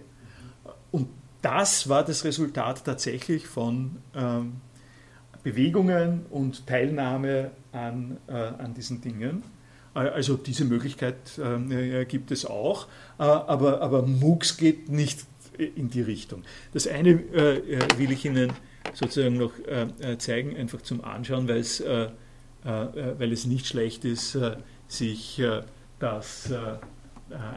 und 0.91 1.09
das 1.41 1.89
war 1.89 2.03
das 2.03 2.25
Resultat 2.25 2.83
tatsächlich 2.85 3.45
von 3.45 3.97
ähm, 4.15 4.53
Bewegungen 5.43 6.25
und 6.31 6.65
Teilnahme 6.65 7.51
an, 7.71 8.17
äh, 8.27 8.31
an 8.31 8.73
diesen 8.73 8.99
Dingen. 9.01 9.43
Äh, 9.93 9.99
also 9.99 10.37
diese 10.37 10.65
Möglichkeit 10.65 11.37
äh, 11.37 12.05
gibt 12.05 12.31
es 12.31 12.47
auch, 12.47 12.87
äh, 13.19 13.23
aber, 13.23 13.81
aber 13.81 14.01
MOOCs 14.01 14.57
geht 14.57 14.89
nicht 14.89 15.19
in 15.57 15.91
die 15.91 16.01
Richtung. 16.01 16.41
Das 16.73 16.87
eine 16.87 17.11
äh, 17.11 17.57
äh, 17.57 17.79
will 17.97 18.11
ich 18.11 18.25
Ihnen 18.25 18.51
sozusagen 18.93 19.37
noch 19.37 19.51
zeigen, 20.19 20.55
einfach 20.55 20.81
zum 20.81 21.03
Anschauen, 21.03 21.49
weil 21.49 21.57
es, 21.57 21.83
weil 22.63 23.31
es 23.33 23.45
nicht 23.45 23.65
schlecht 23.65 24.05
ist, 24.05 24.37
sich 24.87 25.41
das 25.99 26.53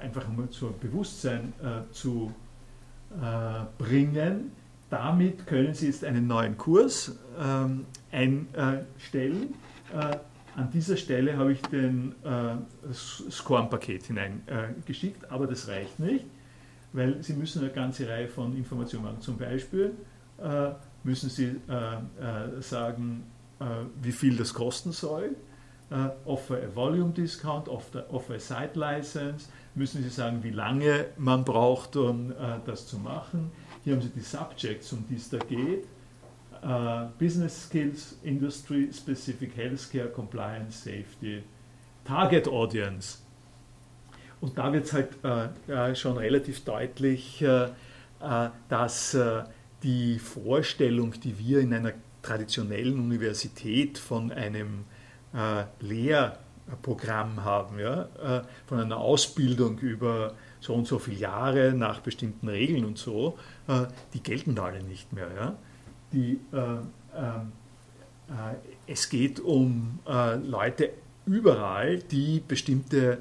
einfach 0.02 0.28
mal 0.28 0.48
zum 0.50 0.78
Bewusstsein 0.78 1.52
zu 1.92 2.32
bringen 3.78 4.52
damit 4.90 5.46
können 5.46 5.74
Sie 5.74 5.86
jetzt 5.86 6.04
einen 6.04 6.26
neuen 6.26 6.56
Kurs 6.56 7.18
ähm, 7.38 7.86
einstellen. 8.10 9.54
Äh, 9.94 10.16
an 10.56 10.70
dieser 10.72 10.96
Stelle 10.96 11.36
habe 11.36 11.52
ich 11.52 11.62
den 11.62 12.14
äh, 12.24 12.56
Scorn-Paket 12.92 14.06
hineingeschickt, 14.06 15.24
äh, 15.24 15.26
aber 15.28 15.46
das 15.46 15.68
reicht 15.68 16.00
nicht, 16.00 16.24
weil 16.92 17.22
Sie 17.22 17.34
müssen 17.34 17.62
eine 17.62 17.70
ganze 17.70 18.08
Reihe 18.08 18.28
von 18.28 18.56
Informationen 18.56 19.04
machen. 19.04 19.20
Zum 19.20 19.36
Beispiel 19.36 19.92
äh, 20.42 20.70
müssen 21.04 21.28
Sie 21.28 21.56
äh, 21.68 22.58
äh, 22.58 22.62
sagen, 22.62 23.24
wie 24.00 24.12
viel 24.12 24.36
das 24.36 24.54
kosten 24.54 24.92
soll. 24.92 25.34
Offer 26.24 26.58
a 26.62 26.74
Volume 26.74 27.12
Discount, 27.12 27.68
offer, 27.68 28.04
offer 28.10 28.34
a 28.34 28.38
Site 28.38 28.78
License, 28.78 29.48
müssen 29.74 30.02
Sie 30.02 30.10
sagen, 30.10 30.42
wie 30.42 30.50
lange 30.50 31.06
man 31.16 31.44
braucht, 31.44 31.96
um 31.96 32.32
das 32.66 32.86
zu 32.86 32.98
machen 32.98 33.50
hier 33.88 33.94
haben 33.94 34.02
Sie 34.02 34.10
die 34.10 34.20
Subjects, 34.20 34.92
um 34.92 35.02
die 35.08 35.16
es 35.16 35.30
da 35.30 35.38
geht. 35.38 35.86
Uh, 36.62 37.08
Business 37.18 37.64
Skills, 37.64 38.18
Industry 38.22 38.90
Specific 38.92 39.56
Healthcare, 39.56 40.08
Compliance, 40.08 40.82
Safety, 40.82 41.42
Target 42.04 42.48
Audience. 42.48 43.18
Und 44.42 44.58
da 44.58 44.70
wird 44.70 44.84
es 44.84 44.92
halt 44.92 45.96
schon 45.96 46.18
relativ 46.18 46.64
deutlich, 46.64 47.44
dass 48.68 49.16
die 49.82 50.18
Vorstellung, 50.18 51.12
die 51.12 51.38
wir 51.38 51.60
in 51.60 51.72
einer 51.72 51.92
traditionellen 52.22 53.00
Universität 53.00 53.96
von 53.96 54.30
einem 54.30 54.84
Lehrprogramm 55.80 57.44
haben, 57.44 57.78
ja, 57.78 58.02
äh, 58.02 58.42
von 58.66 58.80
einer 58.80 58.96
Ausbildung 58.96 59.78
über 59.78 60.34
so 60.60 60.74
und 60.74 60.86
so 60.86 60.98
viele 60.98 61.18
Jahre 61.18 61.72
nach 61.72 62.00
bestimmten 62.00 62.48
Regeln 62.48 62.84
und 62.84 62.98
so, 62.98 63.38
äh, 63.68 63.86
die 64.14 64.22
gelten 64.22 64.58
alle 64.58 64.82
nicht 64.82 65.12
mehr. 65.12 65.28
Ja. 65.34 65.56
Die, 66.12 66.40
äh, 66.52 66.56
ähm, 67.16 67.52
äh, 68.28 68.54
es 68.86 69.08
geht 69.08 69.40
um 69.40 69.98
äh, 70.08 70.36
Leute 70.36 70.90
überall, 71.26 71.98
die 71.98 72.42
bestimmte 72.46 73.18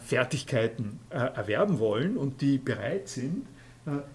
Fertigkeiten 0.00 1.00
erwerben 1.10 1.80
wollen 1.80 2.16
und 2.16 2.40
die 2.40 2.56
bereit 2.56 3.08
sind, 3.08 3.46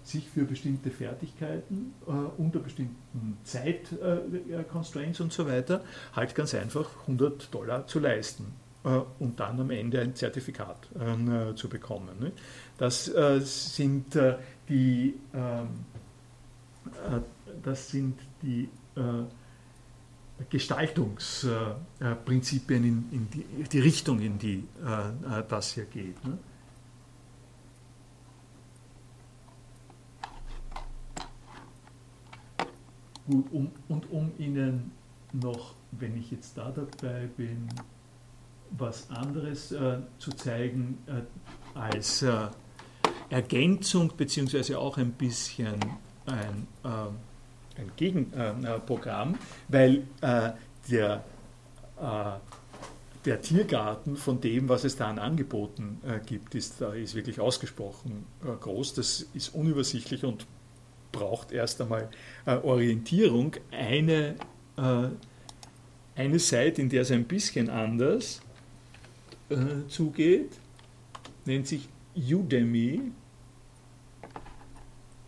sich 0.04 0.30
für 0.30 0.44
bestimmte 0.44 0.92
Fertigkeiten 0.92 1.94
unter 2.38 2.60
bestimmten 2.60 3.38
Zeit-Constraints 3.44 5.22
und 5.22 5.32
so 5.32 5.48
weiter 5.48 5.82
halt 6.14 6.36
ganz 6.36 6.54
einfach 6.54 6.90
100 7.02 7.54
Dollar 7.54 7.88
zu 7.88 8.00
leisten 8.00 8.54
und 9.20 9.40
dann 9.40 9.60
am 9.60 9.70
Ende 9.70 10.02
ein 10.02 10.16
Zertifikat 10.16 10.90
zu 11.56 11.70
bekommen. 11.70 12.32
Das 12.78 13.12
sind 13.76 14.18
die 14.68 15.14
ähm, 15.34 15.68
das 17.64 17.92
sind 17.92 18.20
die 18.42 18.68
Gestaltungsprinzipien 20.50 22.84
in, 22.84 23.06
in 23.12 23.30
die, 23.30 23.46
die, 23.72 23.80
Richtung, 23.80 24.20
in 24.20 24.40
die 24.40 24.66
äh, 24.84 25.44
das 25.48 25.74
hier 25.74 25.86
geht. 25.86 26.26
Ne? 26.26 26.40
Gut, 33.32 33.46
um, 33.52 33.72
und 33.88 34.12
um 34.12 34.32
Ihnen 34.38 34.92
noch, 35.32 35.76
wenn 35.92 36.18
ich 36.18 36.32
jetzt 36.32 36.58
da 36.58 36.72
dabei 36.72 37.28
bin, 37.38 37.70
was 38.72 39.10
anderes 39.10 39.72
äh, 39.72 40.00
zu 40.18 40.32
zeigen 40.32 40.98
äh, 41.08 41.78
als 41.78 42.24
äh, 42.24 42.48
Ergänzung, 43.30 44.12
beziehungsweise 44.18 44.78
auch 44.78 44.98
ein 44.98 45.12
bisschen 45.14 45.76
ein 46.26 46.68
ähm, 46.84 47.16
ein 47.78 47.92
Gegenprogramm, 47.96 49.38
weil 49.68 50.04
äh, 50.22 50.52
der, 50.90 51.24
äh, 52.00 52.32
der 53.26 53.42
Tiergarten 53.42 54.18
von 54.18 54.42
dem, 54.42 54.70
was 54.70 54.84
es 54.84 54.96
da 54.96 55.08
an 55.08 55.20
Angeboten 55.20 56.00
äh, 56.06 56.20
gibt, 56.26 56.56
ist, 56.56 56.82
ist 56.82 57.16
wirklich 57.16 57.40
ausgesprochen 57.40 58.26
groß. 58.42 58.94
Das 58.96 59.26
ist 59.34 59.50
unübersichtlich 59.56 60.24
und 60.26 60.46
braucht 61.12 61.52
erst 61.52 61.82
einmal 61.82 62.10
Orientierung. 62.46 63.56
Eine, 63.72 64.36
eine 66.16 66.40
Seite, 66.40 66.82
in 66.82 66.90
der 66.90 67.02
es 67.02 67.12
ein 67.12 67.26
bisschen 67.26 67.70
anders 67.70 68.42
zugeht, 69.90 70.52
nennt 71.46 71.68
sich 71.68 71.90
Udemy. 72.16 73.12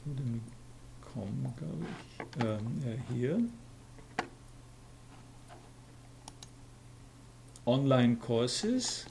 Udemy.com, 0.05 1.53
glaube 1.57 1.86
ich 1.86 2.13
ähm, 2.43 2.81
äh, 2.86 3.13
hier. 3.13 3.39
Online 7.65 8.17
Courses. 8.17 9.05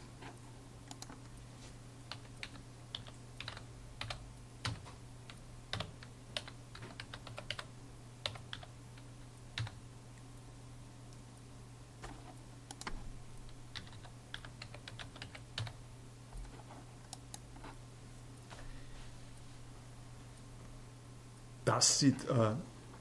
Das 21.75 21.99
sieht 21.99 22.29
äh, 22.29 22.55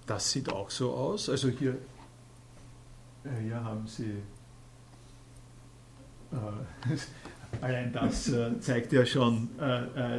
das 0.05 0.31
sieht 0.31 0.49
auch 0.49 0.69
so 0.69 0.93
aus. 0.93 1.27
Also 1.27 1.49
hier, 1.49 1.77
äh, 3.25 3.41
hier 3.43 3.61
haben 3.61 3.85
Sie, 3.85 4.23
äh, 6.31 7.57
allein 7.61 7.91
das 7.91 8.31
zeigt, 8.61 8.93
ja 8.93 9.05
schon, 9.05 9.49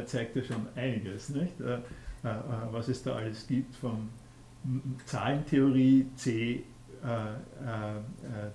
zeigt 0.05 0.35
ja 0.35 0.43
schon 0.43 0.67
einiges, 0.75 1.29
nicht? 1.29 1.55
Was 2.21 2.87
es 2.89 3.01
da 3.01 3.15
alles 3.15 3.47
gibt, 3.47 3.75
von 3.75 4.09
Zahlentheorie, 5.07 6.05
C, 6.15 6.63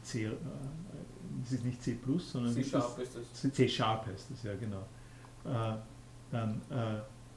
C 0.02 0.30
das 1.40 1.52
ist 1.52 1.64
nicht 1.64 1.82
C+, 1.82 1.98
sondern 2.18 2.52
C-Sharp 2.52 2.98
ist 3.00 3.16
das. 3.16 3.52
C-Sharp 3.52 4.06
heißt 4.06 4.30
das, 4.30 4.42
ja 4.44 4.54
genau. 4.54 4.86
dann 6.30 6.62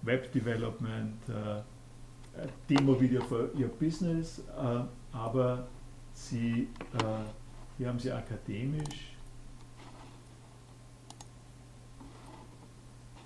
Web 0.03 0.31
Development, 0.31 1.17
Demo-Video 2.69 3.21
für 3.21 3.51
ihr 3.57 3.67
Business, 3.67 4.39
äh, 4.39 5.15
aber 5.15 5.67
sie, 6.13 6.67
äh, 6.93 7.23
hier 7.77 7.87
haben 7.87 7.99
sie 7.99 8.11
akademisch 8.11 9.11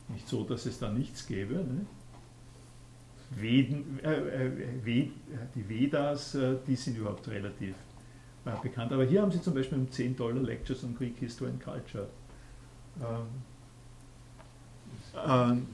nicht 0.10 0.28
so, 0.28 0.44
dass 0.44 0.66
es 0.66 0.80
da 0.80 0.90
nichts 0.92 1.26
gäbe. 1.28 1.56
Ne? 1.56 1.86
Veden, 3.32 4.00
äh, 4.04 4.48
äh, 4.48 5.10
die 5.56 5.70
Vedas, 5.70 6.36
äh, 6.36 6.56
die 6.68 6.76
sind 6.76 6.98
überhaupt 6.98 7.28
relativ 7.28 7.76
äh, 8.46 8.52
bekannt. 8.62 8.92
Aber 8.94 9.04
hier 9.04 9.22
haben 9.22 9.32
sie 9.32 9.42
zum 9.42 9.54
Beispiel 9.54 9.86
10 9.90 10.16
Dollar 10.16 10.42
Lectures 10.42 10.84
on 10.84 10.96
Greek 10.96 11.18
History 11.18 11.50
and 11.50 11.62
Culture. 11.62 12.08
Ähm, 13.02 13.28
ähm, 15.28 15.68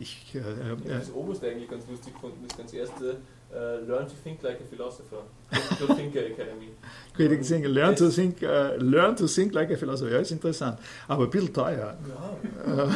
ich, 0.00 0.34
äh, 0.34 0.38
äh, 0.38 0.76
das 0.88 1.12
Oberste 1.12 1.48
eigentlich 1.48 1.68
ganz 1.68 1.86
lustig 1.88 2.14
gefunden, 2.14 2.42
das 2.48 2.56
ganz 2.56 2.72
erste 2.72 3.18
uh, 3.52 3.86
Learn 3.86 4.08
to 4.08 4.14
Think 4.24 4.42
Like 4.42 4.58
a 4.60 4.64
Philosopher. 4.64 5.24
The 5.50 5.86
Thinker 5.94 6.20
Academy. 6.20 6.70
Critical 7.14 7.44
Thinking, 7.44 7.70
learn 7.70 7.94
to, 7.96 8.08
think, 8.08 8.42
uh, 8.42 8.76
learn 8.78 9.14
to 9.16 9.26
think 9.26 9.52
like 9.54 9.70
a 9.70 9.76
philosopher, 9.76 10.12
ja, 10.12 10.18
ist 10.20 10.30
interessant. 10.30 10.78
Aber 11.06 11.24
ein 11.24 11.30
bisschen 11.30 11.52
teuer. 11.52 11.98
Ja. 12.08 12.88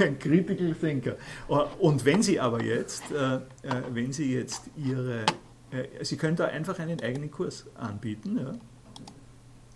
ein 0.00 0.18
Critical 0.18 0.74
Thinker. 0.74 1.16
Und 1.78 2.04
wenn 2.04 2.22
Sie 2.22 2.38
aber 2.38 2.62
jetzt, 2.62 3.10
äh, 3.10 3.40
wenn 3.92 4.12
Sie 4.12 4.34
jetzt 4.34 4.64
Ihre, 4.76 5.24
äh, 5.70 6.04
Sie 6.04 6.18
können 6.18 6.36
da 6.36 6.44
einfach 6.46 6.78
einen 6.78 7.00
eigenen 7.00 7.30
Kurs 7.30 7.66
anbieten. 7.74 8.38
Ja. 8.38 8.52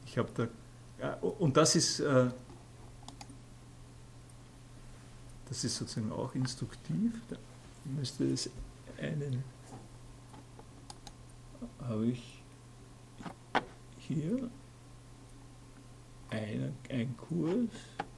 Ich 0.05 0.19
habe 0.19 0.29
da, 0.35 0.49
ja, 1.01 1.15
und 1.15 1.57
das 1.57 1.77
ist, 1.77 2.01
äh, 2.01 2.27
das 5.49 5.65
ist 5.65 5.77
sozusagen 5.77 6.13
auch 6.13 6.35
instruktiv. 6.35 7.13
Da 7.29 7.37
müsste 7.85 8.25
es 8.25 8.51
einen, 8.99 9.45
habe 11.81 12.07
ich 12.07 12.43
hier 13.99 14.51
ein, 16.31 16.75
ein 16.91 17.17
Kurs, 17.17 17.69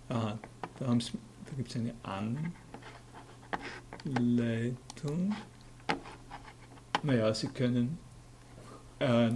aha, 0.09 0.39
da, 0.79 0.87
da 0.87 1.53
gibt 1.57 1.70
es 1.70 1.77
eine 1.77 1.95
Anleitung. 4.05 5.35
Naja, 7.03 7.35
Sie 7.35 7.49
können, 7.49 7.99
äh, 8.99 9.31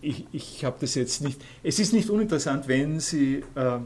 ich, 0.00 0.26
ich 0.32 0.64
habe 0.64 0.76
das 0.80 0.94
jetzt 0.94 1.22
nicht, 1.22 1.42
es 1.62 1.78
ist 1.78 1.92
nicht 1.92 2.08
uninteressant, 2.10 2.68
wenn 2.68 3.00
Sie 3.00 3.44
äh, 3.54 3.80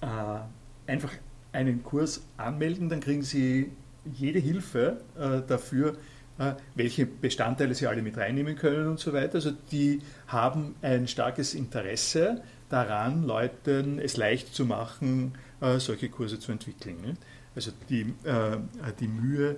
äh, 0.00 0.40
einfach 0.86 1.12
einen 1.54 1.82
Kurs 1.82 2.22
anmelden, 2.36 2.88
dann 2.88 3.00
kriegen 3.00 3.22
Sie 3.22 3.70
jede 4.04 4.38
Hilfe 4.38 5.00
äh, 5.18 5.40
dafür, 5.46 5.96
äh, 6.38 6.54
welche 6.74 7.06
Bestandteile 7.06 7.74
Sie 7.74 7.86
alle 7.86 8.02
mit 8.02 8.16
reinnehmen 8.16 8.56
können 8.56 8.88
und 8.88 9.00
so 9.00 9.12
weiter. 9.12 9.36
Also 9.36 9.52
die 9.70 10.02
haben 10.26 10.74
ein 10.82 11.08
starkes 11.08 11.54
Interesse 11.54 12.42
daran, 12.68 13.22
Leuten 13.22 13.98
es 13.98 14.16
leicht 14.16 14.54
zu 14.54 14.66
machen, 14.66 15.34
äh, 15.60 15.78
solche 15.78 16.08
Kurse 16.08 16.38
zu 16.38 16.52
entwickeln. 16.52 16.96
Ne? 17.00 17.16
Also 17.54 17.70
die, 17.88 18.02
äh, 18.24 18.58
die 18.98 19.08
Mühe, 19.08 19.56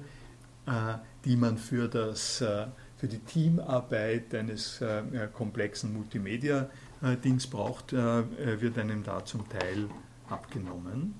äh, 0.67 0.95
die 1.25 1.37
man 1.37 1.57
für, 1.57 1.89
das, 1.89 2.41
äh, 2.41 2.67
für 2.99 3.09
die 3.09 3.19
Teamarbeit 3.19 4.35
eines 4.35 4.83
komplexen 5.35 5.93
Multimedia-Dings 5.93 7.47
braucht, 7.47 7.93
wird 7.93 8.79
einem 8.79 9.03
da 9.05 9.23
zum 9.23 9.47
Teil 9.51 9.91
abgenommen. 10.31 11.15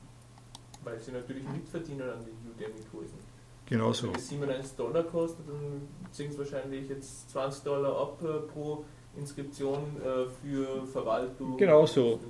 Weil 0.87 1.01
sie 1.01 1.11
natürlich 1.11 1.43
mitverdienen 1.49 2.09
an 2.09 2.21
den 2.21 2.53
Udemy-Kursen. 2.53 3.19
Genau 3.67 3.93
so. 3.93 4.07
Wenn 4.07 4.15
es 4.15 4.29
97 4.29 4.77
Dollar 4.77 5.03
kostet, 5.03 5.49
dann 5.49 5.89
ziehen 6.13 6.31
sie 6.31 6.39
wahrscheinlich 6.39 6.89
jetzt 6.89 7.29
20 7.31 7.65
Dollar 7.65 8.01
ab 8.01 8.23
äh, 8.23 8.53
pro 8.53 8.85
Inskription 9.17 9.81
äh, 9.97 10.29
für 10.41 10.87
Verwaltung. 10.87 11.57
Genau 11.57 11.87
so. 11.87 12.21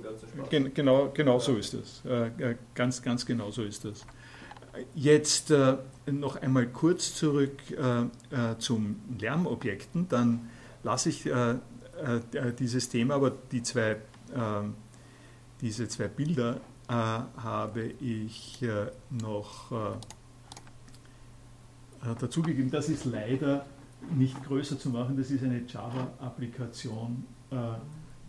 Gen 0.49 0.73
genau, 0.73 1.11
genau 1.13 1.33
ja. 1.33 1.39
so 1.39 1.55
ist 1.55 1.75
das. 1.75 2.03
Äh, 2.05 2.55
ganz, 2.73 2.99
ganz 2.99 3.23
genau 3.27 3.51
so 3.51 3.61
ist 3.61 3.85
das. 3.85 4.07
jetzt 4.95 5.53
noch 6.07 6.37
einmal 6.37 6.67
kurz 6.67 7.13
zurück 7.13 7.61
zum 8.57 9.01
Lärmobjekten, 9.19 10.07
dann 10.07 10.49
lasse 10.83 11.09
ich 11.09 11.29
dieses 12.59 12.89
Thema, 12.89 13.15
aber 13.15 13.31
die 13.51 13.63
zwei, 13.63 13.97
ähm, 14.35 14.75
diese 15.61 15.87
zwei 15.87 16.07
Bilder 16.07 16.61
habe 16.87 17.83
ich 17.99 18.59
noch 19.09 19.97
dazugegeben. 22.19 22.71
Das 22.71 22.89
ist 22.89 23.05
leider 23.05 23.65
nicht 24.15 24.41
größer 24.45 24.79
zu 24.79 24.89
machen, 24.89 25.17
das 25.17 25.31
ist 25.31 25.43
eine 25.43 25.61
Java-Applikation. 25.67 27.25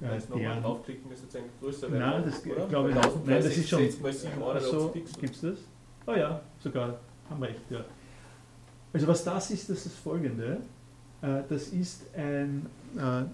Ja, 0.00 0.14
jetzt 0.14 0.30
nochmal 0.30 0.60
draufklicken, 0.60 1.10
ist 1.10 1.24
jetzt 1.24 1.36
größer 1.60 1.90
werden. 1.90 2.10
Nein, 2.10 2.22
das 2.24 2.46
oder? 2.46 2.66
glaube 2.68 2.90
ich. 2.90 2.94
Nein, 2.94 3.42
das 3.42 3.56
ist 3.56 3.68
schon. 3.68 3.90
So, 4.60 4.88
Gibt 4.90 5.34
es 5.34 5.40
das? 5.40 5.58
Oh 6.06 6.14
ja, 6.14 6.40
sogar, 6.60 7.00
haben 7.28 7.42
recht, 7.42 7.60
ja. 7.70 7.84
Also 8.92 9.06
was 9.06 9.24
das 9.24 9.50
ist, 9.50 9.68
das 9.68 9.86
ist 9.86 9.96
folgende. 9.96 10.60
Äh, 11.20 11.42
das 11.48 11.68
ist 11.68 12.04
ein, 12.14 12.66
äh, 12.96 13.20
äh, 13.20 13.26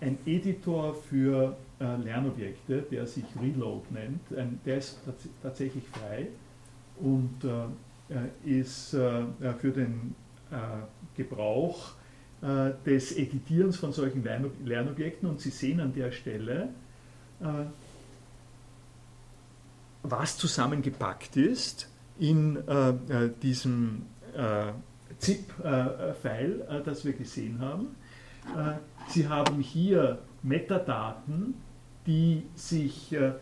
ein 0.00 0.18
Editor 0.26 0.94
für 0.94 1.56
Lernobjekte, 1.80 2.82
der 2.90 3.06
sich 3.06 3.24
Reload 3.40 3.86
nennt. 3.90 4.20
Der 4.64 4.78
ist 4.78 4.98
tatsächlich 5.42 5.84
frei 5.88 6.26
und 7.00 7.38
ist 8.44 8.90
für 8.90 9.70
den 9.74 10.14
Gebrauch 11.16 11.92
des 12.84 13.16
Editierens 13.16 13.76
von 13.76 13.92
solchen 13.92 14.24
Lernobjekten 14.64 15.28
und 15.28 15.40
Sie 15.40 15.50
sehen 15.50 15.80
an 15.80 15.92
der 15.92 16.10
Stelle, 16.10 16.70
was 20.02 20.36
zusammengepackt 20.36 21.36
ist 21.36 21.88
in 22.18 22.56
äh, 22.66 22.90
äh 22.90 23.30
diesem 23.42 24.06
äh, 24.34 24.72
ZIP-File, 25.18 26.66
äh, 26.68 26.82
das 26.84 27.04
wir 27.04 27.12
gesehen 27.12 27.60
haben. 27.60 27.96
Äh, 28.56 28.74
Sie 29.08 29.28
haben 29.28 29.60
hier 29.60 30.18
Metadaten, 30.42 31.54
die 32.08 32.42
sich 32.56 33.12
äh, 33.12 33.32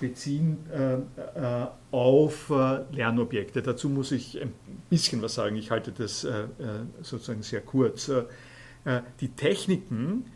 beziehen 0.00 0.58
auf 1.90 2.50
Lernobjekte. 2.50 3.62
Dazu 3.62 3.88
muss 3.88 4.12
ich 4.12 4.40
ein 4.40 4.52
bisschen 4.88 5.22
was 5.22 5.34
sagen. 5.34 5.56
Ich 5.56 5.70
halte 5.70 5.92
das 5.92 6.26
sozusagen 7.02 7.42
sehr 7.42 7.60
kurz. 7.62 8.10
die 9.20 9.28
Techniken, 9.28 10.26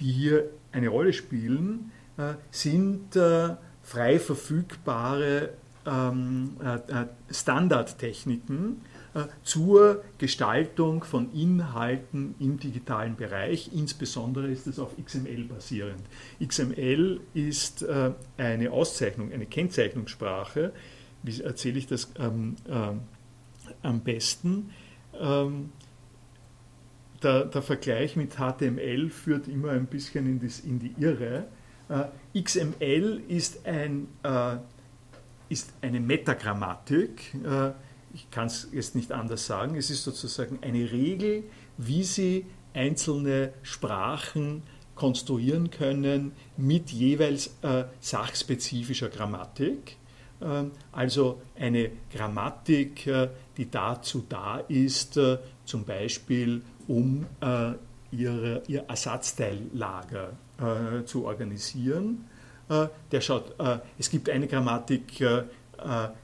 die 0.00 0.12
hier 0.12 0.48
eine 0.72 0.88
Rolle 0.88 1.12
spielen, 1.12 1.92
sind 2.50 3.18
frei 3.82 4.18
verfügbare 4.18 5.50
ähm, 5.88 6.56
äh, 6.62 6.74
äh, 6.76 7.06
Standardtechniken 7.30 8.76
äh, 8.76 8.97
zur 9.42 10.04
Gestaltung 10.18 11.04
von 11.04 11.32
Inhalten 11.32 12.34
im 12.38 12.58
digitalen 12.58 13.16
Bereich. 13.16 13.70
Insbesondere 13.74 14.48
ist 14.48 14.66
es 14.66 14.78
auf 14.78 14.94
XML 15.02 15.44
basierend. 15.44 16.02
XML 16.44 17.20
ist 17.34 17.82
äh, 17.82 18.12
eine 18.36 18.70
Auszeichnung, 18.70 19.32
eine 19.32 19.46
Kennzeichnungssprache. 19.46 20.72
Wie 21.22 21.40
erzähle 21.40 21.78
ich 21.78 21.86
das 21.86 22.12
ähm, 22.18 22.56
äh, 22.68 22.92
am 23.82 24.00
besten? 24.00 24.70
Ähm, 25.18 25.70
der, 27.22 27.46
der, 27.46 27.62
Vergleich 27.62 28.14
mit 28.14 28.36
HTML 28.36 29.10
führt 29.10 29.48
immer 29.48 29.70
ein 29.70 29.86
bisschen 29.86 30.26
in, 30.26 30.40
das, 30.40 30.60
in 30.60 30.78
die 30.78 30.94
Irre. 30.98 31.48
Äh, 31.88 32.40
XML 32.40 33.22
ist, 33.28 33.66
ein, 33.66 34.08
äh, 34.22 34.56
ist 35.48 35.72
eine 35.82 36.00
Metagrammatik. 36.00 37.34
Äh, 37.44 37.72
ich 38.18 38.30
kann 38.32 38.48
es 38.48 38.68
jetzt 38.72 38.96
nicht 38.96 39.12
anders 39.12 39.46
sagen. 39.46 39.76
Es 39.76 39.90
ist 39.90 40.02
sozusagen 40.02 40.58
eine 40.62 40.90
Regel, 40.90 41.44
wie 41.76 42.02
Sie 42.02 42.46
einzelne 42.74 43.52
Sprachen 43.62 44.64
konstruieren 44.96 45.70
können 45.70 46.32
mit 46.56 46.90
jeweils 46.90 47.54
äh, 47.62 47.84
sachspezifischer 48.00 49.08
Grammatik. 49.08 49.96
Ähm, 50.42 50.72
also 50.90 51.40
eine 51.56 51.92
Grammatik, 52.12 53.06
äh, 53.06 53.28
die 53.56 53.70
dazu 53.70 54.24
da 54.28 54.58
ist, 54.58 55.16
äh, 55.16 55.38
zum 55.64 55.84
Beispiel 55.84 56.62
um 56.88 57.26
ihre, 58.10 58.62
ihr 58.66 58.84
Ersatzteillager 58.88 60.32
äh, 60.58 61.04
zu 61.04 61.26
organisieren. 61.26 62.24
Äh, 62.68 62.88
der 63.12 63.20
schaut, 63.20 63.58
äh, 63.58 63.78
es 63.98 64.10
gibt 64.10 64.28
eine 64.28 64.46
Grammatik, 64.46 65.20
äh, 65.20 65.38
äh, 65.38 65.44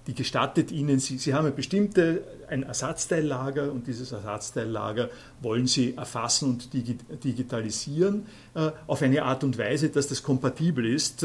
die 0.06 0.14
gestattet 0.14 0.72
Ihnen, 0.72 0.98
Sie, 0.98 1.18
Sie 1.18 1.34
haben 1.34 1.46
ein 1.46 1.54
bestimmte, 1.54 2.24
ein 2.48 2.64
Ersatzteillager 2.64 3.70
und 3.70 3.86
dieses 3.86 4.12
Ersatzteillager 4.12 5.10
wollen 5.40 5.66
Sie 5.66 5.96
erfassen 5.96 6.50
und 6.50 6.72
digitalisieren 6.72 8.26
äh, 8.54 8.70
auf 8.86 9.02
eine 9.02 9.22
Art 9.22 9.44
und 9.44 9.56
Weise, 9.58 9.90
dass 9.90 10.08
das 10.08 10.22
kompatibel 10.22 10.86
ist 10.86 11.24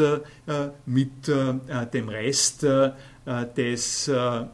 mit 0.86 1.27
dem 1.27 2.09
Rest 2.09 2.65
des 3.55 4.07
äh, 4.07 4.45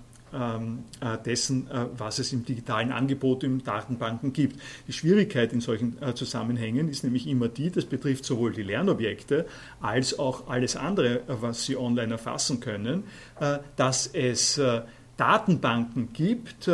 dessen, 1.25 1.69
äh, 1.69 1.85
was 1.97 2.19
es 2.19 2.33
im 2.33 2.45
digitalen 2.45 2.91
Angebot 2.91 3.43
in 3.43 3.63
Datenbanken 3.63 4.33
gibt. 4.33 4.59
Die 4.87 4.93
Schwierigkeit 4.93 5.53
in 5.53 5.61
solchen 5.61 6.01
äh, 6.01 6.13
Zusammenhängen 6.13 6.89
ist 6.89 7.03
nämlich 7.03 7.27
immer 7.27 7.47
die, 7.47 7.71
das 7.71 7.85
betrifft 7.85 8.25
sowohl 8.25 8.53
die 8.53 8.63
Lernobjekte 8.63 9.45
als 9.81 10.17
auch 10.19 10.47
alles 10.47 10.75
andere, 10.75 11.21
was 11.27 11.65
Sie 11.65 11.77
online 11.77 12.13
erfassen 12.13 12.59
können, 12.59 13.03
dass 13.75 14.07
es 14.07 14.59
Datenbanken 15.17 16.13
gibt, 16.13 16.69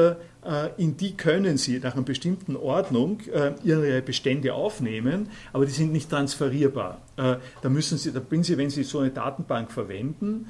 in 0.78 0.98
die 0.98 1.16
können 1.16 1.58
Sie 1.58 1.80
nach 1.80 1.94
einer 1.94 2.04
bestimmten 2.04 2.56
Ordnung 2.56 3.20
Ihre 3.64 4.02
Bestände 4.02 4.54
aufnehmen, 4.54 5.30
aber 5.54 5.66
die 5.66 5.72
sind 5.72 5.92
nicht 5.92 6.10
transferierbar. 6.10 7.02
Da 7.16 7.70
müssen 7.70 7.98
Sie, 7.98 8.12
da 8.12 8.20
bringen 8.20 8.44
Sie, 8.44 8.58
wenn 8.58 8.70
Sie 8.70 8.84
so 8.84 9.00
eine 9.00 9.12
Datenbank 9.12 9.72
verwenden, 9.72 10.48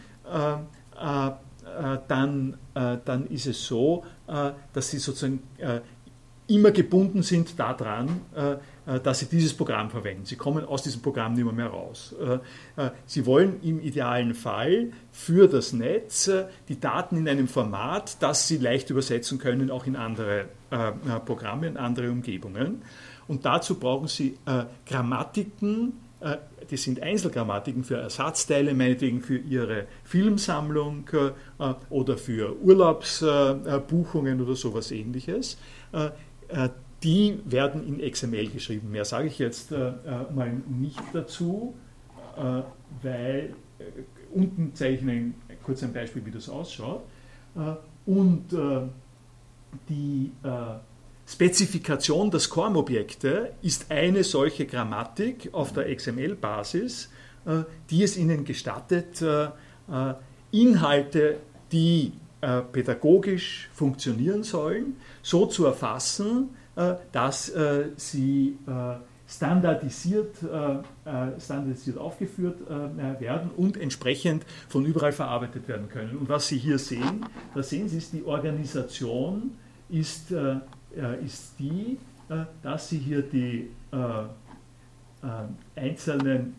äh, 1.02 1.32
dann, 2.08 2.58
äh, 2.74 2.98
dann 3.04 3.28
ist 3.28 3.48
es 3.48 3.66
so, 3.66 4.04
äh, 4.28 4.52
dass 4.74 4.90
sie 4.92 5.00
sozusagen 5.00 5.42
immer 6.48 6.72
gebunden 6.72 7.24
sind 7.24 7.58
daran, 7.58 8.22
dass 9.04 9.20
sie 9.20 9.28
dieses 9.28 9.54
Programm 9.54 9.90
verwenden. 9.90 10.26
Sie 10.26 10.36
kommen 10.36 10.66
aus 10.66 10.84
diesem 10.84 11.02
Programm 11.02 11.34
nicht 11.34 11.46
mehr, 11.46 11.54
mehr 11.54 11.68
raus. 11.68 12.14
Sie 13.06 13.26
wollen 13.26 13.62
im 13.62 13.80
idealen 13.80 14.34
Fall 14.34 14.92
für 15.14 15.48
das 15.48 15.72
Netz 15.72 16.30
die 16.68 16.78
Daten 16.78 17.16
in 17.16 17.30
einem 17.30 17.48
Format, 17.48 18.22
das 18.22 18.50
Sie 18.50 18.58
leicht 18.58 18.90
übersetzen 18.90 19.38
können, 19.38 19.72
auch 19.72 19.86
in 19.86 19.96
andere 19.96 20.48
Programme, 21.26 21.68
in 21.68 21.78
andere 21.78 22.12
Umgebungen. 22.12 22.82
Und 23.30 23.46
dazu 23.46 23.80
brauchen 23.80 24.10
Sie 24.10 24.38
Grammatiken, 24.86 25.94
das 26.70 26.84
sind 26.84 27.02
Einzelgrammatiken 27.02 27.84
für 27.84 27.98
Ersatzteile, 27.98 28.74
meinetwegen 28.74 29.22
für 29.22 29.38
Ihre 29.38 29.88
Filmsammlung 30.04 31.10
äh, 31.14 31.74
oder 31.90 32.18
für 32.18 32.60
Urlaubsbuchungen 32.62 34.40
äh, 34.40 34.42
oder 34.42 34.56
sowas 34.56 34.92
ähnliches. 34.92 35.58
Äh, 35.92 36.10
die 37.04 37.40
werden 37.46 37.88
in 37.88 38.12
XML 38.12 38.48
geschrieben. 38.50 38.92
Mehr 38.92 39.06
sage 39.06 39.28
ich 39.28 39.40
jetzt 39.40 39.72
mal 39.72 40.54
nicht 40.68 41.02
dazu, 41.14 41.74
weil 43.02 43.56
unten 44.32 44.72
Ihnen 44.80 45.34
kurz 45.64 45.82
ein 45.82 45.94
Beispiel, 45.94 46.24
wie 46.28 46.30
das 46.30 46.48
ausschaut. 46.48 47.02
Und 48.06 48.56
die 49.90 50.32
Spezifikation 51.32 52.30
der 52.30 52.42
SCORM-Objekte 52.42 53.54
ist 53.62 53.90
eine 53.90 54.26
solche 54.26 54.66
Grammatik 54.66 55.50
auf 55.54 55.72
der 55.72 55.96
XML-Basis, 55.96 57.10
äh, 57.46 57.64
die 57.90 58.04
es 58.04 58.18
Ihnen 58.18 58.44
gestattet, 58.44 59.22
äh, 59.22 59.46
äh, 59.46 60.14
Inhalte, 60.52 61.38
die 61.72 62.14
pädagogisch 62.72 63.70
funktionieren 63.72 64.42
sollen, 64.42 64.98
so 65.22 65.46
zu 65.46 65.64
erfassen, 65.64 66.50
dass 67.12 67.54
sie 67.98 68.58
standardisiert, 69.28 70.38
standardisiert 71.40 72.00
aufgeführt 72.00 72.68
werden 73.20 73.52
und 73.56 73.78
entsprechend 73.78 74.44
von 74.70 74.86
überall 74.86 75.12
verarbeitet 75.12 75.68
werden 75.68 75.88
können. 75.88 76.18
Und 76.18 76.30
was 76.30 76.48
Sie 76.48 76.58
hier 76.58 76.80
sehen, 76.80 77.28
da 77.54 77.62
sehen 77.62 77.88
Sie, 77.88 78.00
ist 78.00 78.12
die 78.12 78.24
Organisation 78.24 79.52
ist 79.92 80.34
ist 81.24 81.54
die, 81.60 81.98
äh, 82.30 82.46
dass 82.62 82.90
Sie 82.90 82.98
hier 82.98 83.22
die 83.22 83.70
äh, 83.92 84.24
einzelnen 85.76 86.56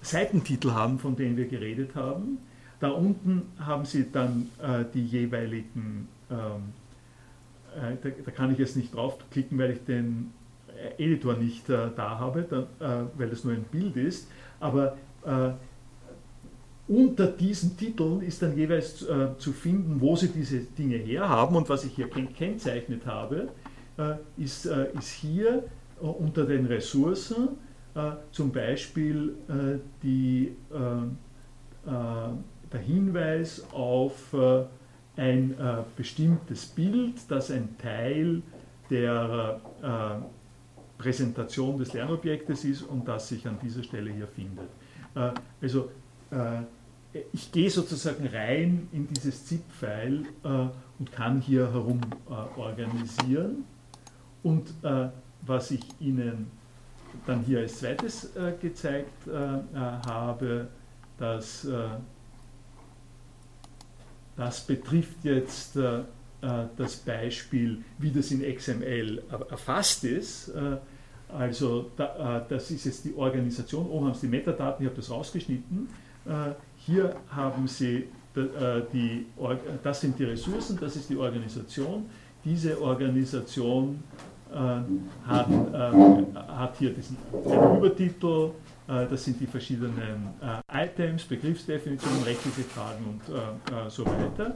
Seitentitel 0.00 0.70
haben, 0.70 1.00
von 1.00 1.16
denen 1.16 1.36
wir 1.36 1.48
geredet 1.48 1.96
haben. 1.96 2.38
Da 2.78 2.90
unten 2.90 3.42
haben 3.58 3.84
Sie 3.84 4.12
dann 4.12 4.48
die 4.94 5.04
jeweiligen, 5.04 6.06
ähm, 6.30 6.72
da, 8.00 8.30
kann 8.30 8.52
ich 8.52 8.58
jetzt 8.58 8.76
nicht 8.76 8.94
draufklicken, 8.94 9.58
weil 9.58 9.72
ich 9.72 9.84
den 9.86 10.32
Editor 10.98 11.34
nicht 11.34 11.68
da 11.68 11.96
habe, 11.96 12.68
weil 13.16 13.28
das 13.28 13.42
nur 13.42 13.54
ein 13.54 13.64
Bild 13.64 13.96
ist, 13.96 14.30
aber 14.60 14.96
unter 16.88 17.26
diesen 17.26 17.76
Titeln 17.76 18.22
ist 18.22 18.42
dann 18.42 18.56
jeweils 18.56 19.02
äh, 19.02 19.36
zu 19.38 19.52
finden, 19.52 20.00
wo 20.00 20.14
sie 20.14 20.28
diese 20.28 20.60
Dinge 20.60 20.96
herhaben. 20.96 21.56
Und 21.56 21.68
was 21.68 21.84
ich 21.84 21.94
hier 21.94 22.08
gekennzeichnet 22.08 23.06
habe, 23.06 23.48
äh, 23.98 24.14
ist, 24.36 24.66
äh, 24.66 24.92
ist 24.96 25.10
hier 25.10 25.64
äh, 26.00 26.04
unter 26.04 26.44
den 26.44 26.66
Ressourcen 26.66 27.48
äh, 27.94 28.12
zum 28.30 28.52
Beispiel 28.52 29.34
äh, 29.48 29.78
die, 30.02 30.52
der 31.86 32.80
Hinweis 32.80 33.64
auf 33.72 34.34
ein 35.16 35.54
bestimmtes 35.96 36.66
Bild, 36.66 37.14
das 37.28 37.52
ein 37.52 37.76
Teil 37.78 38.42
der 38.90 39.60
Präsentation 40.98 41.78
des 41.78 41.92
Lernobjektes 41.92 42.64
ist 42.64 42.82
und 42.82 43.06
das 43.06 43.28
sich 43.28 43.46
an 43.46 43.56
dieser 43.62 43.84
Stelle 43.84 44.10
hier 44.10 44.26
findet. 44.26 44.66
also 45.62 45.90
ich 47.32 47.52
gehe 47.52 47.70
sozusagen 47.70 48.26
rein 48.26 48.88
in 48.92 49.08
dieses 49.08 49.46
ZIP-File 49.46 50.24
äh, 50.44 50.48
und 50.98 51.12
kann 51.12 51.40
hier 51.40 51.72
herum 51.72 52.00
äh, 52.28 52.58
organisieren. 52.58 53.64
Und 54.42 54.68
äh, 54.82 55.08
was 55.42 55.70
ich 55.70 55.84
Ihnen 56.00 56.50
dann 57.26 57.42
hier 57.42 57.60
als 57.60 57.78
zweites 57.78 58.36
äh, 58.36 58.52
gezeigt 58.60 59.26
äh, 59.26 59.30
äh, 59.30 59.60
habe, 59.74 60.68
dass 61.18 61.66
das 64.36 64.60
betrifft 64.66 65.24
jetzt 65.24 65.78
das 66.36 66.96
Beispiel, 66.96 67.82
wie 67.96 68.10
das 68.10 68.30
in 68.30 68.42
XML 68.54 69.22
erfasst 69.48 70.04
ist. 70.04 70.52
Also 71.30 71.90
das 71.96 72.70
ist 72.70 72.84
jetzt 72.84 73.06
die 73.06 73.14
Organisation, 73.14 73.86
oben 73.86 74.08
haben 74.08 74.14
Sie 74.14 74.26
die 74.26 74.36
Metadaten, 74.36 74.84
ich 74.84 74.90
habe 74.90 75.00
das 75.00 75.10
rausgeschnitten. 75.10 75.88
Hier 76.76 77.14
haben 77.30 77.68
Sie 77.68 78.08
die, 78.92 79.26
das 79.82 80.00
sind 80.00 80.18
die 80.18 80.24
Ressourcen, 80.24 80.78
das 80.80 80.96
ist 80.96 81.08
die 81.08 81.16
Organisation. 81.16 82.10
Diese 82.44 82.78
Organisation 82.80 84.02
äh, 84.52 84.80
hat, 85.26 85.50
äh, 85.50 85.92
hat 86.48 86.76
hier 86.78 86.94
diesen 86.94 87.16
Übertitel, 87.76 88.52
äh, 88.86 89.06
das 89.10 89.24
sind 89.24 89.40
die 89.40 89.46
verschiedenen 89.46 90.28
Items, 90.72 91.24
Begriffsdefinitionen, 91.24 92.22
rechtliche 92.22 92.62
Fragen 92.62 93.04
und 93.04 93.22
so 93.90 94.06
weiter. 94.06 94.54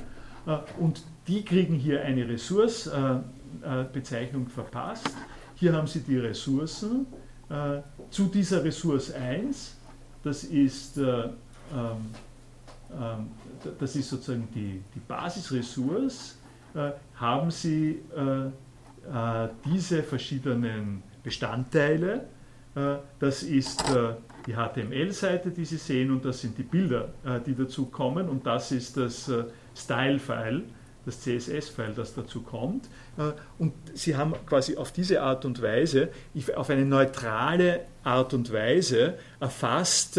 und 0.79 1.03
die 1.27 1.45
kriegen 1.45 1.75
hier 1.75 2.03
eine 2.03 2.29
Ressource-Bezeichnung 2.29 4.47
verpasst. 4.49 5.11
Hier 5.57 5.73
haben 5.73 5.89
Sie 5.89 6.01
die 6.01 6.19
Ressourcen. 6.19 7.07
zu 8.11 8.27
dieser 8.27 8.63
Ressource 8.65 9.13
1, 9.13 9.77
das 10.23 10.45
ist, 10.45 11.01
das 13.79 13.97
ist 13.97 14.11
sozusagen 14.11 14.49
die, 14.55 14.83
die 14.95 15.01
Basisressource, 15.07 16.37
haben 17.15 17.51
Sie 17.51 18.01
äh, 19.07 19.49
diese 19.65 20.03
verschiedenen 20.03 21.03
Bestandteile. 21.23 22.27
Äh, 22.75 22.97
das 23.19 23.43
ist 23.43 23.83
äh, 23.91 24.15
die 24.47 24.53
HTML-Seite, 24.53 25.51
die 25.51 25.65
Sie 25.65 25.79
sehen, 25.79 26.11
und 26.11 26.25
das 26.25 26.41
sind 26.41 26.57
die 26.59 26.63
Bilder, 26.63 27.09
die 27.47 27.55
dazu 27.55 27.87
kommen, 27.87 28.29
und 28.29 28.47
das 28.47 28.73
ist 28.73 28.97
das 28.97 29.31
Style-File, 29.77 30.63
das 31.11 31.21
CSS-File, 31.21 31.93
das 31.95 32.15
dazu 32.15 32.43
kommt. 32.43 32.89
Und 33.59 33.73
Sie 33.95 34.17
haben 34.17 34.35
quasi 34.47 34.77
auf 34.77 34.93
diese 34.93 35.23
Art 35.23 35.45
und 35.45 35.61
Weise, 35.61 36.09
auf 36.57 36.71
eine 36.71 36.85
neutrale 36.85 37.81
Art 38.05 38.33
und 38.35 38.53
Weise 38.53 39.19
erfasst, 39.41 40.19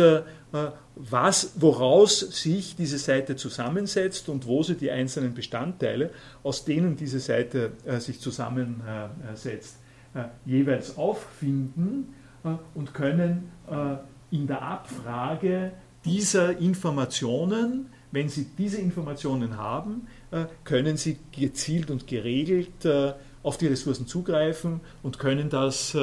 was, 0.95 1.53
woraus 1.55 2.19
sich 2.19 2.75
diese 2.75 2.97
Seite 2.97 3.35
zusammensetzt 3.35 4.29
und 4.29 4.45
wo 4.45 4.63
sie 4.63 4.75
die 4.75 4.91
einzelnen 4.91 5.33
Bestandteile, 5.33 6.11
aus 6.43 6.65
denen 6.65 6.95
diese 6.95 7.19
Seite 7.19 7.71
äh, 7.85 7.99
sich 7.99 8.19
zusammensetzt, 8.19 9.77
äh, 10.13 10.23
jeweils 10.45 10.97
auffinden 10.97 12.13
äh, 12.43 12.49
und 12.75 12.93
können 12.93 13.51
äh, 13.69 14.35
in 14.35 14.47
der 14.47 14.61
Abfrage 14.61 15.71
dieser 16.03 16.57
Informationen, 16.57 17.89
wenn 18.11 18.27
Sie 18.27 18.47
diese 18.57 18.77
Informationen 18.77 19.57
haben, 19.57 20.07
äh, 20.07 20.20
können 20.63 20.97
Sie 20.97 21.17
gezielt 21.31 21.91
und 21.91 22.07
geregelt 22.07 22.85
äh, 22.85 23.13
auf 23.43 23.57
die 23.57 23.67
Ressourcen 23.67 24.07
zugreifen 24.07 24.81
und 25.03 25.19
können 25.19 25.49
das 25.49 25.97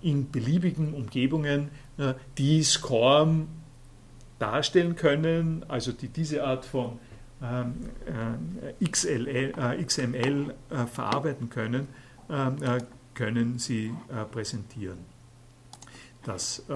in 0.00 0.30
beliebigen 0.30 0.94
Umgebungen, 0.94 1.68
die 2.38 2.62
SCORM 2.62 3.48
darstellen 4.38 4.96
können, 4.96 5.64
also 5.68 5.92
die 5.92 6.08
diese 6.08 6.44
Art 6.44 6.64
von 6.64 6.98
ähm, 7.40 7.74
äh, 8.06 9.14
äh, 9.14 9.84
XML 9.84 10.54
äh, 10.70 10.86
verarbeiten 10.86 11.48
können, 11.50 11.88
ähm, 12.28 12.62
äh, 12.62 12.80
können 13.14 13.58
sie 13.58 13.94
äh, 14.08 14.24
präsentieren. 14.24 14.98
Das, 16.24 16.60
äh, 16.68 16.74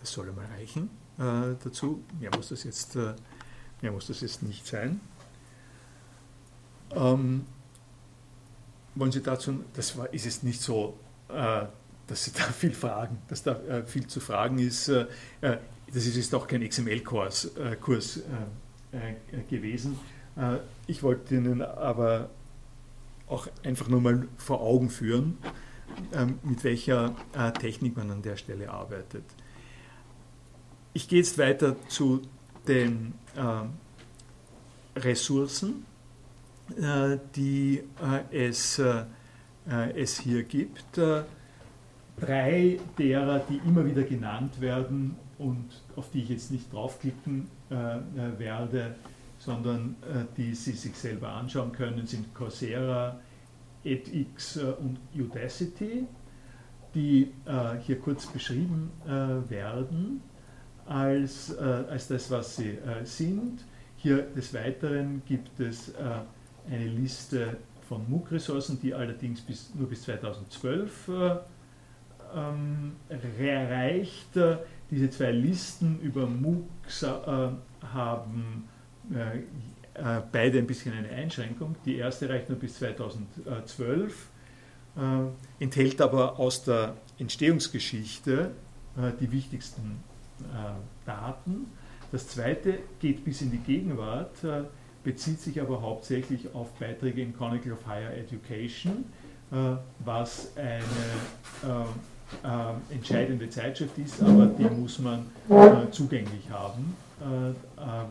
das 0.00 0.12
soll 0.12 0.28
einmal 0.28 0.46
reichen 0.46 0.90
dazu. 1.62 2.02
Mehr 2.18 2.30
muss 2.34 2.48
das 2.48 2.64
jetzt, 2.64 2.94
mehr 2.94 3.92
muss 3.92 4.06
das 4.06 4.22
jetzt 4.22 4.42
nicht 4.42 4.66
sein. 4.66 5.02
Ähm, 6.94 7.44
wollen 8.94 9.12
Sie 9.12 9.22
dazu, 9.22 9.64
das 9.74 9.96
war, 9.96 10.12
ist 10.12 10.26
es 10.26 10.42
nicht 10.42 10.60
so, 10.60 10.98
dass 11.28 12.24
Sie 12.24 12.32
da 12.36 12.42
viel 12.44 12.72
fragen, 12.72 13.18
dass 13.28 13.42
da 13.42 13.84
viel 13.86 14.06
zu 14.06 14.20
fragen 14.20 14.58
ist 14.58 14.90
das 15.92 16.06
ist 16.06 16.16
jetzt 16.16 16.34
auch 16.34 16.46
kein 16.46 16.66
XML-Kurs 16.66 17.56
äh, 17.56 17.76
Kurs, 17.76 18.18
äh, 18.92 18.96
äh, 18.96 19.42
gewesen. 19.48 19.98
Äh, 20.36 20.58
ich 20.86 21.02
wollte 21.02 21.34
Ihnen 21.34 21.62
aber 21.62 22.30
auch 23.26 23.48
einfach 23.64 23.88
nur 23.88 24.00
mal 24.00 24.28
vor 24.36 24.60
Augen 24.60 24.90
führen, 24.90 25.38
ähm, 26.12 26.38
mit 26.42 26.64
welcher 26.64 27.14
äh, 27.32 27.52
Technik 27.52 27.96
man 27.96 28.10
an 28.10 28.22
der 28.22 28.36
Stelle 28.36 28.70
arbeitet. 28.70 29.24
Ich 30.92 31.08
gehe 31.08 31.18
jetzt 31.18 31.38
weiter 31.38 31.76
zu 31.88 32.22
den 32.66 33.14
äh, 33.36 34.98
Ressourcen, 34.98 35.86
die 37.34 37.82
es, 38.30 38.80
es 39.94 40.20
hier 40.20 40.42
gibt. 40.44 41.00
drei 42.18 42.78
derer, 42.98 43.40
die 43.48 43.60
immer 43.66 43.84
wieder 43.84 44.02
genannt 44.02 44.60
werden, 44.60 45.16
und 45.40 45.82
auf 45.96 46.10
die 46.10 46.22
ich 46.22 46.28
jetzt 46.28 46.50
nicht 46.50 46.72
draufklicken 46.72 47.48
äh, 47.70 47.74
äh, 47.74 48.38
werde, 48.38 48.94
sondern 49.38 49.96
äh, 50.02 50.24
die 50.36 50.54
Sie 50.54 50.72
sich 50.72 50.94
selber 50.94 51.30
anschauen 51.30 51.72
können, 51.72 52.06
sind 52.06 52.34
Coursera, 52.34 53.18
edX 53.82 54.56
äh, 54.56 54.64
und 54.78 54.98
Udacity, 55.14 56.06
die 56.94 57.32
äh, 57.46 57.78
hier 57.80 57.98
kurz 57.98 58.26
beschrieben 58.26 58.90
äh, 59.06 59.50
werden 59.50 60.20
als, 60.86 61.56
als 61.56 62.08
das, 62.08 62.32
was 62.32 62.56
sie 62.56 62.76
sind. 63.04 63.64
Hier 63.96 64.22
des 64.22 64.52
Weiteren 64.52 65.22
gibt 65.24 65.60
es 65.60 65.92
eine 66.70 66.86
Liste 66.86 67.56
von 67.88 68.08
MOOC-Ressourcen, 68.08 68.80
die 68.80 68.94
allerdings 68.94 69.40
bis, 69.40 69.74
nur 69.74 69.88
bis 69.88 70.02
2012 70.02 71.10
ähm, 72.34 72.92
reicht. 73.10 74.38
Diese 74.90 75.10
zwei 75.10 75.30
Listen 75.32 76.00
über 76.00 76.26
MOOCs 76.26 77.02
äh, 77.02 77.08
haben 77.92 78.68
äh, 79.12 79.38
äh, 79.94 80.22
beide 80.32 80.58
ein 80.58 80.66
bisschen 80.66 80.94
eine 80.94 81.08
Einschränkung. 81.10 81.76
Die 81.84 81.96
erste 81.96 82.28
reicht 82.28 82.48
nur 82.48 82.58
bis 82.58 82.74
2012, 82.78 84.28
äh, 84.96 85.00
enthält 85.62 86.00
aber 86.00 86.38
aus 86.38 86.64
der 86.64 86.96
Entstehungsgeschichte 87.18 88.50
äh, 88.96 89.12
die 89.20 89.30
wichtigsten 89.30 90.02
äh, 90.40 91.06
Daten. 91.06 91.66
Das 92.12 92.26
zweite 92.28 92.78
geht 92.98 93.24
bis 93.24 93.42
in 93.42 93.52
die 93.52 93.58
Gegenwart, 93.58 94.42
bezieht 95.02 95.40
sich 95.40 95.60
aber 95.60 95.82
hauptsächlich 95.82 96.54
auf 96.54 96.70
Beiträge 96.78 97.22
im 97.22 97.36
Chronicle 97.36 97.72
of 97.72 97.86
Higher 97.86 98.16
Education, 98.16 99.04
was 100.04 100.52
eine 100.56 100.82
äh, 102.44 102.94
entscheidende 102.94 103.48
Zeitschrift 103.50 103.98
ist, 103.98 104.22
aber 104.22 104.46
die 104.46 104.64
muss 104.64 104.98
man 104.98 105.26
äh, 105.48 105.90
zugänglich 105.90 106.48
haben. 106.50 106.96
Äh, 107.20 107.50
äh 107.50 107.54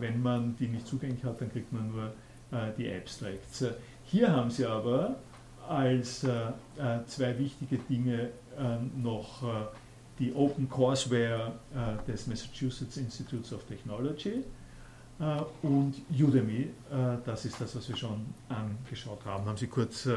wenn 0.00 0.22
man 0.22 0.56
die 0.58 0.68
nicht 0.68 0.86
zugänglich 0.86 1.24
hat, 1.24 1.40
dann 1.40 1.50
kriegt 1.50 1.72
man 1.72 1.90
nur 1.90 2.04
äh, 2.52 2.72
die 2.76 2.92
Abstracts. 2.92 3.64
Hier 4.04 4.30
haben 4.30 4.50
Sie 4.50 4.66
aber 4.66 5.16
als 5.68 6.24
äh, 6.24 6.52
zwei 7.06 7.38
wichtige 7.38 7.78
Dinge 7.78 8.30
noch 9.00 9.42
die 10.18 10.34
Open 10.34 10.68
Courseware 10.68 11.52
des 12.06 12.26
Massachusetts 12.26 12.96
Institutes 12.98 13.54
of 13.54 13.64
Technology 13.64 14.44
und 15.62 15.94
Udemy, 16.10 16.70
das 17.24 17.44
ist 17.44 17.60
das, 17.60 17.76
was 17.76 17.88
wir 17.88 17.96
schon 17.96 18.26
angeschaut 18.48 19.24
haben, 19.26 19.44
haben 19.44 19.56
Sie 19.56 19.66
kurz 19.66 20.08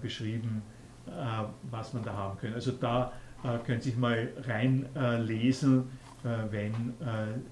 beschrieben 0.00 0.62
äh, 1.10 1.44
was 1.70 1.94
man 1.94 2.04
da 2.04 2.12
haben 2.12 2.38
könnte. 2.38 2.56
Also 2.56 2.72
da 2.72 3.12
können 3.64 3.80
Sie 3.80 3.90
sich 3.90 3.98
mal 3.98 4.32
reinlesen, 4.48 5.84
wenn 6.24 6.92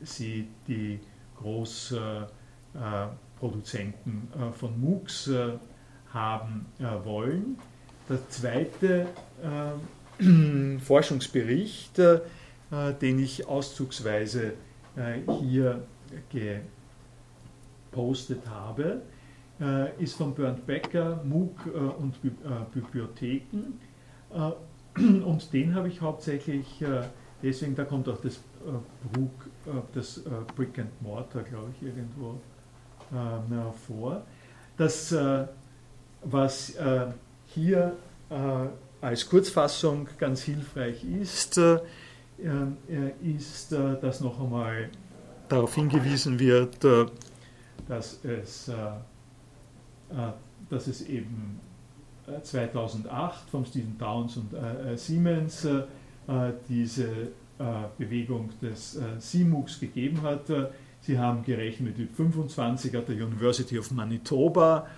Sie 0.02 0.48
die 0.66 0.98
Großproduzenten 1.36 4.26
von 4.52 4.80
MOOCs 4.80 5.30
haben 6.12 6.66
wollen. 7.04 7.56
Der 8.08 8.28
zweite 8.28 9.06
Forschungsbericht, 10.80 11.98
den 11.98 13.18
ich 13.20 13.46
auszugsweise 13.46 14.54
hier 15.40 15.84
gepostet 17.90 18.48
habe, 18.48 19.02
äh, 19.60 20.02
ist 20.02 20.16
von 20.16 20.34
Bernd 20.34 20.66
Becker, 20.66 21.22
MOOC 21.24 21.66
äh, 21.66 21.70
und 21.70 22.14
äh, 22.24 22.28
Bibliotheken. 22.72 23.78
und 24.96 25.52
den 25.52 25.74
habe 25.74 25.88
ich 25.88 26.00
hauptsächlich, 26.00 26.82
deswegen, 27.42 27.74
da 27.76 27.84
kommt 27.84 28.08
auch 28.08 28.20
das, 28.20 28.40
das 29.94 30.22
Brick 30.56 30.78
and 30.78 31.02
Mortar, 31.02 31.42
glaube 31.42 31.68
ich, 31.76 31.86
irgendwo 31.86 32.40
vor. 33.86 34.22
Das, 34.76 35.14
was 36.24 36.76
hier 37.46 37.96
als 39.00 39.28
Kurzfassung 39.28 40.08
ganz 40.18 40.42
hilfreich 40.42 41.04
ist, 41.04 41.60
ist, 43.22 43.72
dass 43.72 44.20
noch 44.20 44.40
einmal 44.40 44.90
darauf 45.48 45.74
hingewiesen 45.74 46.38
wird, 46.38 46.84
dass 47.88 48.24
es 48.24 48.70
äh, 50.10 50.30
dass 50.68 50.86
es 50.88 51.02
eben 51.02 51.60
2008 52.42 53.46
äh, 53.46 53.50
von 53.50 53.66
Stephen 53.66 53.96
Downs 53.98 54.36
und 54.36 54.52
äh, 54.52 54.96
Siemens 54.96 55.66
diese 56.68 57.08
Bewegung 57.96 58.50
des 58.60 58.98
CMOOCs 59.20 59.78
gegeben 59.78 60.22
hat. 60.22 60.50
Sie 61.00 61.16
haben 61.16 61.44
gerechnet 61.44 61.96
mit 61.96 62.10
25 62.10 62.96
at 62.96 63.08
der 63.08 63.14
University 63.14 63.78
of 63.78 63.92
Manitoba 63.92 64.88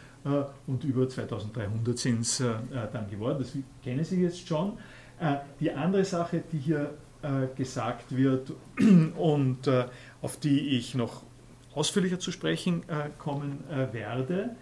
und 0.66 0.84
über 0.84 1.06
2300 1.06 1.98
sind 1.98 2.20
es 2.22 2.38
dann 2.38 3.10
geworden. 3.10 3.40
Das 3.40 3.52
kennen 3.84 4.02
Sie 4.02 4.22
jetzt 4.22 4.48
schon. 4.48 4.72
Die 5.60 5.70
andere 5.70 6.02
Sache, 6.06 6.42
die 6.50 6.58
hier 6.58 6.94
gesagt 7.54 8.16
wird 8.16 8.54
und 9.18 9.68
auf 10.22 10.38
die 10.38 10.76
ich 10.76 10.94
noch 10.94 11.22
ausführlicher 11.74 12.18
zu 12.18 12.32
sprechen 12.32 12.82
kommen 13.18 13.62
werde, 13.92 14.56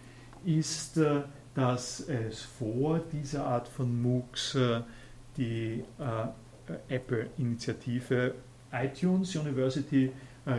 ist, 0.47 0.97
äh, 0.97 1.23
dass 1.55 2.01
es 2.01 2.43
vor 2.43 3.01
dieser 3.13 3.47
Art 3.47 3.69
von 3.69 4.01
MOOCs 4.01 4.55
äh, 4.55 4.81
die 5.37 5.85
äh, 5.99 6.29
Apple-Initiative 6.89 8.35
iTunes 8.73 9.37
University 9.37 10.11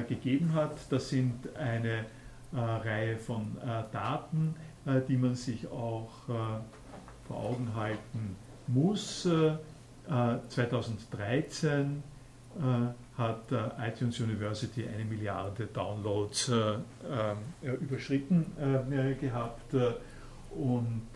gegeben 0.07 0.53
hat. 0.53 0.77
Das 0.89 1.09
sind 1.09 1.53
eine 1.55 2.05
Reihe 2.53 3.17
von 3.17 3.57
Daten, 3.91 4.55
die 5.09 5.17
man 5.17 5.35
sich 5.35 5.67
auch 5.67 6.09
vor 6.25 6.63
Augen 7.29 7.75
halten 7.75 8.37
muss. 8.67 9.27
2013 10.49 12.01
hat 13.17 13.51
iTunes 13.79 14.19
University 14.19 14.85
eine 14.87 15.03
Milliarde 15.03 15.67
Downloads 15.67 16.49
äh, 16.49 16.73
äh, 17.63 17.73
überschritten 17.81 18.45
äh, 18.59 19.15
gehabt 19.15 19.73
und 20.51 21.07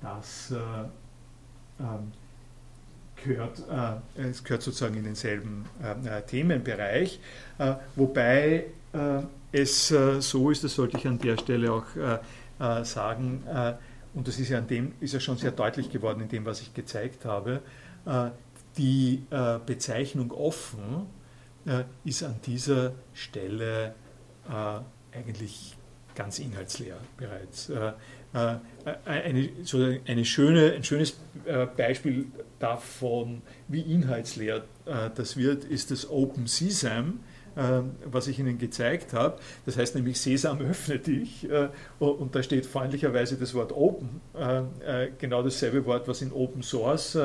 das 0.00 0.54
ähm, 1.80 2.12
gehört, 3.24 3.62
es 4.16 4.42
gehört 4.42 4.62
sozusagen 4.62 4.96
in 4.96 5.04
denselben 5.04 5.64
Themenbereich, 6.26 7.20
wobei 7.94 8.66
es 9.52 9.88
so 9.88 10.50
ist, 10.50 10.64
das 10.64 10.74
sollte 10.74 10.98
ich 10.98 11.06
an 11.06 11.18
der 11.18 11.36
Stelle 11.36 11.72
auch 11.72 12.84
sagen, 12.84 13.42
und 14.14 14.28
das 14.28 14.38
ist 14.38 14.48
ja, 14.48 14.60
dem, 14.60 14.92
ist 15.00 15.14
ja 15.14 15.20
schon 15.20 15.36
sehr 15.36 15.52
deutlich 15.52 15.90
geworden 15.90 16.20
in 16.20 16.28
dem, 16.28 16.44
was 16.44 16.60
ich 16.60 16.74
gezeigt 16.74 17.24
habe, 17.24 17.60
die 18.76 19.22
äh, 19.30 19.58
Bezeichnung 19.64 20.30
offen 20.32 21.06
äh, 21.66 21.84
ist 22.04 22.22
an 22.22 22.36
dieser 22.44 22.92
Stelle 23.14 23.94
äh, 24.48 25.16
eigentlich 25.16 25.76
ganz 26.14 26.38
inhaltsleer 26.38 26.98
bereits. 27.16 27.70
Äh, 27.70 27.92
äh, 28.34 28.56
eine, 29.04 29.48
so 29.62 29.78
eine 30.06 30.24
schöne, 30.24 30.72
ein 30.72 30.84
schönes 30.84 31.16
äh, 31.46 31.66
Beispiel 31.66 32.26
davon, 32.58 33.42
wie 33.68 33.80
inhaltsleer 33.80 34.64
das 35.14 35.36
wird, 35.36 35.64
ist 35.64 35.90
das 35.90 36.08
Open 36.08 36.46
ähm, 36.82 37.20
was 38.04 38.28
ich 38.28 38.38
Ihnen 38.38 38.58
gezeigt 38.58 39.12
habe. 39.12 39.38
Das 39.66 39.76
heißt 39.76 39.94
nämlich 39.94 40.20
Sesam 40.20 40.60
öffne 40.68 40.98
dich 40.98 41.50
äh, 41.50 41.68
und 41.98 42.34
da 42.34 42.42
steht 42.42 42.66
freundlicherweise 42.66 43.36
das 43.36 43.54
Wort 43.54 43.72
Open, 43.72 44.20
äh, 44.34 45.04
äh, 45.04 45.10
genau 45.18 45.42
dasselbe 45.42 45.84
Wort, 45.86 46.06
was 46.06 46.22
in 46.22 46.32
Open 46.32 46.62
Source 46.62 47.18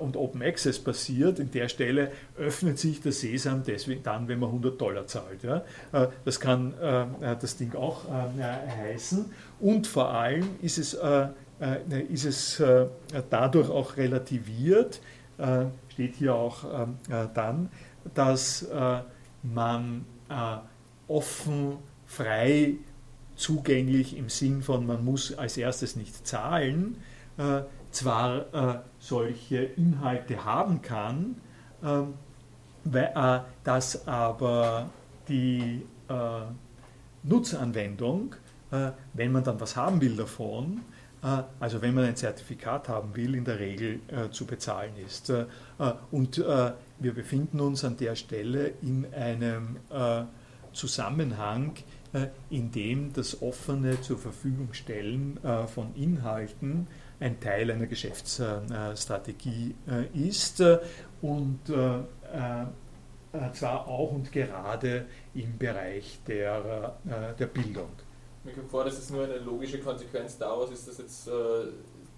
und 0.00 0.16
Open 0.16 0.42
Access 0.42 0.78
passiert. 0.78 1.38
In 1.38 1.50
der 1.50 1.68
Stelle 1.68 2.12
öffnet 2.36 2.78
sich 2.78 3.00
der 3.00 3.12
Sesam 3.12 3.62
deswegen 3.66 4.02
dann, 4.02 4.28
wenn 4.28 4.38
man 4.38 4.50
100 4.50 4.80
Dollar 4.80 5.06
zahlt. 5.06 5.40
Das 6.24 6.40
kann 6.40 6.74
das 7.20 7.56
Ding 7.56 7.74
auch 7.74 8.04
heißen 8.10 9.24
und 9.60 9.86
vor 9.86 10.10
allem 10.10 10.46
ist 10.60 10.76
es, 10.78 10.98
ist 12.10 12.24
es 12.24 12.62
dadurch 13.30 13.70
auch 13.70 13.96
relativiert, 13.96 15.00
steht 15.88 16.16
hier 16.16 16.34
auch 16.34 16.64
ähm, 16.64 16.98
dann, 17.32 17.70
dass 18.14 18.66
man 19.42 20.04
äh, 20.28 20.56
offen, 21.08 21.78
frei, 22.06 22.74
zugänglich 23.36 24.16
im 24.16 24.28
Sinn 24.28 24.62
von, 24.62 24.86
man 24.86 25.04
muss 25.04 25.36
als 25.36 25.56
erstes 25.56 25.96
nicht 25.96 26.26
zahlen, 26.26 26.96
äh, 27.38 27.62
zwar 27.90 28.54
äh, 28.54 28.78
solche 28.98 29.58
Inhalte 29.58 30.44
haben 30.44 30.82
kann, 30.82 31.36
ähm, 31.82 32.14
weil, 32.84 33.12
äh, 33.14 33.40
dass 33.64 34.06
aber 34.06 34.90
die 35.28 35.82
äh, 36.08 36.14
Nutzanwendung, 37.22 38.34
äh, 38.70 38.90
wenn 39.12 39.32
man 39.32 39.44
dann 39.44 39.60
was 39.60 39.76
haben 39.76 40.00
will 40.00 40.16
davon, 40.16 40.82
also 41.22 41.82
wenn 41.82 41.92
man 41.92 42.04
ein 42.04 42.16
Zertifikat 42.16 42.88
haben 42.88 43.14
will, 43.14 43.34
in 43.34 43.44
der 43.44 43.58
Regel 43.58 44.00
zu 44.30 44.46
bezahlen 44.46 44.94
ist. 45.04 45.30
und 46.10 46.42
wir 47.00 47.14
befinden 47.14 47.60
uns 47.60 47.84
an 47.84 47.96
der 47.96 48.14
Stelle 48.14 48.74
in 48.82 49.12
einem 49.12 49.78
äh, 49.90 50.24
Zusammenhang, 50.72 51.74
äh, 52.12 52.26
in 52.50 52.70
dem 52.70 53.12
das 53.12 53.42
offene 53.42 54.00
zur 54.02 54.18
Verfügung 54.18 54.72
stellen 54.72 55.42
äh, 55.42 55.66
von 55.66 55.94
Inhalten 55.94 56.86
ein 57.18 57.40
Teil 57.40 57.70
einer 57.70 57.86
Geschäftsstrategie 57.86 59.74
äh, 59.88 60.28
ist 60.28 60.62
und 61.20 61.60
äh, 61.68 61.98
äh, 61.98 63.52
zwar 63.52 63.86
auch 63.86 64.12
und 64.12 64.32
gerade 64.32 65.06
im 65.34 65.56
Bereich 65.56 66.18
der, 66.26 66.96
der 67.38 67.46
Bildung. 67.46 67.90
Mir 68.42 68.52
kommt 68.54 68.70
vor, 68.70 68.84
dass 68.84 68.98
es 68.98 69.08
nur 69.10 69.22
eine 69.22 69.38
logische 69.38 69.78
Konsequenz 69.78 70.36
daraus 70.36 70.72
ist, 70.72 70.88
dass 70.88 70.98
jetzt 70.98 71.30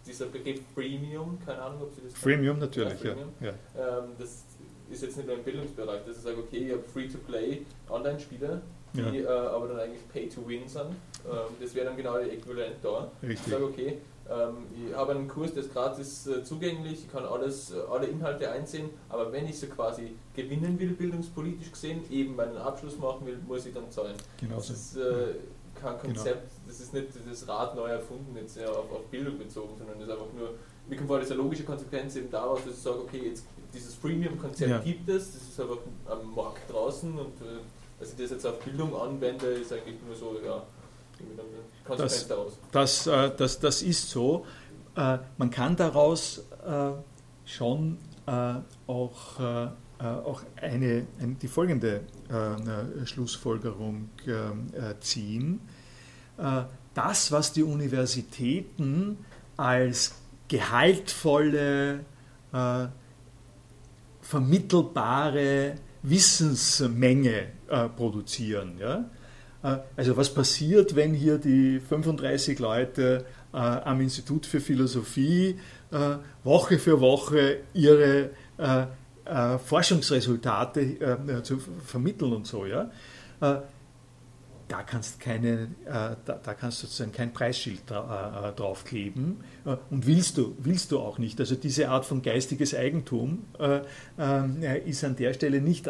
dieser 0.06 0.26
Begriff 0.26 0.60
Premium, 0.74 1.38
keine 1.44 1.60
Ahnung, 1.60 1.82
ob 1.82 1.94
Sie 1.94 2.00
das 2.02 2.14
Freemium 2.14 2.58
natürlich, 2.58 3.02
ja. 3.02 3.12
Freemium, 3.12 3.32
ja. 3.40 3.50
Ähm, 3.50 4.04
das 4.18 4.44
ist 4.92 5.02
jetzt 5.02 5.16
nicht 5.16 5.26
nur 5.26 5.36
im 5.36 5.42
Bildungsbereich, 5.42 6.04
dass 6.06 6.16
ich 6.16 6.22
sage, 6.22 6.38
okay, 6.38 6.58
ich 6.58 6.72
habe 6.72 6.82
Free-to-Play 6.82 7.62
Online-Spiele, 7.90 8.60
die 8.94 9.00
ja. 9.00 9.12
äh, 9.12 9.48
aber 9.48 9.68
dann 9.68 9.80
eigentlich 9.80 10.08
Pay-to-Win 10.08 10.68
sind. 10.68 10.90
Ähm, 11.24 11.54
das 11.60 11.74
wäre 11.74 11.86
dann 11.86 11.96
genau 11.96 12.18
der 12.18 12.32
Äquivalent 12.32 12.76
da. 12.82 13.10
Richtig. 13.22 13.46
Ich 13.46 13.52
sage, 13.52 13.64
okay, 13.64 13.98
ähm, 14.30 14.66
ich 14.88 14.94
habe 14.96 15.12
einen 15.12 15.28
Kurs, 15.28 15.52
der 15.52 15.64
ist 15.64 15.72
gratis 15.72 16.26
äh, 16.26 16.44
zugänglich, 16.44 17.04
ich 17.04 17.12
kann 17.12 17.24
alles, 17.24 17.72
äh, 17.72 17.80
alle 17.90 18.06
Inhalte 18.06 18.50
einsehen, 18.50 18.90
aber 19.08 19.32
wenn 19.32 19.46
ich 19.46 19.58
so 19.58 19.66
quasi 19.66 20.14
gewinnen 20.34 20.78
will, 20.78 20.90
bildungspolitisch 20.90 21.72
gesehen, 21.72 22.02
eben 22.10 22.36
meinen 22.36 22.56
Abschluss 22.56 22.98
machen 22.98 23.26
will, 23.26 23.38
muss 23.46 23.66
ich 23.66 23.74
dann 23.74 23.90
zahlen. 23.90 24.14
Genau 24.40 24.56
das 24.56 24.70
ist 24.70 24.96
äh, 24.96 25.34
kein 25.74 25.98
genau. 25.98 26.14
Konzept, 26.14 26.42
genau. 26.42 26.68
das 26.68 26.80
ist 26.80 26.94
nicht 26.94 27.08
das 27.28 27.48
Rad 27.48 27.74
neu 27.74 27.88
erfunden, 27.88 28.36
jetzt 28.36 28.56
ja, 28.56 28.68
auf, 28.68 28.90
auf 28.92 29.04
Bildung 29.10 29.38
bezogen, 29.38 29.74
sondern 29.76 29.98
das 29.98 30.08
ist 30.08 30.12
einfach 30.12 30.32
nur, 30.38 30.50
mir 30.88 30.96
kommt 30.96 31.08
vor, 31.08 31.18
das 31.18 31.26
ist 31.26 31.32
eine 31.32 31.42
logische 31.42 31.64
Konsequenz 31.64 32.16
eben 32.16 32.30
daraus, 32.30 32.60
dass 32.64 32.74
ich 32.74 32.82
sage, 32.82 33.00
okay, 33.00 33.28
jetzt 33.28 33.44
dieses 33.74 33.94
Freemium-Konzept 33.94 34.70
ja. 34.70 34.78
gibt 34.78 35.08
es, 35.08 35.32
das 35.32 35.42
ist 35.42 35.60
einfach 35.60 35.78
am 36.06 36.34
Markt 36.34 36.70
draußen 36.70 37.10
und 37.12 37.40
äh, 37.40 37.60
dass 37.98 38.10
ich 38.10 38.16
das 38.16 38.30
jetzt 38.30 38.46
auf 38.46 38.58
Bildung 38.60 38.94
anwende, 38.96 39.46
ist 39.46 39.72
eigentlich 39.72 39.96
nur 40.06 40.16
so, 40.16 40.36
ja, 40.44 40.62
das, 41.96 42.28
das, 42.70 43.06
äh, 43.06 43.30
das, 43.36 43.60
das 43.60 43.82
ist 43.82 44.10
so. 44.10 44.46
Äh, 44.96 45.18
man 45.38 45.50
kann 45.50 45.76
daraus 45.76 46.44
äh, 46.66 46.90
schon 47.44 47.98
äh, 48.26 48.54
auch, 48.86 49.40
äh, 49.40 49.68
auch 49.98 50.42
eine, 50.60 51.06
eine, 51.20 51.34
die 51.40 51.48
folgende 51.48 52.00
Schlussfolgerung 53.04 54.08
ziehen. 55.00 55.60
das, 56.94 57.30
was 57.30 57.52
die 57.52 57.62
Universitäten 57.62 59.18
als 59.56 60.14
gehaltvolle 60.48 62.00
vermittelbare 64.22 65.74
Wissensmenge 66.02 67.48
äh, 67.68 67.88
produzieren. 67.88 68.78
Ja? 68.78 69.10
Äh, 69.62 69.78
also 69.96 70.16
was 70.16 70.32
passiert, 70.32 70.96
wenn 70.96 71.14
hier 71.14 71.38
die 71.38 71.80
35 71.80 72.58
Leute 72.58 73.24
äh, 73.52 73.56
am 73.56 74.00
Institut 74.00 74.46
für 74.46 74.60
Philosophie 74.60 75.58
äh, 75.90 76.16
Woche 76.44 76.78
für 76.78 77.00
Woche 77.00 77.58
ihre 77.74 78.30
äh, 78.58 78.86
Forschungsresultate 79.64 81.42
zu 81.44 81.60
vermitteln 81.86 82.32
und 82.32 82.44
so. 82.44 82.66
Ja? 82.66 82.90
Da 84.72 84.82
kannst 84.82 85.20
keine, 85.20 85.68
äh, 85.84 86.16
da, 86.24 86.40
da, 86.42 86.54
kannst 86.54 86.82
du 86.82 86.86
sozusagen 86.86 87.12
kein 87.12 87.34
Preisschild 87.34 87.82
dra 87.90 88.48
äh, 88.48 88.52
draufkleben 88.56 89.44
äh, 89.66 89.76
und 89.90 90.06
willst 90.06 90.38
du, 90.38 90.56
willst 90.60 90.92
du 90.92 90.98
auch 90.98 91.18
nicht. 91.18 91.38
Also 91.40 91.56
diese 91.56 91.90
Art 91.90 92.06
von 92.06 92.22
geistiges 92.22 92.74
Eigentum 92.74 93.44
ist 94.86 95.04
an 95.04 95.16
der 95.16 95.34
Stelle 95.34 95.60
nicht 95.60 95.88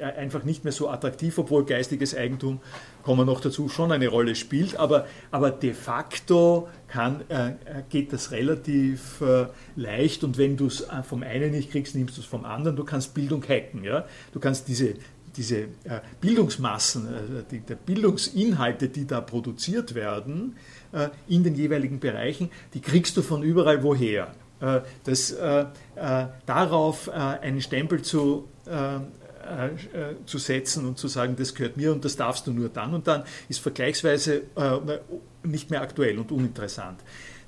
einfach 0.00 0.44
nicht 0.44 0.64
mehr 0.64 0.72
so 0.72 0.90
attraktiv, 0.90 1.38
obwohl 1.38 1.64
geistiges 1.64 2.14
Eigentum, 2.14 2.60
kommen 3.02 3.20
wir 3.20 3.24
noch 3.24 3.40
dazu, 3.40 3.68
schon 3.68 3.90
eine 3.90 4.08
Rolle 4.08 4.34
spielt, 4.34 4.76
aber, 4.76 5.06
aber 5.30 5.50
de 5.50 5.72
facto 5.72 6.68
kann, 6.88 7.22
geht 7.88 8.12
das 8.12 8.32
relativ 8.32 9.22
leicht 9.76 10.24
und 10.24 10.36
wenn 10.38 10.56
du 10.56 10.66
es 10.66 10.86
vom 11.08 11.22
einen 11.22 11.52
nicht 11.52 11.70
kriegst, 11.70 11.94
nimmst 11.94 12.16
du 12.16 12.20
es 12.20 12.26
vom 12.26 12.44
anderen. 12.44 12.76
Du 12.76 12.84
kannst 12.84 13.14
Bildung 13.14 13.42
hacken. 13.42 13.84
Ja? 13.84 14.04
Du 14.32 14.40
kannst 14.40 14.68
diese 14.68 14.94
diese 15.36 15.58
äh, 15.58 16.00
Bildungsmassen, 16.20 17.06
äh, 17.06 17.42
die, 17.50 17.60
der 17.60 17.76
Bildungsinhalte, 17.76 18.88
die 18.88 19.06
da 19.06 19.20
produziert 19.20 19.94
werden 19.94 20.56
äh, 20.92 21.08
in 21.28 21.44
den 21.44 21.54
jeweiligen 21.54 22.00
Bereichen, 22.00 22.50
die 22.74 22.80
kriegst 22.80 23.16
du 23.16 23.22
von 23.22 23.42
überall 23.42 23.82
woher. 23.82 24.34
Das, 25.02 25.34
darauf 26.46 27.10
einen 27.10 27.60
Stempel 27.60 28.00
zu, 28.00 28.48
zu 30.24 30.38
setzen 30.38 30.86
und 30.86 30.96
zu 30.96 31.08
sagen, 31.08 31.34
das 31.36 31.54
gehört 31.54 31.76
mir 31.76 31.92
und 31.92 32.02
das 32.02 32.16
darfst 32.16 32.46
du 32.46 32.52
nur 32.52 32.70
dann 32.70 32.94
und 32.94 33.06
dann, 33.06 33.24
ist 33.50 33.60
vergleichsweise 33.60 34.42
nicht 35.42 35.70
mehr 35.70 35.82
aktuell 35.82 36.18
und 36.18 36.32
uninteressant. 36.32 36.98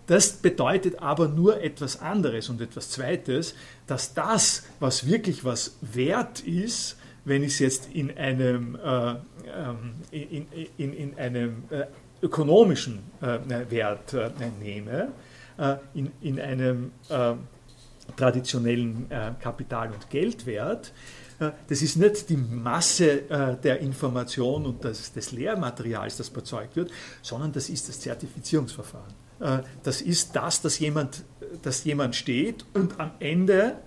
Das 0.08 0.32
bedeutet 0.32 1.00
aber 1.00 1.28
nur 1.28 1.62
etwas 1.62 2.02
anderes 2.02 2.50
und 2.50 2.60
etwas 2.60 2.90
Zweites, 2.90 3.54
dass 3.86 4.12
das, 4.12 4.64
was 4.78 5.06
wirklich 5.06 5.44
was 5.44 5.76
wert 5.80 6.40
ist, 6.40 6.96
wenn 7.26 7.42
ich 7.42 7.54
es 7.54 7.58
jetzt 7.58 7.88
in 7.92 8.16
einem, 8.16 8.76
äh, 8.76 9.10
ähm, 9.10 9.94
in, 10.12 10.46
in, 10.78 10.92
in 10.94 11.18
einem 11.18 11.64
äh, 11.70 11.86
ökonomischen 12.22 13.00
äh, 13.20 13.38
Wert 13.68 14.14
äh, 14.14 14.30
nehme, 14.60 15.08
äh, 15.58 15.76
in, 15.92 16.12
in 16.22 16.40
einem 16.40 16.92
traditionellen 18.16 19.08
Kapital- 19.40 19.90
und 19.90 20.08
Geldwert, 20.10 20.92
das 21.66 21.82
ist 21.82 21.96
nicht 21.96 22.28
die 22.28 22.36
Masse 22.36 23.56
der 23.62 23.80
Information 23.80 24.64
und 24.64 24.84
des, 24.84 25.12
des 25.12 25.32
Lehrmaterials, 25.32 26.16
das 26.16 26.28
erzeugt 26.28 26.76
wird, 26.76 26.92
sondern 27.20 27.52
das 27.52 27.68
ist 27.68 27.88
das 27.88 27.98
Zertifizierungsverfahren. 27.98 29.12
Das 29.82 30.02
ist 30.02 30.36
das, 30.36 30.62
dass 30.62 30.78
jemand, 30.78 31.24
dass 31.62 31.82
jemand 31.82 32.14
steht 32.14 32.64
und 32.74 33.00
am 33.00 33.10
Ende, 33.18 33.78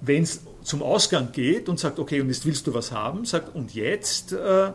wenn 0.00 0.22
es 0.22 0.42
zum 0.64 0.82
Ausgang 0.82 1.30
geht 1.30 1.68
und 1.68 1.78
sagt, 1.78 2.00
okay, 2.00 2.20
und 2.20 2.26
jetzt 2.28 2.44
willst 2.46 2.66
du 2.66 2.74
was 2.74 2.90
haben, 2.90 3.24
sagt, 3.24 3.54
und 3.54 3.72
jetzt 3.74 4.32
äh, 4.32 4.66
äh, 4.66 4.72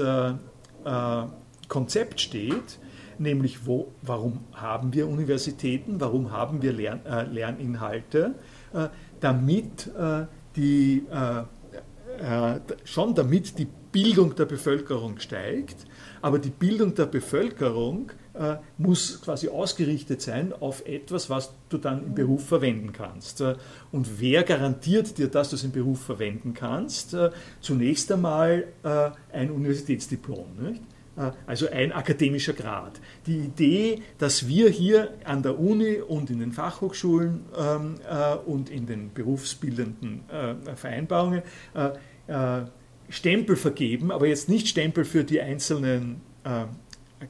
äh, 0.84 1.68
Konzept 1.68 2.20
steht, 2.20 2.78
nämlich 3.18 3.66
wo, 3.66 3.92
warum 4.02 4.40
haben 4.52 4.92
wir 4.92 5.08
Universitäten, 5.08 6.00
warum 6.00 6.30
haben 6.30 6.62
wir 6.62 6.72
Lern, 6.72 7.04
äh, 7.06 7.24
Lerninhalte, 7.24 8.34
äh, 8.72 8.88
damit 9.20 9.88
äh, 9.96 10.26
die, 10.56 11.06
äh, 11.10 12.54
äh, 12.54 12.60
schon 12.84 13.14
damit 13.14 13.58
die 13.58 13.68
Bildung 13.92 14.34
der 14.34 14.46
Bevölkerung 14.46 15.18
steigt, 15.18 15.86
aber 16.20 16.38
die 16.38 16.50
Bildung 16.50 16.94
der 16.94 17.06
Bevölkerung 17.06 18.10
äh, 18.34 18.56
muss 18.78 19.20
quasi 19.22 19.48
ausgerichtet 19.48 20.22
sein 20.22 20.52
auf 20.52 20.86
etwas, 20.86 21.28
was 21.28 21.52
du 21.68 21.78
dann 21.78 22.04
im 22.06 22.14
Beruf 22.14 22.46
verwenden 22.46 22.92
kannst. 22.92 23.40
Äh, 23.40 23.56
und 23.90 24.20
wer 24.20 24.42
garantiert 24.42 25.18
dir, 25.18 25.28
dass 25.28 25.50
du 25.50 25.56
es 25.56 25.64
im 25.64 25.72
Beruf 25.72 26.00
verwenden 26.02 26.54
kannst? 26.54 27.14
Äh, 27.14 27.30
zunächst 27.60 28.10
einmal 28.10 28.68
äh, 28.82 29.10
ein 29.32 29.50
Universitätsdiplom. 29.50 30.46
Nicht? 30.60 30.82
Äh, 31.16 31.30
also 31.46 31.68
ein 31.68 31.92
akademischer 31.92 32.54
Grad. 32.54 33.00
Die 33.26 33.38
Idee, 33.38 34.02
dass 34.18 34.48
wir 34.48 34.70
hier 34.70 35.12
an 35.24 35.42
der 35.42 35.58
Uni 35.58 35.96
und 35.96 36.30
in 36.30 36.40
den 36.40 36.52
Fachhochschulen 36.52 37.40
ähm, 37.56 37.96
äh, 38.08 38.34
und 38.36 38.70
in 38.70 38.86
den 38.86 39.12
berufsbildenden 39.12 40.22
äh, 40.30 40.76
Vereinbarungen 40.76 41.42
äh, 41.74 42.62
Stempel 43.08 43.56
vergeben, 43.56 44.10
aber 44.10 44.26
jetzt 44.26 44.48
nicht 44.48 44.68
Stempel 44.68 45.04
für 45.04 45.22
die 45.24 45.40
einzelnen 45.40 46.22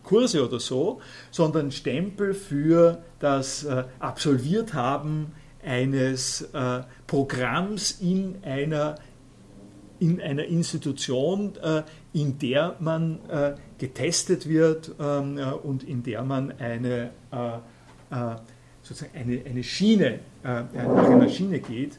Kurse 0.03 0.45
oder 0.45 0.61
so, 0.61 1.01
sondern 1.31 1.71
Stempel 1.71 2.35
für 2.35 3.03
das 3.19 3.65
äh, 3.65 3.85
Absolvierthaben 3.99 5.33
eines 5.65 6.43
äh, 6.53 6.83
Programms 7.07 7.93
in 8.01 8.37
einer, 8.43 8.97
in 9.99 10.21
einer 10.21 10.45
Institution, 10.45 11.57
äh, 11.63 11.83
in 12.13 12.39
der 12.39 12.77
man 12.81 13.21
äh, 13.29 13.55
getestet 13.79 14.49
wird 14.49 14.93
ähm, 15.01 15.39
äh, 15.39 15.45
und 15.45 15.85
in 15.85 16.03
der 16.03 16.23
man 16.23 16.53
eine, 16.59 17.11
äh, 17.31 18.37
sozusagen 18.83 19.17
eine, 19.17 19.43
eine 19.45 19.63
Schiene, 19.63 20.21
nach 20.43 20.75
einer 20.75 21.29
Schiene 21.29 21.61
geht. 21.61 21.93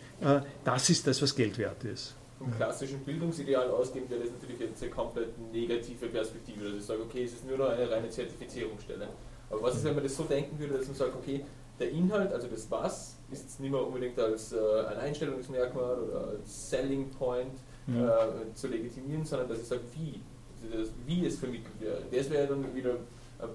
das 0.65 0.89
ist 0.89 1.07
das, 1.07 1.21
was 1.21 1.33
Geld 1.33 1.57
wert 1.57 1.85
ist 1.85 2.13
vom 2.43 2.55
klassischen 2.55 2.99
Bildungsideal 2.99 3.69
ausgehen, 3.71 4.09
wäre 4.09 4.21
das 4.21 4.31
natürlich 4.31 4.59
jetzt 4.59 4.81
eine 4.81 4.91
komplett 4.91 5.29
negative 5.51 6.07
Perspektive, 6.07 6.65
dass 6.65 6.75
ich 6.75 6.83
sage, 6.83 7.01
okay, 7.01 7.23
es 7.23 7.33
ist 7.33 7.47
nur 7.47 7.57
noch 7.57 7.69
eine 7.69 7.89
reine 7.89 8.09
Zertifizierungsstelle. 8.09 9.07
Aber 9.49 9.63
was 9.63 9.75
ist, 9.75 9.83
wenn 9.83 9.95
man 9.95 10.03
das 10.03 10.15
so 10.15 10.23
denken 10.23 10.59
würde, 10.59 10.77
dass 10.77 10.87
man 10.87 10.95
sagt, 10.95 11.15
okay, 11.15 11.45
der 11.79 11.89
Inhalt, 11.91 12.31
also 12.31 12.47
das 12.47 12.69
Was, 12.69 13.17
ist 13.31 13.43
jetzt 13.43 13.59
nicht 13.59 13.71
mehr 13.71 13.85
unbedingt 13.85 14.19
als 14.19 14.53
äh, 14.53 14.57
ein 14.89 14.97
Einstellungsmerkmal 14.97 15.99
oder 15.99 16.27
als 16.27 16.69
Selling 16.69 17.09
Point 17.09 17.59
ja. 17.87 18.27
äh, 18.27 18.53
zu 18.53 18.67
legitimieren, 18.67 19.25
sondern 19.25 19.49
dass 19.49 19.59
ich 19.59 19.67
sage, 19.67 19.81
wie, 19.95 20.21
also 20.63 20.77
das, 20.77 20.89
wie 21.05 21.25
es 21.25 21.39
vermittelt 21.39 21.79
wird. 21.79 22.03
Das 22.11 22.29
wäre 22.29 22.47
dann 22.47 22.75
wieder 22.75 22.91
ein 23.39 23.49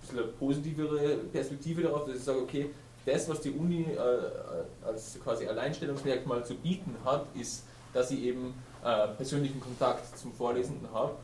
bisschen 0.00 0.18
eine 0.18 0.28
positivere 0.28 1.16
Perspektive 1.32 1.82
darauf, 1.82 2.06
dass 2.06 2.16
ich 2.16 2.24
sage, 2.24 2.40
okay, 2.40 2.70
das, 3.04 3.28
was 3.28 3.40
die 3.40 3.50
Uni 3.50 3.82
äh, 3.82 4.86
als 4.86 5.18
quasi 5.22 5.46
Alleinstellungsmerkmal 5.46 6.44
zu 6.44 6.54
bieten 6.54 6.94
hat, 7.04 7.26
ist 7.34 7.64
dass 7.92 8.10
ich 8.10 8.22
eben 8.22 8.54
äh, 8.84 9.08
persönlichen 9.08 9.60
Kontakt 9.60 10.16
zum 10.18 10.32
Vorlesenden 10.32 10.90
habe. 10.92 11.16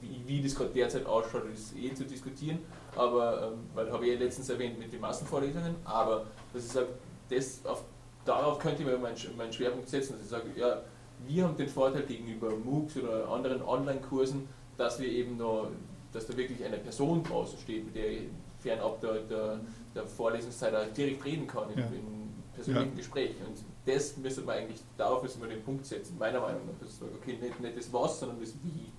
Wie, 0.00 0.22
wie 0.26 0.42
das 0.42 0.54
gerade 0.54 0.70
derzeit 0.70 1.04
ausschaut, 1.04 1.44
ist 1.52 1.76
eh 1.76 1.92
zu 1.92 2.04
diskutieren, 2.04 2.60
aber, 2.96 3.52
ähm, 3.52 3.58
weil 3.74 3.90
habe 3.90 4.06
ich 4.06 4.14
ja 4.14 4.18
letztens 4.18 4.48
erwähnt 4.48 4.78
mit 4.78 4.92
den 4.92 5.00
Massenvorlesungen, 5.00 5.74
aber 5.84 6.26
dass 6.54 6.64
ich 6.64 6.70
sage, 6.70 6.88
das 7.28 7.60
auf, 7.66 7.84
darauf 8.24 8.58
könnte 8.58 8.82
ich 8.82 8.88
mir 8.88 8.96
meinen, 8.96 9.16
meinen 9.36 9.52
Schwerpunkt 9.52 9.88
setzen, 9.88 10.12
dass 10.12 10.22
ich 10.22 10.28
sage, 10.28 10.44
ja, 10.56 10.82
wir 11.26 11.44
haben 11.44 11.56
den 11.56 11.68
Vorteil 11.68 12.02
gegenüber 12.02 12.50
MOOCs 12.50 12.96
oder 12.96 13.28
anderen 13.28 13.62
Online-Kursen, 13.62 14.48
dass 14.78 14.98
wir 15.00 15.08
eben 15.08 15.36
noch, 15.36 15.68
dass 16.12 16.26
da 16.26 16.36
wirklich 16.36 16.64
eine 16.64 16.78
Person 16.78 17.22
draußen 17.22 17.58
steht, 17.58 17.84
mit 17.84 17.94
der 17.94 18.10
ich 18.10 18.22
fernab 18.60 19.00
der, 19.00 19.20
der, 19.20 19.60
der 19.94 20.06
Vorlesungszeit 20.06 20.96
direkt 20.96 21.24
reden 21.24 21.46
kann, 21.46 21.70
in, 21.70 21.78
ja. 21.78 21.86
in 21.86 22.32
persönlichen 22.54 22.90
ja. 22.90 22.96
Gespräch. 22.96 23.32
Und 23.46 23.58
das 23.86 24.16
müsste 24.16 24.42
man 24.42 24.56
eigentlich, 24.56 24.80
darauf 24.96 25.22
müssen 25.22 25.40
wir 25.40 25.48
den 25.48 25.62
Punkt 25.62 25.86
setzen, 25.86 26.18
meiner 26.18 26.40
Meinung 26.40 26.62
nach. 26.66 26.86
Dass 26.86 27.00
man, 27.00 27.10
okay, 27.14 27.38
nicht, 27.40 27.60
nicht 27.60 27.76
das 27.76 27.92
Was, 27.92 28.20
sondern 28.20 28.40
das 28.40 28.52
Wie. 28.62 28.92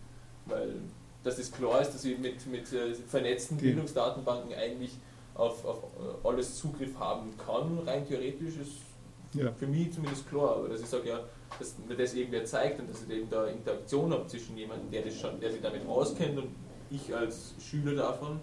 Weil, 0.46 0.82
dass 1.24 1.38
es 1.38 1.52
klar 1.52 1.82
ist, 1.82 1.94
dass 1.94 2.04
ich 2.04 2.18
mit, 2.18 2.46
mit 2.48 2.72
äh, 2.74 2.96
vernetzten 2.96 3.58
Die. 3.58 3.66
Bildungsdatenbanken 3.66 4.54
eigentlich 4.56 4.98
auf, 5.36 5.64
auf 5.66 5.84
äh, 5.84 6.28
alles 6.28 6.56
Zugriff 6.56 6.98
haben 6.98 7.34
kann, 7.38 7.80
rein 7.86 8.08
theoretisch, 8.08 8.56
ist 8.58 8.82
ja. 9.34 9.52
für 9.52 9.68
mich 9.68 9.94
zumindest 9.94 10.28
klar. 10.28 10.58
Aber 10.58 10.70
dass 10.70 10.82
ich 10.82 10.88
sage, 10.88 11.10
ja, 11.10 11.20
dass 11.60 11.76
mir 11.88 11.96
das 11.96 12.14
irgendwer 12.14 12.46
zeigt 12.46 12.80
und 12.80 12.90
dass 12.90 13.04
ich 13.04 13.10
eben 13.10 13.30
da 13.30 13.46
Interaktion 13.46 14.12
habe 14.12 14.26
zwischen 14.28 14.58
jemandem, 14.58 14.90
der, 14.90 15.04
das 15.04 15.20
schon, 15.20 15.40
der 15.40 15.52
sich 15.52 15.62
damit 15.62 15.88
auskennt 15.88 16.38
und 16.38 16.50
ich 16.90 17.16
als 17.16 17.54
Schüler 17.60 17.96
davon, 17.96 18.40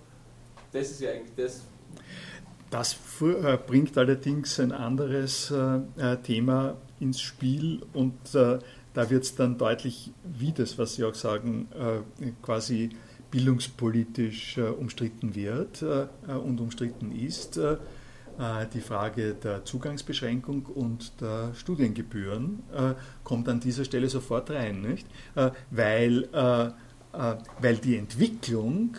das 0.73 0.91
ist 0.91 1.01
ja 1.01 1.11
eigentlich 1.11 1.35
das, 1.37 1.63
das 2.71 2.97
äh, 3.21 3.57
bringt 3.57 3.97
allerdings 3.97 4.61
ein 4.61 4.73
anderes 4.73 5.51
äh, 5.51 5.81
äh, 5.97 6.17
Thema 6.19 6.77
ins 7.01 7.21
Spiel 7.21 7.83
und 7.93 8.35
da 8.35 9.11
wird 9.11 9.23
es 9.23 9.37
dann 9.37 9.57
deutlich, 9.57 10.13
wie 10.25 10.51
das, 10.51 10.79
was 10.79 10.97
Sie 10.97 11.05
auch 11.05 11.15
sagen, 11.15 11.69
quasi 12.43 12.91
bildungspolitisch 13.31 14.59
umstritten 14.59 15.37
wird 15.37 15.85
und 15.85 16.61
umstritten 16.61 17.13
ist. 17.13 17.61
Die 18.75 18.81
Frage 18.81 19.35
der 19.35 19.65
Zugangsbeschränkung 19.65 20.67
und 20.67 21.21
der 21.21 21.55
Studiengebühren 21.55 22.65
kommt 23.23 23.49
an 23.49 23.61
dieser 23.61 23.85
Stelle 23.85 24.09
sofort 24.09 24.51
rein, 24.51 24.81
nicht? 24.81 25.07
Weil, 25.71 26.29
weil 27.13 27.77
die 27.77 27.97
Entwicklung 27.97 28.97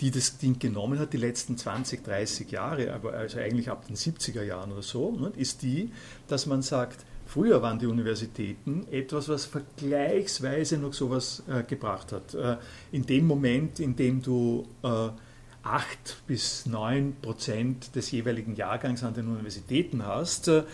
die 0.00 0.10
das 0.10 0.38
Ding 0.38 0.58
genommen 0.58 0.98
hat, 0.98 1.12
die 1.12 1.18
letzten 1.18 1.58
20, 1.58 2.02
30 2.04 2.50
Jahre, 2.50 2.94
aber 2.94 3.12
also 3.12 3.38
eigentlich 3.38 3.68
ab 3.68 3.86
den 3.86 3.96
70er 3.96 4.42
Jahren 4.42 4.72
oder 4.72 4.80
so, 4.80 5.30
ist 5.36 5.60
die, 5.60 5.90
dass 6.26 6.46
man 6.46 6.62
sagt, 6.62 7.04
Früher 7.32 7.62
waren 7.62 7.78
die 7.78 7.86
Universitäten 7.86 8.86
etwas, 8.90 9.26
was 9.30 9.46
vergleichsweise 9.46 10.76
noch 10.76 10.92
sowas 10.92 11.42
äh, 11.48 11.62
gebracht 11.62 12.12
hat. 12.12 12.34
Äh, 12.34 12.58
in 12.90 13.06
dem 13.06 13.26
Moment, 13.26 13.80
in 13.80 13.96
dem 13.96 14.20
du 14.20 14.66
äh, 14.82 15.08
8 15.64 16.22
bis 16.26 16.66
9 16.66 17.16
Prozent 17.22 17.94
des 17.94 18.10
jeweiligen 18.10 18.56
Jahrgangs 18.56 19.04
an 19.04 19.14
den 19.14 19.28
Universitäten 19.28 20.04
hast, 20.04 20.48
äh, 20.48 20.64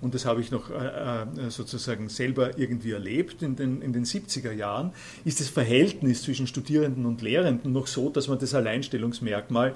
und 0.00 0.14
das 0.14 0.24
habe 0.24 0.40
ich 0.40 0.50
noch 0.50 0.70
äh, 0.70 1.22
äh, 1.22 1.50
sozusagen 1.50 2.08
selber 2.08 2.58
irgendwie 2.58 2.92
erlebt 2.92 3.42
in 3.42 3.56
den, 3.56 3.82
in 3.82 3.92
den 3.92 4.04
70er 4.04 4.52
Jahren, 4.52 4.92
ist 5.24 5.40
das 5.40 5.48
Verhältnis 5.48 6.22
zwischen 6.22 6.46
Studierenden 6.46 7.04
und 7.04 7.20
Lehrenden 7.20 7.72
noch 7.72 7.86
so, 7.86 8.08
dass 8.08 8.28
man 8.28 8.38
das 8.38 8.54
Alleinstellungsmerkmal 8.54 9.74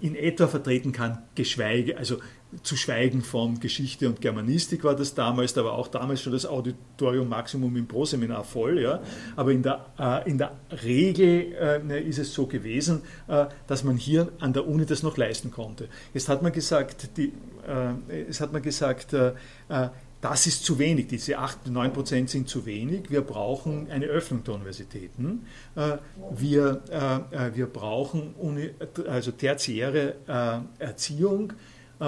in 0.00 0.14
etwa 0.16 0.48
vertreten 0.48 0.92
kann, 0.92 1.22
geschweige, 1.34 1.96
also 1.96 2.18
zu 2.62 2.76
schweigen 2.76 3.22
von 3.22 3.60
Geschichte 3.60 4.08
und 4.08 4.20
Germanistik 4.20 4.84
war 4.84 4.94
das 4.94 5.14
damals, 5.14 5.54
da 5.54 5.64
war 5.64 5.72
auch 5.72 5.88
damals 5.88 6.22
schon 6.22 6.32
das 6.32 6.44
Auditorium 6.44 7.28
Maximum 7.28 7.74
im 7.76 7.86
Pro-Seminar 7.86 8.44
voll. 8.44 8.80
Ja. 8.80 9.00
Aber 9.36 9.52
in 9.52 9.62
der, 9.62 9.86
äh, 9.98 10.28
in 10.28 10.38
der 10.38 10.52
Regel 10.84 11.80
äh, 11.88 12.02
ist 12.02 12.18
es 12.18 12.34
so 12.34 12.46
gewesen, 12.46 13.02
äh, 13.28 13.46
dass 13.66 13.84
man 13.84 13.96
hier 13.96 14.32
an 14.40 14.52
der 14.52 14.66
Uni 14.66 14.84
das 14.84 15.02
noch 15.02 15.16
leisten 15.16 15.50
konnte. 15.50 15.88
Jetzt 16.12 16.28
hat 16.28 16.42
man 16.42 16.52
gesagt, 16.52 17.16
die, 17.16 17.32
äh, 17.66 18.22
es 18.28 18.40
hat 18.40 18.52
man 18.52 18.62
gesagt 18.62 19.12
äh, 19.12 19.32
äh, 19.68 19.88
das 20.20 20.46
ist 20.46 20.64
zu 20.64 20.78
wenig, 20.78 21.08
diese 21.08 21.36
8, 21.36 21.66
9 21.66 21.92
Prozent 21.92 22.30
sind 22.30 22.48
zu 22.48 22.64
wenig. 22.64 23.10
Wir 23.10 23.22
brauchen 23.22 23.90
eine 23.90 24.06
Öffnung 24.06 24.44
der 24.44 24.54
Universitäten. 24.54 25.46
Wir, 26.30 26.80
wir 27.54 27.66
brauchen 27.66 28.32
Uni, 28.34 28.70
also 29.08 29.32
tertiäre 29.32 30.14
Erziehung 30.78 31.54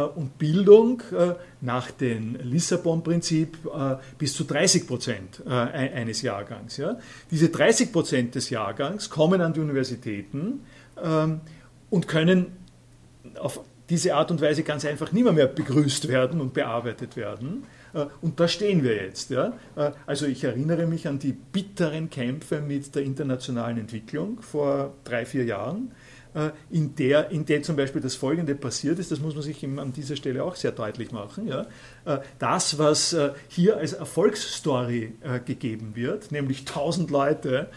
und 0.00 0.38
Bildung 0.38 1.02
äh, 1.16 1.34
nach 1.60 1.90
dem 1.90 2.36
Lissabon-Prinzip 2.42 3.58
äh, 3.66 3.96
bis 4.18 4.34
zu 4.34 4.44
30 4.44 4.86
Prozent 4.86 5.46
eines 5.46 6.22
Jahrgangs. 6.22 6.80
Diese 7.30 7.48
30 7.48 7.92
Prozent 7.92 8.34
des 8.34 8.50
Jahrgangs 8.50 9.10
kommen 9.10 9.40
an 9.40 9.52
die 9.52 9.60
Universitäten 9.60 10.60
ähm, 11.02 11.40
und 11.90 12.08
können 12.08 12.46
auf 13.38 13.60
diese 13.88 14.14
Art 14.14 14.30
und 14.30 14.40
Weise 14.40 14.62
ganz 14.62 14.84
einfach 14.84 15.12
nicht 15.12 15.30
mehr, 15.30 15.46
begrüßt 15.46 16.08
werden 16.08 16.40
und 16.40 16.54
bearbeitet 16.54 17.16
werden. 17.16 17.64
Und 18.22 18.40
da 18.40 18.48
stehen 18.48 18.82
wir 18.82 18.94
jetzt. 18.94 19.32
Also 20.06 20.26
ich 20.26 20.42
erinnere 20.42 20.86
mich 20.86 21.06
an 21.06 21.18
die 21.18 21.32
bitteren 21.32 22.08
Kämpfe 22.08 22.62
mit 22.62 22.94
der 22.94 23.02
internationalen 23.02 23.76
Entwicklung 23.76 24.40
vor 24.40 24.94
drei, 25.04 25.26
vier 25.26 25.44
Jahren 25.44 25.90
äh, 25.90 26.03
in 26.70 26.96
der, 26.96 27.30
in 27.30 27.46
der 27.46 27.62
zum 27.62 27.76
Beispiel 27.76 28.00
das 28.00 28.16
Folgende 28.16 28.56
passiert 28.56 28.98
ist, 28.98 29.12
das 29.12 29.20
muss 29.20 29.34
man 29.34 29.42
sich 29.44 29.64
an 29.64 29.92
dieser 29.92 30.16
Stelle 30.16 30.42
auch 30.42 30.56
sehr 30.56 30.72
deutlich 30.72 31.12
machen. 31.12 31.46
Ja. 31.46 31.66
Äh, 32.04 32.18
das, 32.40 32.76
was 32.78 33.12
äh, 33.12 33.30
hier 33.48 33.76
als 33.76 33.92
Erfolgsstory 33.92 35.12
gegeben 35.44 35.92
wird, 35.94 36.32
nämlich 36.32 36.60
1000 36.60 37.10
Leute 37.10 37.68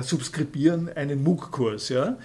subskribieren 0.00 0.90
einen 0.94 1.22
MOOC-Kurs, 1.22 1.88
ja, 1.90 2.16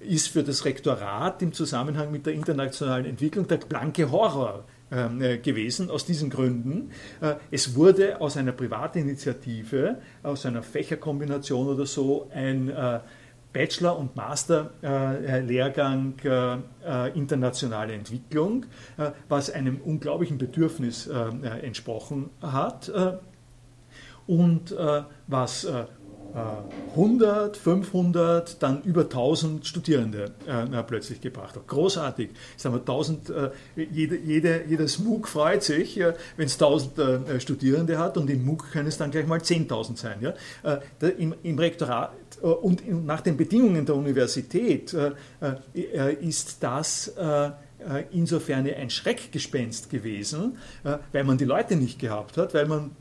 ist 0.00 0.28
für 0.28 0.42
das 0.42 0.64
Rektorat 0.64 1.42
im 1.42 1.52
Zusammenhang 1.52 2.10
mit 2.12 2.26
der 2.26 2.34
internationalen 2.34 3.06
Entwicklung 3.06 3.46
der 3.48 3.58
blanke 3.58 4.10
Horror 4.10 4.64
gewesen, 4.90 5.90
aus 5.90 6.04
diesen 6.04 6.30
Gründen. 6.30 6.90
Es 7.50 7.74
wurde 7.74 8.20
aus 8.20 8.36
einer 8.36 8.52
Privatinitiative, 8.52 9.96
aus 10.22 10.46
einer 10.46 10.62
Fächerkombination 10.62 11.68
oder 11.68 11.86
so, 11.86 12.28
ein 12.32 12.72
Bachelor- 13.52 13.98
und 13.98 14.16
Master-Lehrgang 14.16 16.14
äh, 16.24 16.54
äh, 16.84 17.16
internationale 17.16 17.92
Entwicklung, 17.92 18.66
äh, 18.96 19.10
was 19.28 19.50
einem 19.50 19.80
unglaublichen 19.80 20.38
Bedürfnis 20.38 21.06
entsprochen 21.06 22.30
hat 22.40 22.90
und 24.26 24.74
was 25.26 25.66
100, 26.34 27.56
500, 27.56 28.62
dann 28.62 28.82
über 28.82 29.02
1000 29.02 29.66
Studierende 29.66 30.32
äh, 30.46 30.82
plötzlich 30.82 31.20
gebracht 31.20 31.56
hat. 31.56 31.66
Großartig. 31.66 32.30
Sagen 32.56 32.74
wir 32.74 32.80
1000, 32.80 33.30
äh, 33.30 33.50
jede, 33.76 34.16
jede, 34.16 34.64
jedes 34.68 34.98
MOOC 34.98 35.28
freut 35.28 35.62
sich, 35.62 36.00
äh, 36.00 36.14
wenn 36.36 36.46
es 36.46 36.54
1000 36.54 36.98
äh, 36.98 37.40
Studierende 37.40 37.98
hat 37.98 38.16
und 38.16 38.30
im 38.30 38.44
MOOC 38.44 38.72
können 38.72 38.88
es 38.88 38.98
dann 38.98 39.10
gleich 39.10 39.26
mal 39.26 39.40
10.000 39.40 39.96
sein. 39.96 40.18
Ja? 40.20 40.34
Äh, 40.62 41.08
im, 41.18 41.34
Im 41.42 41.58
Rektorat 41.58 42.12
äh, 42.42 42.46
und 42.46 43.06
nach 43.06 43.20
den 43.20 43.36
Bedingungen 43.36 43.84
der 43.84 43.94
Universität 43.94 44.94
ist 46.20 46.62
das 46.62 47.12
insofern 48.12 48.66
ein 48.66 48.90
Schreckgespenst 48.90 49.90
gewesen, 49.90 50.56
weil 51.12 51.24
man 51.24 51.38
die 51.38 51.44
Leute 51.44 51.76
nicht 51.76 51.98
gehabt 51.98 52.36
hat, 52.36 52.54
weil 52.54 52.66
man 52.66 52.92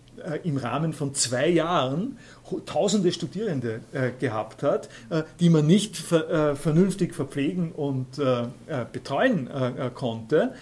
im 0.43 0.57
Rahmen 0.57 0.93
von 0.93 1.13
zwei 1.13 1.49
Jahren 1.49 2.17
tausende 2.65 3.11
Studierende 3.11 3.82
äh, 3.93 4.09
gehabt 4.19 4.63
hat, 4.63 4.89
äh, 5.09 5.22
die 5.39 5.49
man 5.49 5.67
nicht 5.67 5.95
ver, 5.97 6.51
äh, 6.51 6.55
vernünftig 6.55 7.13
verpflegen 7.13 7.72
und 7.72 8.17
äh, 8.17 8.41
äh, 8.41 8.47
betreuen 8.91 9.47
äh, 9.47 9.91
konnte 9.93 10.53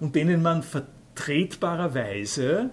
und 0.00 0.14
denen 0.14 0.40
man 0.42 0.62
vertretbarerweise 0.62 2.70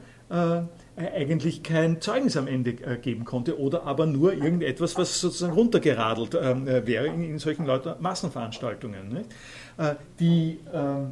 eigentlich 0.97 1.61
kein 1.61 2.01
Zeugnis 2.01 2.36
am 2.36 2.47
Ende 2.47 2.73
geben 2.73 3.25
konnte 3.25 3.59
oder 3.59 3.83
aber 3.83 4.07
nur 4.07 4.33
irgendetwas, 4.33 4.97
was 4.97 5.21
sozusagen 5.21 5.53
runtergeradelt 5.53 6.36
ähm, 6.41 6.65
wäre 6.65 7.05
in, 7.07 7.38
solchen 7.38 7.67
Leute 7.67 7.95
Massenveranstaltungen. 7.99 9.25
Die, 10.19 10.59
ähm, 10.73 11.11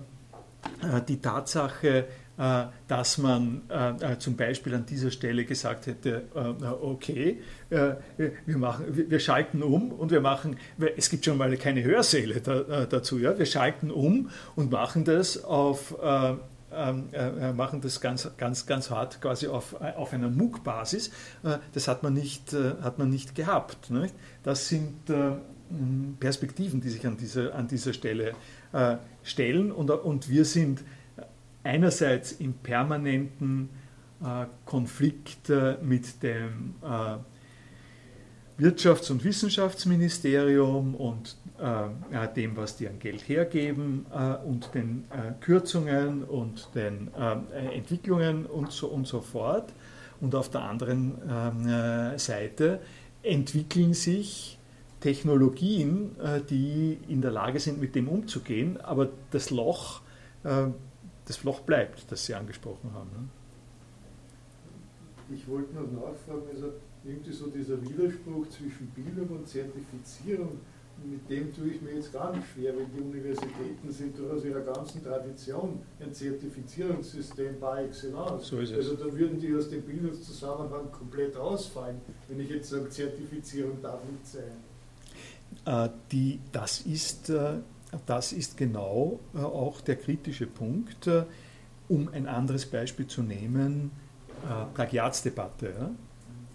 die 1.08 1.18
Tatsache, 1.18 1.88
äh, 1.88 2.04
dass 2.36 3.20
man 3.20 3.62
äh, 3.70 4.14
äh, 4.14 4.18
zum 4.18 4.36
Beispiel 4.36 4.74
an 4.74 4.88
dieser 4.88 5.12
Stelle 5.12 5.46
gesagt 5.46 5.86
hätte, 5.86 6.24
okay, 6.82 7.40
wir, 7.70 8.58
machen, 8.58 8.86
wir 8.90 9.20
schalten 9.20 9.62
um 9.62 9.92
und 9.92 10.12
wir 10.12 10.22
machen, 10.22 10.58
es 10.98 11.10
gibt 11.10 11.26
schon 11.26 11.38
mal 11.38 11.56
keine 11.58 11.84
Hörsäle 11.84 12.42
dazu, 12.90 13.20
ja, 13.20 13.38
wir 13.38 13.46
schalten 13.46 13.92
um 13.92 14.30
und 14.56 14.72
machen 14.72 15.06
das 15.06 15.44
auf 15.44 15.96
ähm, 16.76 17.10
machen 17.56 17.82
das 17.82 18.02
ganz, 18.02 18.32
ganz, 18.36 18.66
ganz 18.66 18.90
hart 18.90 19.22
quasi 19.22 19.46
auf, 19.48 19.80
auf 19.80 20.12
einer 20.12 20.30
MOOC-Basis. 20.30 21.12
das 21.72 21.88
hat 21.88 22.02
man 22.02 22.14
nicht, 22.14 22.52
hat 22.54 22.98
man 22.98 23.12
nicht 23.12 23.36
gehabt. 23.36 23.92
Nicht? 23.92 24.16
Das 24.42 24.70
sind 24.70 24.96
Perspektiven, 26.20 26.82
die 26.82 26.90
sich 26.90 27.06
an 27.06 27.16
dieser, 27.18 27.54
an 27.54 27.68
dieser 27.68 27.94
Stelle 27.94 28.34
stellen 29.22 29.72
und, 29.72 29.92
und 29.92 30.30
wir 30.30 30.46
sind 30.46 30.84
einerseits 31.64 32.34
im 32.34 32.54
permanenten 32.54 33.70
äh, 34.24 34.46
Konflikt 34.66 35.52
mit 35.82 36.24
dem 36.24 36.76
äh, 36.82 37.18
Wirtschafts- 38.62 39.12
und 39.12 39.24
Wissenschaftsministerium 39.24 40.96
und 40.96 41.36
äh, 41.60 42.28
dem, 42.34 42.56
was 42.56 42.78
die 42.78 42.88
an 42.88 43.00
Geld 43.00 43.28
hergeben 43.28 44.06
und 44.46 44.74
den 44.76 45.06
Kürzungen 45.42 46.24
und 46.24 46.70
den 46.76 47.12
Entwicklungen 47.74 48.46
und 48.46 48.72
so, 48.72 48.88
und 48.88 49.08
so 49.08 49.22
fort. 49.22 49.74
Und 50.22 50.36
auf 50.36 50.50
der 50.50 50.62
anderen 50.62 51.16
ähm, 51.28 52.18
Seite 52.18 52.80
entwickeln 53.24 53.94
sich 53.94 54.60
Technologien, 55.02 56.16
die 56.50 57.00
in 57.08 57.22
der 57.22 57.32
Lage 57.32 57.60
sind, 57.60 57.82
mit 57.82 57.96
dem 57.96 58.08
umzugehen, 58.08 58.80
aber 58.80 59.10
das 59.32 59.50
Loch 59.50 60.02
das 61.26 61.44
Loch 61.44 61.62
bleibt, 61.62 62.12
das 62.12 62.26
Sie 62.26 62.36
angesprochen 62.36 62.94
haben. 62.94 63.10
Ne? 63.12 63.30
Ich 65.36 65.48
wollte 65.48 65.74
noch 65.74 65.92
nachfragen, 65.92 66.44
also 66.54 66.74
irgendwie 67.04 67.32
so 67.32 67.48
dieser 67.48 67.82
Widerspruch 67.82 68.48
zwischen 68.50 68.88
Bildung 68.88 69.38
und 69.38 69.48
Zertifizierung, 69.48 70.60
mit 71.04 71.30
dem 71.30 71.54
tue 71.54 71.70
ich 71.70 71.82
mir 71.82 71.96
jetzt 71.96 72.14
gar 72.14 72.34
nicht 72.36 72.48
schwer, 72.54 72.76
weil 72.76 72.86
die 72.86 73.02
Universitäten 73.02 73.92
sind 73.92 74.18
durchaus 74.18 74.46
ihrer 74.46 74.62
ganzen 74.62 75.04
Tradition 75.04 75.82
ein 76.00 76.14
Zertifizierungssystem 76.14 77.60
par 77.60 77.82
excellence. 77.82 78.48
So 78.48 78.58
also 78.58 78.96
da 78.96 79.12
würden 79.12 79.40
die 79.40 79.54
aus 79.56 79.70
dem 79.70 79.82
Bildungszusammenhang 79.82 80.92
komplett 80.92 81.36
ausfallen, 81.36 82.00
wenn 82.28 82.40
ich 82.40 82.50
jetzt 82.50 82.70
sage, 82.70 82.90
Zertifizierung 82.90 83.82
darf 83.82 84.02
nicht 84.06 84.26
sein. 84.26 84.54
Äh, 85.66 85.90
die, 86.12 86.40
das 86.52 86.82
ist 86.82 87.30
äh, 87.30 87.56
das 88.06 88.34
ist 88.34 88.58
genau 88.58 89.20
äh, 89.34 89.40
auch 89.40 89.82
der 89.82 89.96
kritische 89.96 90.48
Punkt. 90.48 91.08
Äh, 91.08 91.24
um 91.90 92.10
ein 92.14 92.28
anderes 92.28 92.66
Beispiel 92.66 93.08
zu 93.08 93.22
nehmen, 93.22 93.92
Plagiatsdebatte. 94.74 95.92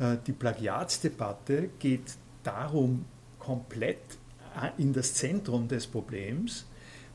Ja? 0.00 0.16
die 0.16 0.32
Plagiatsdebatte 0.32 1.68
geht 1.78 2.16
darum 2.42 3.04
komplett 3.38 4.00
in 4.78 4.94
das 4.94 5.14
Zentrum 5.14 5.68
des 5.68 5.86
Problems, 5.86 6.66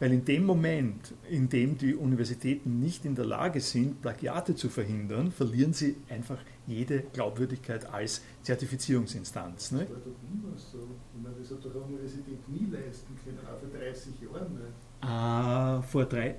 weil 0.03 0.11
in 0.11 0.25
dem 0.25 0.45
Moment, 0.45 1.13
in 1.29 1.47
dem 1.47 1.77
die 1.77 1.95
Universitäten 1.95 2.77
nicht 2.81 3.05
in 3.05 3.15
der 3.15 3.23
Lage 3.23 3.61
sind, 3.61 4.01
Plagiate 4.01 4.53
zu 4.53 4.67
verhindern, 4.67 5.31
verlieren 5.31 5.71
sie 5.71 5.95
einfach 6.09 6.39
jede 6.67 7.03
Glaubwürdigkeit 7.13 7.85
als 7.85 8.21
Zertifizierungsinstanz. 8.41 9.71
Ne? 9.71 9.79
Das 9.79 9.91
war 9.91 9.97
doch 9.99 10.07
immer 10.29 10.57
so. 10.57 10.79
Ich 11.15 11.23
meine, 11.23 11.35
das 11.39 11.51
hat 11.51 11.63
doch 11.63 11.85
eine 11.85 11.85
Universität 11.85 12.49
nie 12.49 12.69
leisten 12.69 13.17
können, 13.23 13.39
auch 13.47 13.57
vor 13.57 13.79
30 13.79 14.13
Jahren 14.21 14.53
nicht. 14.55 15.09
Ah, 15.09 15.81
vor 15.83 16.03
drei. 16.03 16.35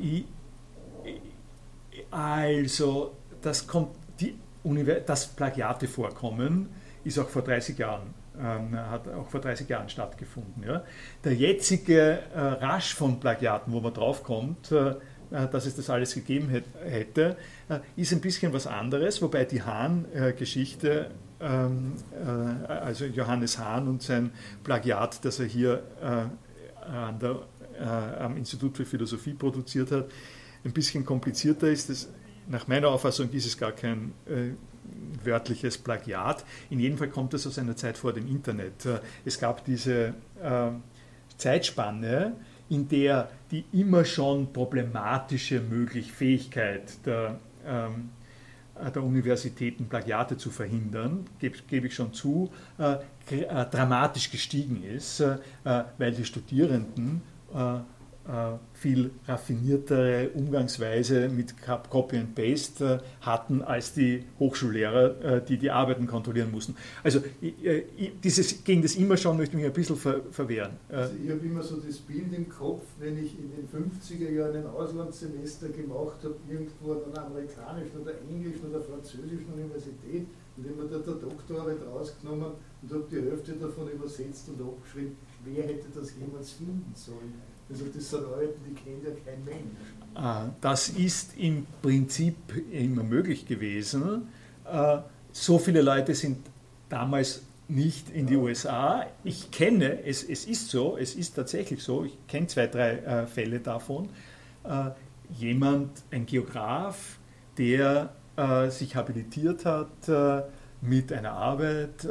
Ich, 0.00 0.24
also, 2.12 3.16
das 3.42 3.66
kommt, 3.66 3.90
die 4.20 4.38
Univers 4.62 5.04
dass 5.04 5.26
Plagiate 5.26 5.88
vorkommen, 5.88 6.68
ist 7.02 7.18
auch 7.18 7.28
vor 7.28 7.42
30 7.42 7.76
Jahren 7.76 8.14
hat 8.40 9.08
auch 9.08 9.28
vor 9.28 9.40
30 9.40 9.68
Jahren 9.68 9.88
stattgefunden. 9.88 10.62
Ja. 10.64 10.84
Der 11.24 11.34
jetzige 11.34 12.20
äh, 12.34 12.38
Rasch 12.40 12.94
von 12.94 13.20
Plagiaten, 13.20 13.72
wo 13.72 13.80
man 13.80 13.92
draufkommt, 13.92 14.72
äh, 14.72 14.94
äh, 15.30 15.46
dass 15.48 15.66
es 15.66 15.76
das 15.76 15.90
alles 15.90 16.14
gegeben 16.14 16.48
hätte, 16.48 17.36
äh, 17.68 17.80
ist 17.96 18.12
ein 18.12 18.20
bisschen 18.20 18.52
was 18.52 18.66
anderes, 18.66 19.20
wobei 19.20 19.44
die 19.44 19.62
Hahn-Geschichte, 19.62 21.10
ähm, 21.40 21.92
äh, 22.12 22.72
also 22.72 23.04
Johannes 23.04 23.58
Hahn 23.58 23.88
und 23.88 24.02
sein 24.02 24.30
Plagiat, 24.64 25.22
das 25.24 25.38
er 25.38 25.46
hier 25.46 25.82
äh, 26.02 27.18
der, 27.20 27.42
am 28.18 28.36
Institut 28.36 28.76
für 28.76 28.84
Philosophie 28.84 29.34
produziert 29.34 29.92
hat, 29.92 30.06
ein 30.64 30.72
bisschen 30.72 31.04
komplizierter 31.04 31.68
ist. 31.68 31.90
Das, 31.90 32.08
nach 32.48 32.66
meiner 32.66 32.88
Auffassung 32.88 33.30
ist 33.30 33.46
es 33.46 33.56
gar 33.56 33.70
kein 33.70 34.14
wörtliches 35.24 35.78
Plagiat. 35.78 36.44
In 36.70 36.80
jedem 36.80 36.98
Fall 36.98 37.08
kommt 37.08 37.34
das 37.34 37.46
aus 37.46 37.58
einer 37.58 37.76
Zeit 37.76 37.98
vor 37.98 38.12
dem 38.12 38.26
Internet. 38.28 38.86
Äh, 38.86 39.00
es 39.24 39.38
gab 39.38 39.64
diese 39.64 40.14
äh, 40.42 40.70
Zeitspanne, 41.36 42.32
in 42.68 42.88
der 42.88 43.30
die 43.50 43.64
immer 43.72 44.04
schon 44.04 44.52
problematische 44.52 45.60
möglich 45.60 46.12
Fähigkeit 46.12 47.04
der, 47.06 47.38
ähm, 47.66 48.10
der 48.94 49.02
Universitäten, 49.02 49.88
Plagiate 49.88 50.36
zu 50.36 50.50
verhindern, 50.50 51.26
gebe, 51.38 51.56
gebe 51.66 51.86
ich 51.86 51.94
schon 51.94 52.12
zu, 52.12 52.50
äh, 52.78 52.96
äh 53.30 53.66
dramatisch 53.70 54.30
gestiegen 54.30 54.82
ist, 54.84 55.20
äh, 55.20 55.38
weil 55.96 56.12
die 56.12 56.24
Studierenden 56.24 57.22
äh, 57.22 57.28
äh, 57.54 57.80
viel 58.74 59.10
raffiniertere 59.26 60.30
Umgangsweise 60.34 61.28
mit 61.28 61.54
Copy 61.90 62.18
and 62.18 62.34
Paste 62.34 63.00
äh, 63.02 63.24
hatten 63.24 63.62
als 63.62 63.94
die 63.94 64.24
Hochschullehrer, 64.38 65.24
äh, 65.24 65.44
die 65.44 65.56
die 65.56 65.70
Arbeiten 65.70 66.06
kontrollieren 66.06 66.50
mussten. 66.50 66.76
Also 67.02 67.20
dieses, 68.22 68.64
gegen 68.64 68.82
das 68.82 68.96
immer 68.96 69.16
schon 69.16 69.36
möchte 69.36 69.56
ich 69.56 69.62
mich 69.62 69.66
ein 69.66 69.72
bisschen 69.72 69.96
ver, 69.96 70.20
verwehren. 70.30 70.72
Also 70.90 71.14
ich 71.24 71.30
habe 71.30 71.40
immer 71.40 71.62
so 71.62 71.76
das 71.76 71.96
Bild 71.98 72.32
im 72.32 72.48
Kopf, 72.48 72.84
wenn 72.98 73.16
ich 73.18 73.34
in 73.38 73.50
den 73.50 73.66
50er 73.66 74.30
Jahren 74.30 74.56
ein 74.56 74.66
Auslandssemester 74.66 75.68
gemacht 75.70 76.18
habe, 76.22 76.36
irgendwo 76.48 76.92
an 76.92 77.12
einer 77.12 77.26
amerikanischen 77.26 78.00
oder 78.02 78.12
englischen 78.28 78.68
oder 78.70 78.80
französischen 78.82 79.52
Universität, 79.54 80.26
und 80.58 80.68
habe 80.76 80.88
da 80.88 80.98
der 80.98 81.14
Doktorarbeit 81.14 81.78
rausgenommen 81.86 82.52
und 82.82 82.92
habe 82.92 83.04
die 83.10 83.16
Hälfte 83.16 83.52
davon 83.52 83.88
übersetzt 83.90 84.48
und 84.48 84.60
abgeschrieben, 84.60 85.16
wer 85.44 85.64
hätte 85.64 85.86
das 85.94 86.12
jemals 86.18 86.52
finden 86.52 86.92
sollen? 86.94 87.57
Also 87.70 87.84
das 87.94 88.12
Leute, 88.12 88.54
die 88.66 88.74
kennt 88.74 89.04
ja 89.04 89.10
kein 89.24 89.44
Mensch. 89.44 89.76
Ah, 90.14 90.48
das 90.60 90.88
ist 90.88 91.36
im 91.36 91.66
Prinzip 91.82 92.36
immer 92.72 93.02
möglich 93.02 93.46
gewesen. 93.46 94.28
Äh, 94.64 94.98
so 95.32 95.58
viele 95.58 95.82
Leute 95.82 96.14
sind 96.14 96.38
damals 96.88 97.42
nicht 97.68 98.10
in 98.10 98.26
die 98.26 98.36
USA. 98.36 99.06
Ich 99.22 99.50
kenne, 99.50 100.02
es, 100.04 100.24
es 100.24 100.46
ist 100.46 100.70
so, 100.70 100.96
es 100.96 101.14
ist 101.14 101.34
tatsächlich 101.34 101.82
so, 101.82 102.04
ich 102.04 102.16
kenne 102.26 102.46
zwei, 102.46 102.66
drei 102.66 102.92
äh, 102.96 103.26
Fälle 103.26 103.60
davon. 103.60 104.08
Äh, 104.64 104.90
jemand, 105.38 105.90
ein 106.10 106.26
Geograf, 106.26 107.18
der 107.56 108.14
sich 108.68 108.94
habilitiert 108.94 109.64
hat 109.64 110.08
mit 110.80 111.12
einer 111.12 111.32
Arbeit, 111.32 112.06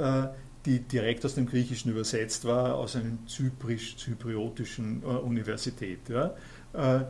die 0.68 0.80
direkt 0.82 1.24
aus 1.26 1.34
dem 1.36 1.48
Griechischen 1.48 1.92
übersetzt 1.92 2.44
war, 2.44 2.76
aus 2.76 2.98
einer 2.98 3.18
zyprisch-zypriotischen 3.26 5.02
äh, 5.02 5.06
Universität, 5.06 6.10
ja, 6.10 6.36
äh, 6.74 7.06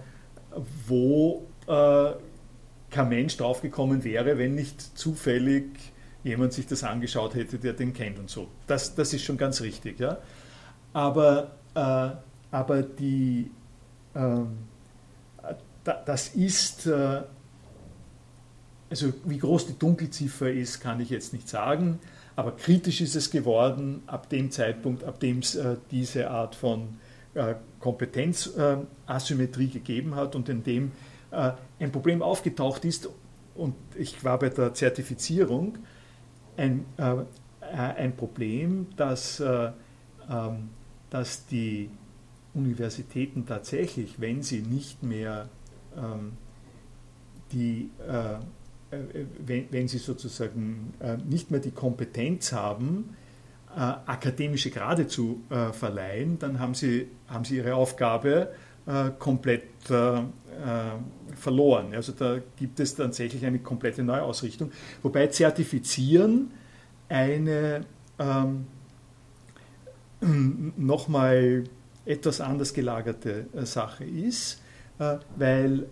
wo 0.88 1.48
äh, 1.66 2.12
kein 2.92 3.10
Mensch 3.10 3.36
draufgekommen 3.36 4.04
wäre, 4.04 4.38
wenn 4.38 4.54
nicht 4.54 4.80
zufällig 4.98 5.66
jemand 6.24 6.54
sich 6.54 6.68
das 6.68 6.84
angeschaut 6.84 7.34
hätte, 7.34 7.58
der 7.58 7.74
den 7.74 7.94
kennt 7.94 8.20
und 8.20 8.30
so. 8.30 8.48
Das, 8.68 8.94
das 8.94 9.14
ist 9.14 9.24
schon 9.24 9.38
ganz 9.38 9.62
richtig. 9.62 10.00
Ja. 10.00 10.20
Aber, 10.94 11.52
äh, 11.74 12.10
aber 12.52 12.84
die, 12.84 13.50
ähm, 14.16 14.58
da, 15.84 15.94
das 16.06 16.30
ist, 16.30 16.86
äh, 16.86 17.24
also 18.90 19.14
wie 19.26 19.40
groß 19.40 19.68
die 19.68 19.80
Dunkelziffer 19.80 20.52
ist, 20.52 20.80
kann 20.80 21.00
ich 21.00 21.10
jetzt 21.10 21.34
nicht 21.34 21.50
sagen. 21.50 22.00
Aber 22.38 22.56
kritisch 22.56 23.02
ist 23.02 23.16
es 23.16 23.32
geworden 23.32 24.04
ab 24.06 24.30
dem 24.30 24.52
Zeitpunkt, 24.52 25.04
ab 25.04 25.20
dem 25.20 25.40
es 25.40 25.56
äh, 25.56 25.76
diese 25.90 26.30
Art 26.30 26.54
von 26.54 27.00
äh, 27.34 27.56
Kompetenzasymmetrie 27.80 29.66
äh, 29.66 29.70
gegeben 29.70 30.14
hat 30.14 30.36
und 30.36 30.48
in 30.48 30.64
dem 30.64 30.92
äh, 31.32 31.54
ein 31.80 31.92
Problem 31.92 32.22
aufgetaucht 32.22 32.86
ist. 32.86 33.10
Und 33.56 33.74
ich 33.96 34.24
war 34.24 34.38
bei 34.38 34.50
der 34.50 34.76
Zertifizierung 34.76 35.80
ein, 36.58 36.86
äh, 36.98 37.16
ein 37.60 38.16
Problem, 38.16 38.86
dass, 38.98 39.40
ähm, 39.40 39.74
dass 41.10 41.48
die 41.48 41.90
Universitäten 42.54 43.48
tatsächlich, 43.48 44.22
wenn 44.22 44.44
sie 44.44 44.62
nicht 44.62 45.02
mehr 45.02 45.50
ähm, 45.98 46.34
die 47.52 47.90
wenn, 48.90 49.66
wenn 49.72 49.88
sie 49.88 49.98
sozusagen 49.98 50.94
äh, 51.00 51.18
nicht 51.18 51.52
mehr 51.52 51.60
die 51.60 51.72
Kompetenz 51.72 52.54
haben, 52.54 53.16
äh, 53.76 53.80
akademische 53.80 54.72
Grade 54.72 55.08
zu 55.08 55.42
verleihen, 55.72 56.40
dann 56.40 56.60
haben 56.60 56.74
sie, 56.74 57.08
haben 57.28 57.46
sie 57.46 57.58
ihre 57.58 57.76
Aufgabe 57.76 58.52
komplett 59.20 59.64
verloren. 61.36 61.94
Also 61.94 62.14
da 62.14 62.40
gibt 62.56 62.80
es 62.80 62.96
tatsächlich 62.96 63.46
eine 63.46 63.60
komplette 63.60 64.02
Neuausrichtung. 64.02 64.72
Wobei 65.04 65.28
Zertifizieren 65.28 66.52
eine 67.10 67.82
ähm, 68.18 68.68
nochmal 70.78 71.66
etwas 72.06 72.40
anders 72.40 72.74
gelagerte 72.74 73.48
Sache 73.66 74.06
ist, 74.06 74.62
weil 75.36 75.86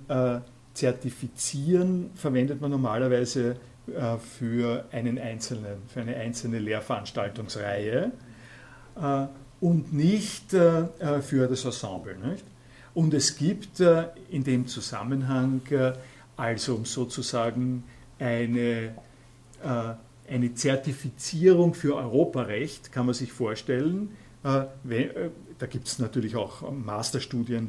Zertifizieren 0.76 2.12
verwendet 2.16 2.62
man 2.62 2.70
normalerweise 2.70 3.56
äh, 3.88 4.18
für, 4.18 4.86
einen 4.92 5.20
einzelnen, 5.20 5.78
für 5.88 6.02
eine 6.02 6.16
einzelne 6.16 6.60
Lehrveranstaltungsreihe 6.60 8.12
äh, 9.00 9.26
und 9.62 9.94
nicht 9.94 10.54
äh, 10.54 11.22
für 11.22 11.48
das 11.48 11.66
Ensemble. 11.66 12.18
Nicht? 12.18 12.44
Und 12.94 13.14
es 13.14 13.38
gibt 13.38 13.82
in 14.30 14.46
dem 14.46 14.68
Zusammenhang 14.68 15.62
also 16.38 16.86
sozusagen 16.86 17.84
eine, 18.20 18.96
eine 20.30 20.54
Zertifizierung 20.56 21.74
für 21.74 21.98
Europarecht, 21.98 22.94
kann 22.94 23.06
man 23.06 23.14
sich 23.14 23.34
vorstellen. 23.34 24.16
da 24.44 24.70
gibt 25.70 25.88
es 25.88 26.00
natürlich 26.00 26.38
auch 26.38 26.72
Masterstudien, 26.72 27.68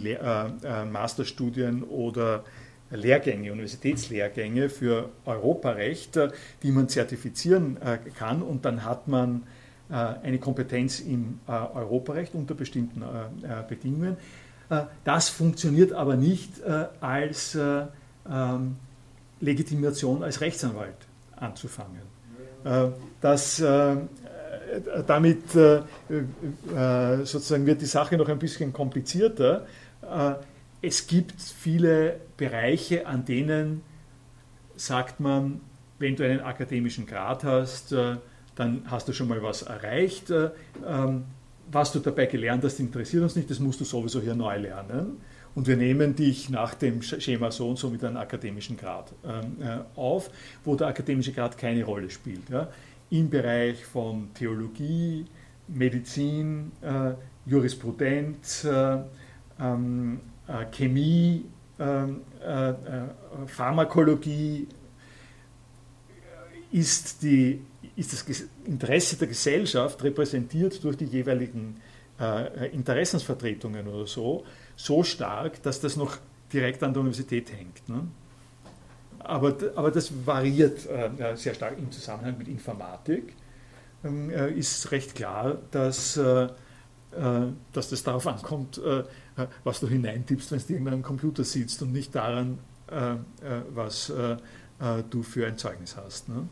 Masterstudien 0.92 1.82
oder 1.82 2.44
Lehrgänge, 2.90 3.52
Universitätslehrgänge 3.52 4.68
für 4.68 5.10
Europarecht, 5.24 6.16
äh, 6.16 6.30
die 6.62 6.70
man 6.70 6.88
zertifizieren 6.88 7.76
äh, 7.82 7.98
kann 8.16 8.42
und 8.42 8.64
dann 8.64 8.84
hat 8.84 9.08
man 9.08 9.42
äh, 9.90 9.94
eine 9.94 10.38
Kompetenz 10.38 11.00
im 11.00 11.40
Europarecht 11.46 12.34
unter 12.34 12.54
bestimmten 12.54 13.02
Bedingungen. 13.68 14.16
Das 15.04 15.28
funktioniert 15.28 15.92
aber 15.92 16.16
nicht 16.16 16.54
als 17.00 17.56
ähm, 17.56 18.76
Legitimation 19.40 20.24
als 20.24 20.40
Rechtsanwalt 20.40 20.96
anzufangen. 21.36 22.02
Das, 23.20 23.62
damit 25.06 25.42
sozusagen 27.22 27.66
wird 27.66 27.80
die 27.80 27.86
Sache 27.86 28.16
noch 28.16 28.28
ein 28.28 28.40
bisschen 28.40 28.72
komplizierter 28.72 29.66
es 30.82 31.06
gibt 31.06 31.40
viele 31.40 32.20
Bereiche, 32.36 33.06
an 33.06 33.24
denen 33.24 33.82
sagt 34.76 35.20
man, 35.20 35.60
wenn 35.98 36.16
du 36.16 36.24
einen 36.24 36.40
akademischen 36.40 37.06
Grad 37.06 37.44
hast, 37.44 37.92
äh, 37.92 38.16
dann 38.54 38.82
hast 38.86 39.08
du 39.08 39.12
schon 39.12 39.28
mal 39.28 39.42
was 39.42 39.62
erreicht. 39.62 40.30
Äh, 40.30 40.50
ähm, 40.86 41.24
was 41.70 41.92
du 41.92 41.98
dabei 41.98 42.26
gelernt 42.26 42.62
hast, 42.62 42.78
interessiert 42.78 43.22
uns 43.22 43.34
nicht, 43.34 43.50
das 43.50 43.58
musst 43.58 43.80
du 43.80 43.84
sowieso 43.84 44.20
hier 44.20 44.34
neu 44.34 44.56
lernen. 44.58 45.16
und 45.54 45.66
wir 45.66 45.76
nehmen 45.76 46.14
dich 46.14 46.50
nach 46.50 46.74
dem 46.74 47.00
Schema 47.00 47.50
so 47.50 47.70
und 47.70 47.78
so 47.78 47.88
mit 47.88 48.04
einem 48.04 48.18
akademischen 48.18 48.76
Grad 48.76 49.12
ähm, 49.24 49.56
äh, 49.60 49.78
auf, 49.98 50.30
wo 50.64 50.76
der 50.76 50.88
akademische 50.88 51.32
Grad 51.32 51.56
keine 51.56 51.82
Rolle 51.82 52.10
spielt. 52.10 52.42
Im 53.08 53.30
Bereich 53.30 53.84
von 53.84 54.34
Theologie, 54.34 55.24
Medizin, 55.68 56.72
Jurisprudenz, 57.46 58.64
äh, 58.64 58.98
ähm, 59.60 60.20
äh, 60.20 60.35
Chemie, 60.70 61.44
ähm, 61.78 62.22
äh, 62.42 62.70
äh, 62.70 62.74
Pharmakologie, 63.46 64.68
ist, 66.72 67.22
die, 67.22 67.62
ist 67.96 68.12
das 68.12 68.24
Interesse 68.64 69.16
der 69.16 69.28
Gesellschaft 69.28 70.02
repräsentiert 70.02 70.82
durch 70.84 70.96
die 70.96 71.06
jeweiligen 71.06 71.80
Interessensvertretungen 72.72 73.86
oder 73.88 74.06
so, 74.06 74.44
so 74.74 75.02
stark, 75.02 75.62
dass 75.62 75.80
das 75.80 75.96
noch 75.96 76.16
direkt 76.52 76.82
an 76.82 76.92
der 76.92 77.00
Universität 77.00 77.52
hängt. 77.52 77.88
Ne? 77.88 78.08
Aber, 79.18 79.56
aber 79.74 79.90
das 79.90 80.12
variiert 80.24 80.86
äh, 80.86 81.36
sehr 81.36 81.54
stark 81.54 81.78
im 81.78 81.90
Zusammenhang 81.90 82.38
mit 82.38 82.48
Informatik. 82.48 83.34
Ähm, 84.04 84.30
äh, 84.30 84.52
ist 84.52 84.90
recht 84.92 85.14
klar, 85.14 85.58
dass, 85.72 86.16
äh, 86.16 86.44
äh 86.44 86.48
dass 87.72 87.90
das 87.90 88.02
darauf 88.04 88.26
ankommt, 88.26 88.78
äh, 88.78 89.02
was 89.64 89.80
du 89.80 89.88
hineintippst, 89.88 90.50
wenn 90.50 90.58
du 90.58 90.64
in 90.64 90.74
irgendeinem 90.74 91.02
Computer 91.02 91.44
sitzt 91.44 91.82
und 91.82 91.92
nicht 91.92 92.14
daran, 92.14 92.58
äh, 92.88 93.16
was 93.70 94.12
du 95.10 95.22
für 95.22 95.46
ein 95.46 95.56
Zeugnis 95.56 95.96
hast. 95.96 96.28
Ne? 96.28 96.48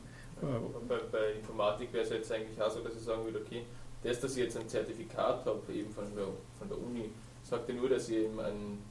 Bei, 0.89 0.99
bei, 1.13 1.33
Informatik 1.39 1.93
wäre 1.93 2.05
es 2.05 2.11
jetzt 2.11 2.33
eigentlich 2.33 2.61
auch 2.61 2.71
so, 2.71 2.81
dass 2.81 2.95
ich 2.95 3.03
sagen 3.03 3.25
würde, 3.25 3.41
okay, 3.41 3.65
das, 4.03 4.21
dass 4.21 4.37
ich 4.37 4.45
jetzt 4.45 4.57
ein 4.57 4.69
Zertifikat 4.69 5.45
habe, 5.47 5.61
eben 5.73 5.91
von 5.91 6.05
der, 6.15 6.27
von 6.59 6.69
der 6.69 6.79
Uni, 6.79 7.11
sagt 7.43 7.69
ja 7.69 7.75
nur, 7.75 7.89
dass 7.89 8.09
ich 8.09 8.17
eben 8.17 8.41
einen, 8.41 8.83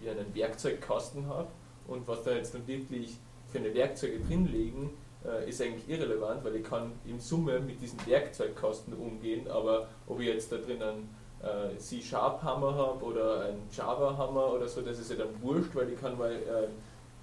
wie 0.00 0.10
einen 0.10 0.34
Werkzeugkasten 0.34 1.26
habe 1.26 1.48
und 1.88 2.06
was 2.06 2.22
da 2.22 2.32
jetzt 2.32 2.54
dann 2.54 2.66
wirklich 2.66 3.18
für 3.50 3.58
eine 3.58 3.74
Werkzeuge 3.74 4.20
drin 4.20 4.46
liegen, 4.46 4.90
äh, 5.24 5.48
ist 5.48 5.60
eigentlich 5.60 5.88
irrelevant, 5.88 6.44
weil 6.44 6.56
ich 6.56 6.64
kann 6.64 6.92
in 7.04 7.20
Summe 7.20 7.60
mit 7.60 7.80
diesem 7.80 8.04
Werkzeugkasten 8.06 8.94
umgehen, 8.94 9.48
aber 9.48 9.88
ob 10.06 10.20
ich 10.20 10.26
jetzt 10.26 10.50
da 10.50 10.56
drin 10.56 10.82
einen 10.82 11.08
äh, 11.42 11.76
C-Sharp-Hammer 11.76 12.74
habe 12.74 13.04
oder 13.04 13.40
einen 13.46 13.68
Java-Hammer 13.70 14.52
oder 14.52 14.68
so, 14.68 14.80
das 14.80 14.98
ist 14.98 15.10
ja 15.10 15.16
dann 15.16 15.42
wurscht, 15.42 15.74
weil 15.74 15.90
ich 15.90 16.00
kann, 16.00 16.18
weil 16.18 16.34
äh, 16.34 16.68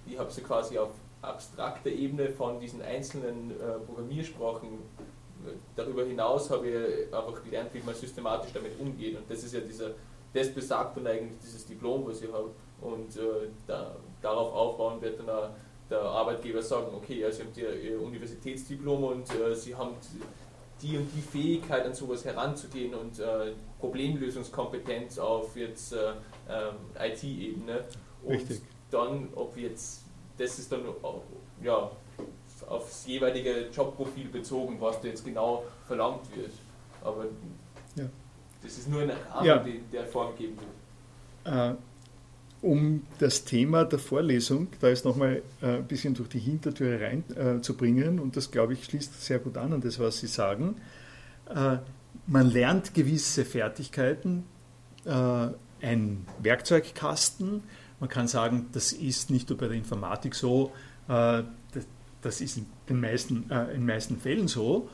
ich 0.06 0.18
habe 0.18 0.30
sie 0.30 0.42
quasi 0.42 0.78
auf 0.78 0.90
abstrakter 1.22 1.90
Ebene 1.90 2.30
von 2.30 2.58
diesen 2.58 2.82
einzelnen 2.82 3.50
äh, 3.50 3.78
Programmiersprachen 3.86 4.68
darüber 5.74 6.04
hinaus 6.04 6.50
habe 6.50 6.68
ich 6.68 7.14
einfach 7.14 7.42
gelernt, 7.42 7.70
wie 7.72 7.80
man 7.80 7.94
systematisch 7.94 8.52
damit 8.52 8.78
umgeht. 8.78 9.16
Und 9.16 9.30
das 9.30 9.42
ist 9.42 9.54
ja 9.54 9.60
dieser 9.60 9.92
das 10.32 10.48
besagt 10.52 10.96
dann 10.96 11.06
eigentlich 11.06 11.38
dieses 11.42 11.66
Diplom, 11.66 12.06
was 12.06 12.22
ich 12.22 12.32
habe. 12.32 12.50
Und 12.80 13.16
äh, 13.16 13.48
da, 13.66 13.96
darauf 14.22 14.54
aufbauen 14.54 15.00
wird 15.00 15.18
dann 15.18 15.28
auch 15.28 15.50
der 15.90 16.00
Arbeitgeber 16.02 16.62
sagen, 16.62 16.94
okay, 16.94 17.24
also 17.24 17.42
Sie 17.52 17.66
haben 17.66 17.82
Ihr 17.82 18.00
Universitätsdiplom 18.00 19.04
und 19.04 19.34
äh, 19.34 19.54
Sie 19.54 19.74
haben 19.74 19.96
die 20.80 20.96
und 20.96 21.08
die 21.14 21.20
Fähigkeit, 21.20 21.84
an 21.84 21.94
sowas 21.94 22.24
heranzugehen 22.24 22.94
und 22.94 23.18
äh, 23.18 23.52
Problemlösungskompetenz 23.80 25.18
auf 25.18 25.56
jetzt 25.56 25.92
äh, 25.92 26.12
ähm, 26.48 26.74
IT-Ebene. 26.98 27.84
Und 28.22 28.34
Richtig. 28.34 28.60
dann, 28.90 29.28
ob 29.34 29.56
jetzt, 29.56 30.04
das 30.38 30.58
ist 30.58 30.70
dann 30.70 30.82
ja, 31.62 31.90
aufs 32.68 33.06
jeweilige 33.06 33.68
Jobprofil 33.72 34.28
bezogen, 34.28 34.76
was 34.80 35.00
da 35.00 35.08
jetzt 35.08 35.24
genau 35.24 35.64
verlangt 35.86 36.34
wird. 36.36 36.52
Aber 37.02 37.24
ja. 37.96 38.04
Das 38.62 38.76
ist 38.76 38.88
nur 38.88 39.02
ein 39.02 39.10
Rahmen, 39.10 39.46
ja. 39.46 39.64
der 39.92 40.04
vorgegeben 40.04 40.56
wird. 41.44 41.54
Äh, 41.54 41.74
um 42.62 43.02
das 43.18 43.44
Thema 43.44 43.84
der 43.84 43.98
Vorlesung, 43.98 44.68
da 44.80 44.88
ist 44.88 45.06
nochmal 45.06 45.42
äh, 45.62 45.76
ein 45.76 45.86
bisschen 45.86 46.12
durch 46.12 46.28
die 46.28 46.38
Hintertüre 46.38 47.00
reinzubringen, 47.00 48.18
äh, 48.18 48.20
und 48.20 48.36
das, 48.36 48.50
glaube 48.50 48.74
ich, 48.74 48.84
schließt 48.84 49.22
sehr 49.22 49.38
gut 49.38 49.56
an 49.56 49.72
an 49.72 49.80
das, 49.80 49.98
was 49.98 50.20
Sie 50.20 50.26
sagen. 50.26 50.76
Äh, 52.10 52.18
man 52.26 52.50
lernt 52.50 52.94
gewisse 52.94 53.44
Fertigkeiten, 53.44 54.44
äh, 55.04 55.48
ein 55.82 56.26
Werkzeugkasten. 56.38 57.62
Man 57.98 58.08
kann 58.08 58.28
sagen, 58.28 58.68
das 58.72 58.92
ist 58.92 59.30
nicht 59.30 59.48
nur 59.48 59.58
bei 59.58 59.68
der 59.68 59.76
Informatik 59.76 60.34
so, 60.34 60.72
äh, 61.08 61.42
das, 62.22 62.40
ist 62.40 62.58
in 62.58 62.66
den 62.88 63.00
meisten, 63.00 63.44
in 63.50 63.80
den 63.80 63.86
meisten 63.86 64.18
Fällen 64.18 64.46
so. 64.46 64.88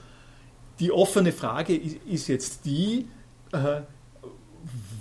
Die 0.78 0.93
offene 0.93 1.32
Frage 1.32 1.74
ist 1.74 2.28
jetzt 2.28 2.64
die, 2.66 3.09
äh, 3.52 3.80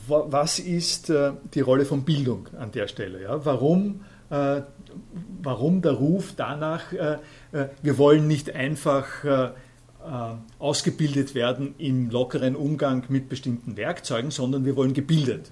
was 0.07 0.59
ist 0.59 1.09
äh, 1.09 1.33
die 1.53 1.61
Rolle 1.61 1.85
von 1.85 2.03
Bildung 2.03 2.47
an 2.57 2.71
der 2.71 2.87
Stelle? 2.87 3.21
Ja? 3.21 3.45
Warum, 3.45 4.05
äh, 4.29 4.61
warum 5.41 5.81
der 5.81 5.93
Ruf 5.93 6.33
danach, 6.35 6.91
wir 6.91 7.97
wollen 7.97 8.27
nicht 8.27 8.55
einfach 8.55 9.53
ausgebildet 10.59 11.35
werden 11.35 11.75
im 11.77 12.09
lockeren 12.09 12.55
Umgang 12.55 13.05
mit 13.09 13.29
bestimmten 13.29 13.77
Werkzeugen, 13.77 14.31
sondern 14.31 14.65
wir 14.65 14.75
wollen 14.75 14.93
gebildet 14.93 15.51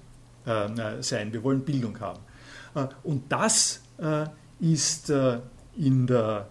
sein, 1.00 1.32
wir 1.32 1.42
wollen 1.42 1.64
Bildung 1.64 1.98
haben. 2.00 2.20
Und 3.02 3.32
das 3.32 3.82
ist 4.60 5.12
in 5.76 6.06
der 6.06 6.48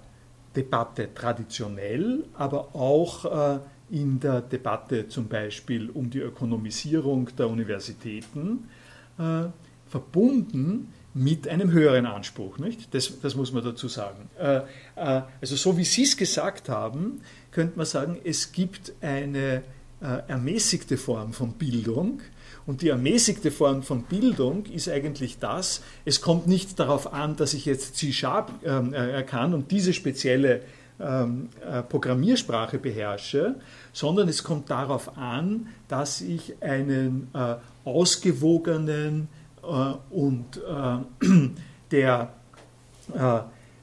Debatte 0.55 1.13
traditionell, 1.13 2.25
aber 2.34 2.75
auch 2.75 3.61
in 3.93 4.19
der 4.19 4.41
Debatte 4.41 5.07
zum 5.07 5.27
Beispiel 5.27 5.89
um 5.91 6.09
die 6.09 6.19
Ökonomisierung 6.19 7.30
der 7.38 7.47
Universitäten 7.47 8.67
äh, 9.19 9.45
verbunden 9.88 10.91
mit 11.13 11.47
einem 11.47 11.71
höheren 11.71 12.07
Anspruch. 12.07 12.57
Nicht? 12.57 12.91
Das, 12.95 13.19
das 13.21 13.35
muss 13.35 13.53
man 13.53 13.63
dazu 13.63 13.88
sagen. 13.88 14.30
Äh, 14.39 14.61
äh, 14.95 15.21
also 15.39 15.55
so 15.55 15.77
wie 15.77 15.84
Sie 15.84 16.03
es 16.03 16.17
gesagt 16.17 16.69
haben, 16.69 17.21
könnte 17.53 17.77
man 17.77 17.85
sagen, 17.85 18.17
es 18.23 18.51
gibt 18.51 18.93
eine 19.01 19.63
äh, 20.01 20.21
ermäßigte 20.27 20.97
Form 20.97 21.34
von 21.34 21.53
Bildung. 21.53 22.19
Und 22.65 22.81
die 22.81 22.89
ermäßigte 22.89 23.51
Form 23.51 23.84
von 23.84 24.03
Bildung 24.03 24.65
ist 24.65 24.89
eigentlich 24.89 25.39
das, 25.39 25.81
es 26.05 26.21
kommt 26.21 26.47
nicht 26.47 26.80
darauf 26.80 27.13
an, 27.13 27.35
dass 27.35 27.53
ich 27.53 27.65
jetzt 27.65 27.97
C-Sharp 27.97 28.51
ähm, 28.63 28.93
äh, 28.93 29.23
kann 29.23 29.53
und 29.53 29.71
diese 29.71 29.93
spezielle 29.93 30.61
ähm, 30.99 31.49
äh, 31.65 31.81
Programmiersprache 31.81 32.80
beherrsche, 32.80 33.55
sondern 33.91 34.30
es 34.30 34.43
kommt 34.43 34.69
darauf 34.69 35.17
an, 35.17 35.67
dass 35.88 36.21
ich 36.21 36.61
einen 36.61 37.30
äh, 37.34 37.55
ausgewogenen 37.84 39.27
äh, 39.61 39.65
und 40.09 40.57
äh, 40.57 41.25
der 41.91 42.34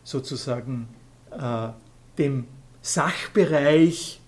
sozusagen 0.03 0.89
dem 2.17 2.47
Sachbereich, 2.83 4.21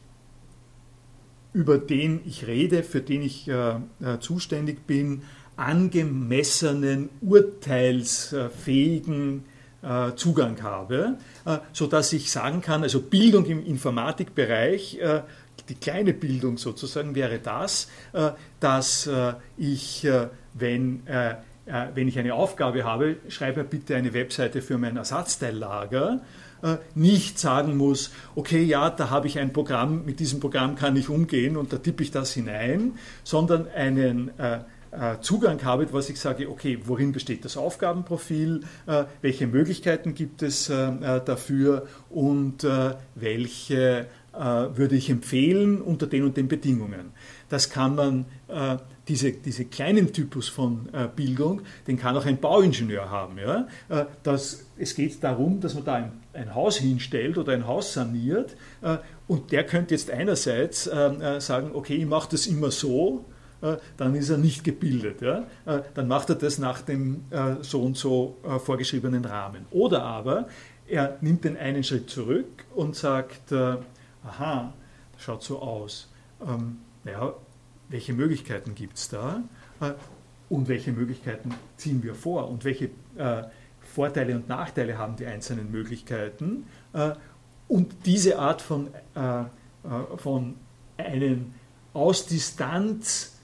über 1.53 1.79
den 1.79 2.21
ich 2.27 2.47
rede, 2.47 2.83
für 2.83 3.01
den 3.01 3.23
ich 3.23 3.49
äh, 3.49 3.77
zuständig 4.21 4.87
bin, 4.87 5.23
angemessenen, 5.57 7.09
urteilsfähigen 7.21 9.45
Zugang 10.15 10.63
habe, 10.63 11.19
sodass 11.73 12.13
ich 12.13 12.31
sagen 12.31 12.61
kann, 12.61 12.85
also 12.85 13.03
Bildung 13.03 13.47
im 13.47 13.67
Informatikbereich 13.67 15.01
die 15.69 15.75
kleine 15.75 16.13
Bildung 16.13 16.59
sozusagen 16.59 17.15
wäre 17.15 17.39
das, 17.39 17.89
äh, 18.13 18.31
dass 18.61 19.07
äh, 19.07 19.35
ich, 19.57 20.05
äh, 20.05 20.29
wenn, 20.55 21.03
wenn 21.95 22.09
ich 22.09 22.19
eine 22.19 22.35
Aufgabe 22.35 22.85
habe, 22.85 23.17
schreibe 23.29 23.65
bitte 23.65 23.97
eine 23.97 24.13
Webseite 24.13 24.61
für 24.61 24.77
mein 24.77 24.99
Ersatzteillager, 24.99 26.21
nicht 26.95 27.39
sagen 27.39 27.77
muss, 27.77 28.11
okay, 28.35 28.63
ja, 28.63 28.91
da 28.91 29.11
habe 29.11 29.27
ich 29.27 29.39
ein 29.39 29.53
Programm, 29.53 30.05
mit 30.05 30.21
diesem 30.21 30.41
Programm 30.41 30.77
kann 30.77 30.97
ich 30.97 31.09
umgehen 31.09 31.57
und 31.57 31.73
da 31.73 31.79
tippe 31.79 32.03
ich 32.03 32.11
das 32.11 32.33
hinein, 32.33 32.93
sondern 33.25 33.69
einen 33.69 34.31
Zugang 35.21 35.65
habe, 35.65 35.93
was 35.93 36.11
ich 36.11 36.21
sage, 36.21 36.49
okay, 36.51 36.79
worin 36.85 37.13
besteht 37.13 37.45
das 37.45 37.57
Aufgabenprofil, 37.57 38.61
welche 39.23 39.47
Möglichkeiten 39.47 40.15
gibt 40.15 40.43
es 40.43 40.67
dafür 40.67 41.87
und 42.11 42.67
welche 43.15 44.07
äh, 44.35 44.77
würde 44.77 44.97
ich 44.97 45.11
empfehlen 45.11 45.83
unter 45.83 46.07
den 46.07 46.25
und 46.25 46.39
den 46.39 46.49
Bedingungen. 46.49 47.13
Das 47.51 47.69
kann 47.69 47.95
man, 47.95 48.25
äh, 48.49 48.79
diese, 49.07 49.33
diese 49.33 49.67
kleinen 49.67 50.15
Typus 50.15 50.49
von 50.49 50.89
äh, 50.95 51.07
Bildung, 51.15 51.61
den 51.87 51.99
kann 51.99 52.17
auch 52.17 52.25
ein 52.25 52.39
Bauingenieur 52.39 53.11
haben. 53.11 53.37
Ja? 53.37 53.67
Das, 54.23 54.65
es 54.79 54.95
geht 54.95 55.23
darum, 55.23 55.61
dass 55.61 55.75
man 55.75 55.85
da 55.85 55.95
ein, 55.97 56.13
ein 56.33 56.55
Haus 56.55 56.79
hinstellt 56.79 57.39
oder 57.39 57.53
ein 57.53 57.67
Haus 57.67 57.93
saniert 57.93 58.57
und 59.27 59.53
der 59.53 59.65
könnte 59.65 59.95
jetzt 59.95 60.11
einerseits 60.11 60.85
sagen, 60.85 61.71
okay, 61.75 61.97
ich 61.97 62.07
mache 62.07 62.31
das 62.31 62.47
immer 62.47 62.71
so, 62.71 63.25
dann 63.97 64.15
ist 64.15 64.31
er 64.31 64.39
nicht 64.39 64.65
gebildet. 64.65 65.21
Ja? 65.21 65.45
Dann 65.95 66.09
macht 66.09 66.31
er 66.31 66.37
das 66.37 66.59
nach 66.59 66.81
dem 66.81 67.25
so 67.61 67.83
und 67.83 67.97
so 67.97 68.37
vorgeschriebenen 68.65 69.25
Rahmen. 69.25 69.67
Oder 69.71 70.03
aber 70.03 70.49
er 70.89 71.19
nimmt 71.21 71.45
den 71.45 71.57
einen 71.57 71.85
Schritt 71.85 72.09
zurück 72.09 72.65
und 72.75 72.97
sagt, 72.97 73.53
aha, 73.53 74.73
das 75.13 75.23
schaut 75.23 75.43
so 75.43 75.61
aus. 75.61 76.09
Ähm, 76.47 76.79
ja, 77.05 77.35
welche 77.89 78.13
Möglichkeiten 78.13 78.75
gibt 78.75 78.97
es 78.97 79.09
da? 79.09 79.43
Äh, 79.81 79.93
und 80.49 80.69
welche 80.69 80.93
Möglichkeiten 80.93 81.55
ziehen 81.77 82.03
wir 82.03 82.15
vor 82.15 82.49
und 82.49 82.65
welche 82.65 82.87
äh, 83.17 83.45
Vorteile 83.93 84.35
und 84.35 84.49
Nachteile 84.49 84.97
haben 84.97 85.17
die 85.17 85.27
einzelnen 85.27 85.71
Möglichkeiten. 85.71 86.67
Äh, 86.93 87.13
und 87.69 88.07
diese 88.07 88.39
Art 88.39 88.63
von, 88.63 88.89
äh, 89.15 89.41
äh, 89.41 89.45
von 90.17 90.57
einem 90.97 91.53
aus 91.93 92.27
Distanz 92.27 93.37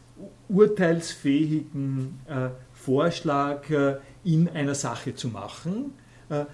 urteilsfähigen 0.49 2.21
äh, 2.27 2.49
Vorschlag 2.73 3.65
in 4.25 4.49
einer 4.49 4.75
Sache 4.75 5.15
zu 5.15 5.29
machen, 5.29 5.93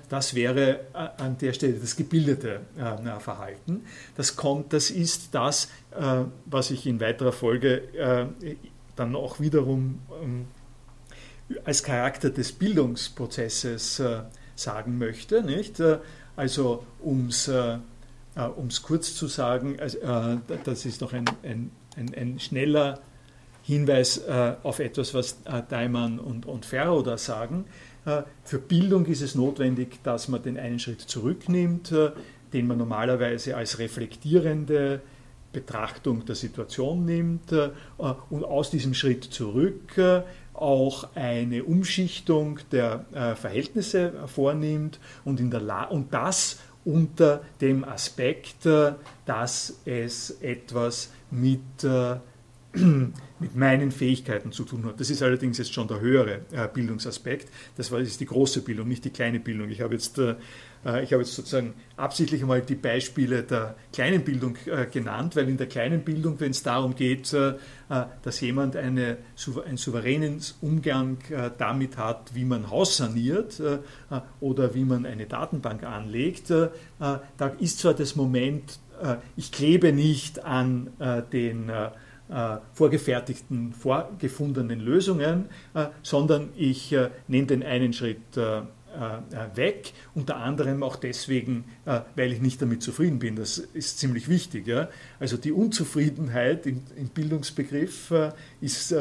das 0.09 0.35
wäre 0.35 0.81
an 0.93 1.37
der 1.39 1.53
Stelle 1.53 1.75
das 1.75 1.97
gebildete 1.97 2.61
Verhalten. 3.19 3.85
Das 4.17 4.35
kommt, 4.35 4.73
das 4.73 4.91
ist 4.91 5.35
das, 5.35 5.69
was 6.47 6.71
ich 6.71 6.87
in 6.87 6.99
weiterer 7.01 7.33
Folge 7.33 7.83
dann 8.97 9.15
auch 9.15 9.39
wiederum 9.39 10.01
ähm, 10.23 10.47
als 11.65 11.83
Charakter 11.83 12.31
des 12.31 12.53
Bildungsprozesses 12.53 14.01
äh, 14.01 14.21
sagen 14.57 14.99
möchte. 14.99 15.43
Nicht? 15.43 15.81
Äh, 15.81 15.99
also 16.37 16.85
um 17.01 17.27
es 17.29 17.49
äh, 17.49 17.79
kurz 18.83 19.15
zu 19.15 19.29
sagen, 19.29 19.77
das 20.65 20.85
ist 20.85 21.01
noch 21.01 21.13
ein, 21.13 21.25
ein, 21.45 21.71
ein, 21.97 22.15
ein 22.15 22.41
schneller 22.41 22.99
Hinweis 23.63 24.21
auf 24.65 24.81
etwas, 24.81 25.15
was 25.15 25.39
Daimann 25.69 26.19
und, 26.19 26.45
und 26.45 26.67
Ferro 26.67 27.03
da 27.03 27.17
sagen. 27.17 27.65
Für 28.43 28.59
Bildung 28.59 29.07
ist 29.07 29.23
es 29.23 29.37
notwendig, 29.37 30.03
dass 30.03 30.27
man 30.27 30.43
den 30.43 30.59
einen 30.59 30.81
Schritt 30.81 31.03
zurücknimmt, 31.03 31.95
den 32.53 32.67
man 32.67 32.77
normalerweise 32.77 33.57
als 33.57 33.79
reflektierende 33.79 35.01
Betrachtung 35.53 36.27
der 36.27 36.35
Situation 36.35 37.05
nimmt 37.05 37.53
und 37.53 38.45
aus 38.45 38.71
diesem 38.71 38.95
Schritt 38.95 39.23
zurück 39.23 39.95
auch 40.55 41.09
eine 41.15 41.65
Umschichtung 41.65 42.61
der 42.73 43.05
äh, 43.13 43.35
Verhältnisse 43.35 44.13
vornimmt 44.27 45.01
und, 45.25 45.41
in 45.41 45.51
der 45.51 45.91
und 45.91 46.15
das 46.15 46.61
unter 46.85 47.43
dem 47.61 47.85
Aspekt, 47.85 48.67
äh, 48.67 48.93
dass 49.27 49.81
es 49.85 50.39
etwas 50.41 51.11
mit, 51.31 51.61
äh, 51.83 52.17
mit 52.75 53.57
meinen 53.57 53.91
Fähigkeiten 53.91 54.53
zu 54.53 54.65
tun 54.65 54.85
hat. 54.87 55.01
Das 55.01 55.11
ist 55.11 55.23
allerdings 55.23 55.59
jetzt 55.59 55.73
schon 55.73 55.89
der 55.89 56.01
höhere 56.01 56.41
Bildungsaspekt. 56.73 57.49
Das 57.77 57.91
ist 57.91 58.21
die 58.21 58.27
große 58.27 58.63
Bildung, 58.63 58.89
nicht 58.89 59.05
die 59.05 59.11
kleine 59.11 59.41
Bildung. 59.41 59.69
Ich 59.71 59.81
habe 59.81 59.95
jetzt 59.95 60.21
ich 60.85 61.13
habe 61.13 61.23
jetzt 61.23 61.35
sozusagen 61.35 61.73
absichtlich 61.97 62.43
einmal 62.43 62.61
die 62.61 62.75
Beispiele 62.75 63.43
der 63.43 63.75
kleinen 63.91 64.23
Bildung 64.23 64.57
äh, 64.67 64.85
genannt, 64.85 65.35
weil 65.35 65.49
in 65.49 65.57
der 65.57 65.67
kleinen 65.67 66.03
Bildung, 66.03 66.39
wenn 66.41 66.51
es 66.51 66.63
darum 66.63 66.95
geht, 66.95 67.33
äh, 67.33 67.55
dass 68.23 68.41
jemand 68.43 68.77
eine, 68.77 69.17
einen 69.65 69.77
souveränen 69.79 70.43
Umgang 70.61 71.19
damit 71.59 71.97
hat, 71.97 72.35
wie 72.35 72.45
man 72.45 72.71
Haus 72.71 72.97
saniert 72.97 73.61
oder 74.41 74.75
wie 74.75 74.85
man 74.85 75.05
eine 75.07 75.27
Datenbank 75.27 75.85
anlegt, 75.85 76.51
da 76.51 77.21
ist 77.61 77.79
zwar 77.81 77.95
das 77.95 78.17
Moment, 78.17 78.79
ich 79.37 79.53
klebe 79.53 79.93
nicht 79.93 80.45
an 80.45 80.89
den 81.31 81.71
vorgefertigten, 82.73 83.75
vorgefundenen 83.75 84.81
Lösungen, 84.81 85.45
sondern 86.03 86.49
ich 86.57 86.97
nehme 87.29 87.47
den 87.47 87.63
einen 87.63 87.93
Schritt 87.93 88.37
äh, 88.37 88.63
weg, 89.55 89.93
unter 90.15 90.37
anderem 90.37 90.83
auch 90.83 90.97
deswegen, 90.97 91.65
äh, 91.87 92.01
weil 92.17 92.33
ich 92.33 92.41
nicht 92.41 92.61
damit 92.63 92.83
zufrieden 92.83 93.19
bin. 93.19 93.37
Das 93.37 93.59
ist 93.59 93.99
ziemlich 93.99 94.29
wichtig. 94.29 94.67
Also 95.25 95.39
die 95.39 95.53
Unzufriedenheit 95.53 96.67
im, 96.67 96.83
Bildungsbegriff 97.15 98.11
äh, 98.11 98.33
ist 98.61 98.95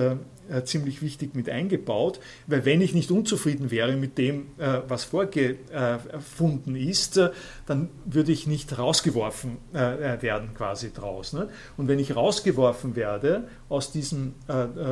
ziemlich 0.63 1.01
wichtig 1.01 1.35
mit 1.35 1.49
eingebaut, 1.49 2.21
weil 2.47 2.63
wenn 2.63 2.79
ich 2.79 2.93
nicht 2.93 3.11
unzufrieden 3.11 3.71
wäre 3.71 3.97
mit 3.97 4.17
dem, 4.17 4.47
was 4.57 5.05
vorgefunden 5.05 6.75
ist, 6.75 7.19
dann 7.65 7.89
würde 8.05 8.31
ich 8.31 8.45
nicht 8.45 8.77
rausgeworfen 8.77 9.57
werden 9.71 10.49
quasi 10.53 10.91
draus. 10.93 11.31
Ne? 11.31 11.49
Und 11.77 11.87
wenn 11.87 11.97
ich 11.97 12.15
rausgeworfen 12.15 12.97
werde 12.97 13.47
aus 13.69 13.91
diesem 13.91 14.33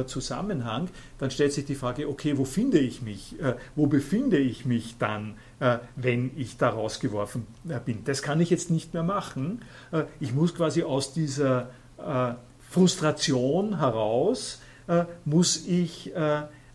Zusammenhang, 0.05 0.89
dann 1.17 1.31
stellt 1.31 1.51
sich 1.51 1.65
die 1.65 1.75
Frage, 1.75 2.07
okay, 2.07 2.37
wo 2.37 2.45
finde 2.45 2.79
ich 2.79 3.01
mich? 3.01 3.35
Wo 3.75 3.87
befinde 3.87 4.37
ich 4.37 4.65
mich 4.65 4.95
dann? 4.99 5.35
Äh, 5.61 5.77
wenn 5.95 6.31
ich 6.37 6.57
da 6.57 6.69
rausgeworfen 6.69 7.45
äh, 7.69 7.79
bin. 7.79 8.03
Das 8.03 8.23
kann 8.23 8.41
ich 8.41 8.49
jetzt 8.49 8.71
nicht 8.71 8.95
mehr 8.95 9.03
machen. 9.03 9.61
Äh, 9.91 10.05
ich 10.19 10.33
muss 10.33 10.55
quasi 10.55 10.81
aus 10.81 11.13
dieser 11.13 11.69
Frustration 12.67 13.77
heraus, 13.77 14.59
muss 15.23 15.67
ich 15.67 16.11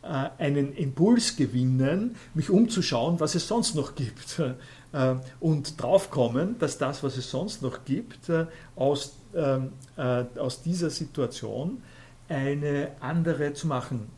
einen 0.00 0.72
Impuls 0.76 1.34
gewinnen, 1.34 2.14
mich 2.32 2.48
umzuschauen, 2.48 3.18
was 3.18 3.34
es 3.34 3.48
sonst 3.48 3.74
noch 3.74 3.96
gibt. 3.96 4.40
Und 5.40 5.82
draufkommen, 5.82 6.60
dass 6.60 6.78
das, 6.78 7.02
was 7.02 7.16
es 7.16 7.28
sonst 7.28 7.60
noch 7.60 7.84
gibt, 7.84 8.30
aus, 8.76 9.16
ähm, 9.34 9.72
aus 9.96 10.62
dieser 10.62 10.90
Situation 10.90 11.82
eine 12.28 12.92
andere 13.00 13.52
zu 13.52 13.66
machen 13.66 14.08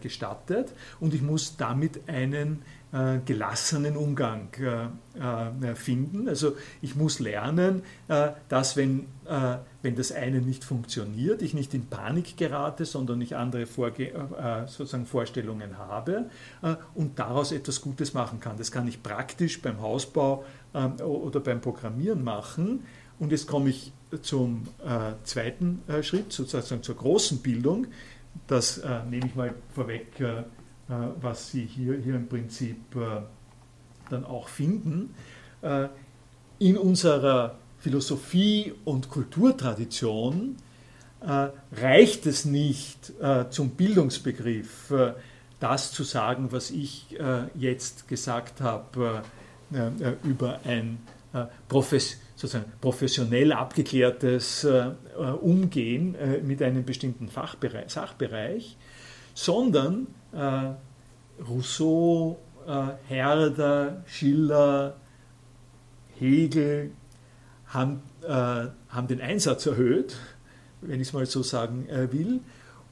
gestattet. 0.00 0.72
Und 1.00 1.12
ich 1.12 1.22
muss 1.22 1.56
damit 1.56 2.08
einen 2.08 2.62
gelassenen 3.26 3.96
Umgang 3.96 4.48
äh, 4.58 5.70
äh, 5.70 5.74
finden. 5.74 6.28
Also 6.28 6.56
ich 6.80 6.94
muss 6.94 7.18
lernen, 7.18 7.82
dass 8.48 8.76
wenn, 8.76 9.06
wenn 9.82 9.96
das 9.96 10.12
eine 10.12 10.40
nicht 10.40 10.64
funktioniert, 10.64 11.42
ich 11.42 11.52
nicht 11.52 11.74
in 11.74 11.86
Panik 11.86 12.36
gerate, 12.36 12.84
sondern 12.84 13.20
ich 13.20 13.36
andere 13.36 13.66
Vorge 13.66 14.12
sozusagen 14.66 15.04
Vorstellungen 15.06 15.78
habe 15.78 16.30
und 16.94 17.18
daraus 17.18 17.52
etwas 17.52 17.80
Gutes 17.80 18.14
machen 18.14 18.40
kann. 18.40 18.56
Das 18.56 18.70
kann 18.70 18.86
ich 18.86 19.02
praktisch 19.02 19.60
beim 19.60 19.80
Hausbau 19.80 20.44
oder 20.72 21.40
beim 21.40 21.60
Programmieren 21.60 22.22
machen. 22.22 22.84
Und 23.18 23.32
jetzt 23.32 23.46
komme 23.46 23.70
ich 23.70 23.92
zum 24.22 24.68
zweiten 25.24 25.82
Schritt, 26.02 26.32
sozusagen 26.32 26.82
zur 26.82 26.96
großen 26.96 27.38
Bildung. 27.38 27.88
Das 28.46 28.80
nehme 29.10 29.26
ich 29.26 29.34
mal 29.34 29.54
vorweg 29.74 30.20
äh, 30.20 30.44
was 30.88 31.50
Sie 31.50 31.64
hier, 31.64 31.96
hier 31.98 32.14
im 32.14 32.28
Prinzip 32.28 32.94
äh, 32.94 33.22
dann 34.10 34.24
auch 34.24 34.48
finden. 34.48 35.14
Äh, 35.62 35.88
in 36.58 36.76
unserer 36.78 37.58
Philosophie- 37.78 38.72
und 38.84 39.10
Kulturtradition 39.10 40.56
reicht 41.72 42.26
es 42.26 42.44
nicht 42.44 43.12
zum 43.50 43.70
Bildungsbegriff, 43.70 44.92
das 45.60 45.92
zu 45.92 46.02
sagen, 46.02 46.52
was 46.52 46.70
ich 46.70 47.18
jetzt 47.54 48.08
gesagt 48.08 48.60
habe 48.60 49.22
über 50.24 50.60
ein 50.64 50.98
sozusagen 52.36 52.72
professionell 52.80 53.52
abgeklärtes 53.52 54.66
Umgehen 55.40 56.16
mit 56.42 56.62
einem 56.62 56.84
bestimmten 56.84 57.28
Fachbereich, 57.28 57.90
Sachbereich, 57.90 58.76
sondern 59.36 60.06
äh, 60.25 60.25
Rousseau, 61.46 62.38
äh, 62.66 62.88
Herder, 63.08 64.02
Schiller, 64.06 64.96
Hegel 66.18 66.92
haben, 67.66 68.02
äh, 68.22 68.28
haben 68.88 69.08
den 69.08 69.20
Einsatz 69.20 69.66
erhöht, 69.66 70.16
wenn 70.80 71.00
ich 71.00 71.08
es 71.08 71.12
mal 71.12 71.26
so 71.26 71.42
sagen 71.42 71.88
äh, 71.88 72.12
will, 72.12 72.40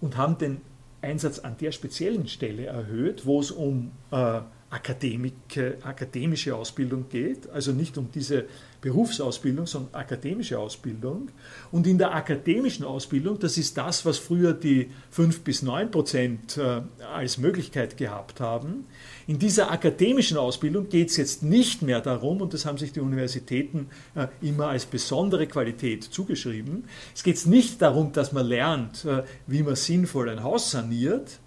und 0.01 0.17
haben 0.17 0.39
den 0.39 0.61
Einsatz 1.01 1.39
an 1.39 1.57
der 1.59 1.73
speziellen 1.73 2.29
Stelle 2.29 2.67
erhöht, 2.67 3.27
wo 3.27 3.41
es 3.41 3.51
um 3.51 3.93
äh, 4.11 4.41
akademische 4.75 6.57
Ausbildung 6.57 7.09
geht, 7.09 7.49
also 7.51 7.73
nicht 7.73 7.97
um 7.97 8.11
diese 8.13 8.47
Berufsausbildung, 8.85 9.67
sondern 9.67 9.95
akademische 9.95 10.59
Ausbildung. 10.59 11.31
Und 11.73 11.87
in 11.87 11.97
der 11.97 12.15
akademischen 12.15 12.85
Ausbildung, 12.85 13.39
das 13.39 13.57
ist 13.57 13.79
das, 13.79 14.05
was 14.05 14.19
früher 14.19 14.53
die 14.53 14.91
5 15.11 15.41
bis 15.41 15.63
9 15.63 15.91
Prozent 15.91 16.59
äh, 16.59 16.83
als 17.15 17.39
Möglichkeit 17.39 17.97
gehabt 17.97 18.41
haben, 18.41 18.85
in 19.27 19.39
dieser 19.39 19.71
akademischen 19.71 20.37
Ausbildung 20.37 20.91
geht 20.91 21.09
es 21.09 21.17
jetzt 21.17 21.43
nicht 21.43 21.81
mehr 21.81 22.03
darum, 22.03 22.43
und 22.43 22.53
das 22.53 22.67
haben 22.67 22.77
sich 22.77 22.93
die 22.93 23.01
Universitäten 23.01 23.89
äh, 24.15 24.27
immer 24.43 24.69
als 24.69 24.85
besondere 24.85 25.47
Qualität 25.47 26.05
zugeschrieben, 26.05 26.85
es 27.15 27.23
geht 27.23 27.47
nicht 27.47 27.81
darum, 27.81 28.13
dass 28.13 28.33
man 28.33 28.47
lernt, 28.47 29.07
äh, 29.07 29.23
wie 29.47 29.63
man 29.63 29.77
sinnvoll 29.77 30.29
ein 30.29 30.43
Haus 30.43 30.71
saniert, 30.71 31.41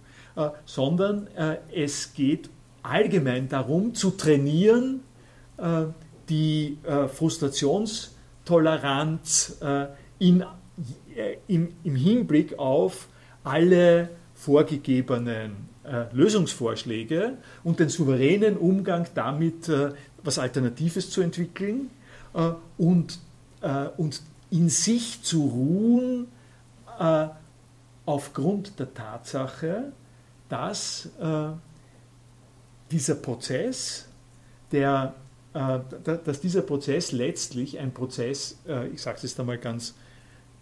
sondern 0.65 1.27
es 1.73 2.13
geht 2.13 2.51
allgemein 2.87 3.49
darum, 3.49 3.93
zu 3.93 4.11
trainieren, 4.11 5.01
die 6.29 6.77
äh, 6.83 7.07
Frustrationstoleranz 7.07 9.57
äh, 9.61 9.87
in, 10.19 10.43
äh, 11.15 11.37
im, 11.47 11.73
im, 11.83 11.95
Hinblick 11.95 12.59
auf 12.59 13.07
alle 13.43 14.09
vorgegebenen 14.35 15.55
äh, 15.83 16.05
Lösungsvorschläge 16.11 17.37
und 17.63 17.79
den 17.79 17.89
souveränen 17.89 18.57
Umgang 18.57 19.07
damit, 19.15 19.67
äh, 19.69 19.93
was 20.23 20.37
Alternatives 20.39 21.09
zu 21.09 21.21
entwickeln 21.21 21.89
äh, 22.33 22.51
und, 22.77 23.19
und 23.97 24.21
in 24.51 24.69
sich 24.69 25.23
zu 25.23 25.47
ruhen 25.47 26.27
aufgrund 28.05 28.79
der 28.79 28.93
Tatsache, 28.93 29.91
dass 30.47 31.09
dieser 32.91 33.15
Prozess, 33.15 34.07
der, 34.71 35.15
dass 35.53 36.41
dieser 36.41 36.61
Prozess 36.61 37.11
letztlich 37.11 37.79
ein 37.79 37.93
Prozess, 37.93 38.57
ich 38.93 39.01
sage 39.01 39.17
es 39.17 39.23
jetzt 39.23 39.39
einmal 39.39 39.57
ganz 39.57 39.95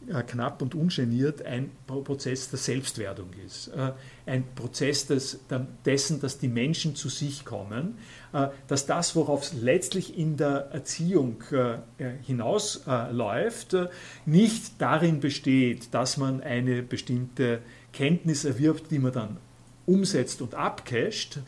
äh, 0.08 0.22
knapp 0.22 0.62
und 0.62 0.76
ungeniert 0.76 1.44
ein 1.44 1.72
Prozess 1.88 2.50
der 2.50 2.60
Selbstwerdung 2.60 3.30
ist. 3.46 3.70
Äh, 3.70 3.94
ein 4.28 4.44
Prozess 4.54 5.08
des, 5.08 5.40
dessen, 5.84 6.22
dass 6.22 6.38
die 6.38 6.48
Menschen 6.48 6.96
zu 6.96 7.10
sich 7.10 7.44
kommen, 7.44 7.98
äh, 8.32 8.50
dass 8.68 8.86
das, 8.86 9.16
worauf 9.16 9.44
es 9.44 9.54
letztlich 9.54 10.18
in 10.18 10.38
der 10.38 10.70
Erziehung 10.72 11.44
hinausläuft, 12.24 13.76
nicht 14.26 14.80
darin 14.80 15.20
besteht, 15.20 15.94
dass 15.94 16.18
man 16.18 16.42
eine 16.42 16.84
bestimmte 16.84 17.62
Kenntnis 17.92 18.46
erwirbt, 18.46 18.92
die 18.92 19.00
man 19.00 19.14
dann 19.14 19.38
umsetzt 19.86 20.42
und 20.42 20.56
abcasht, 20.56 21.40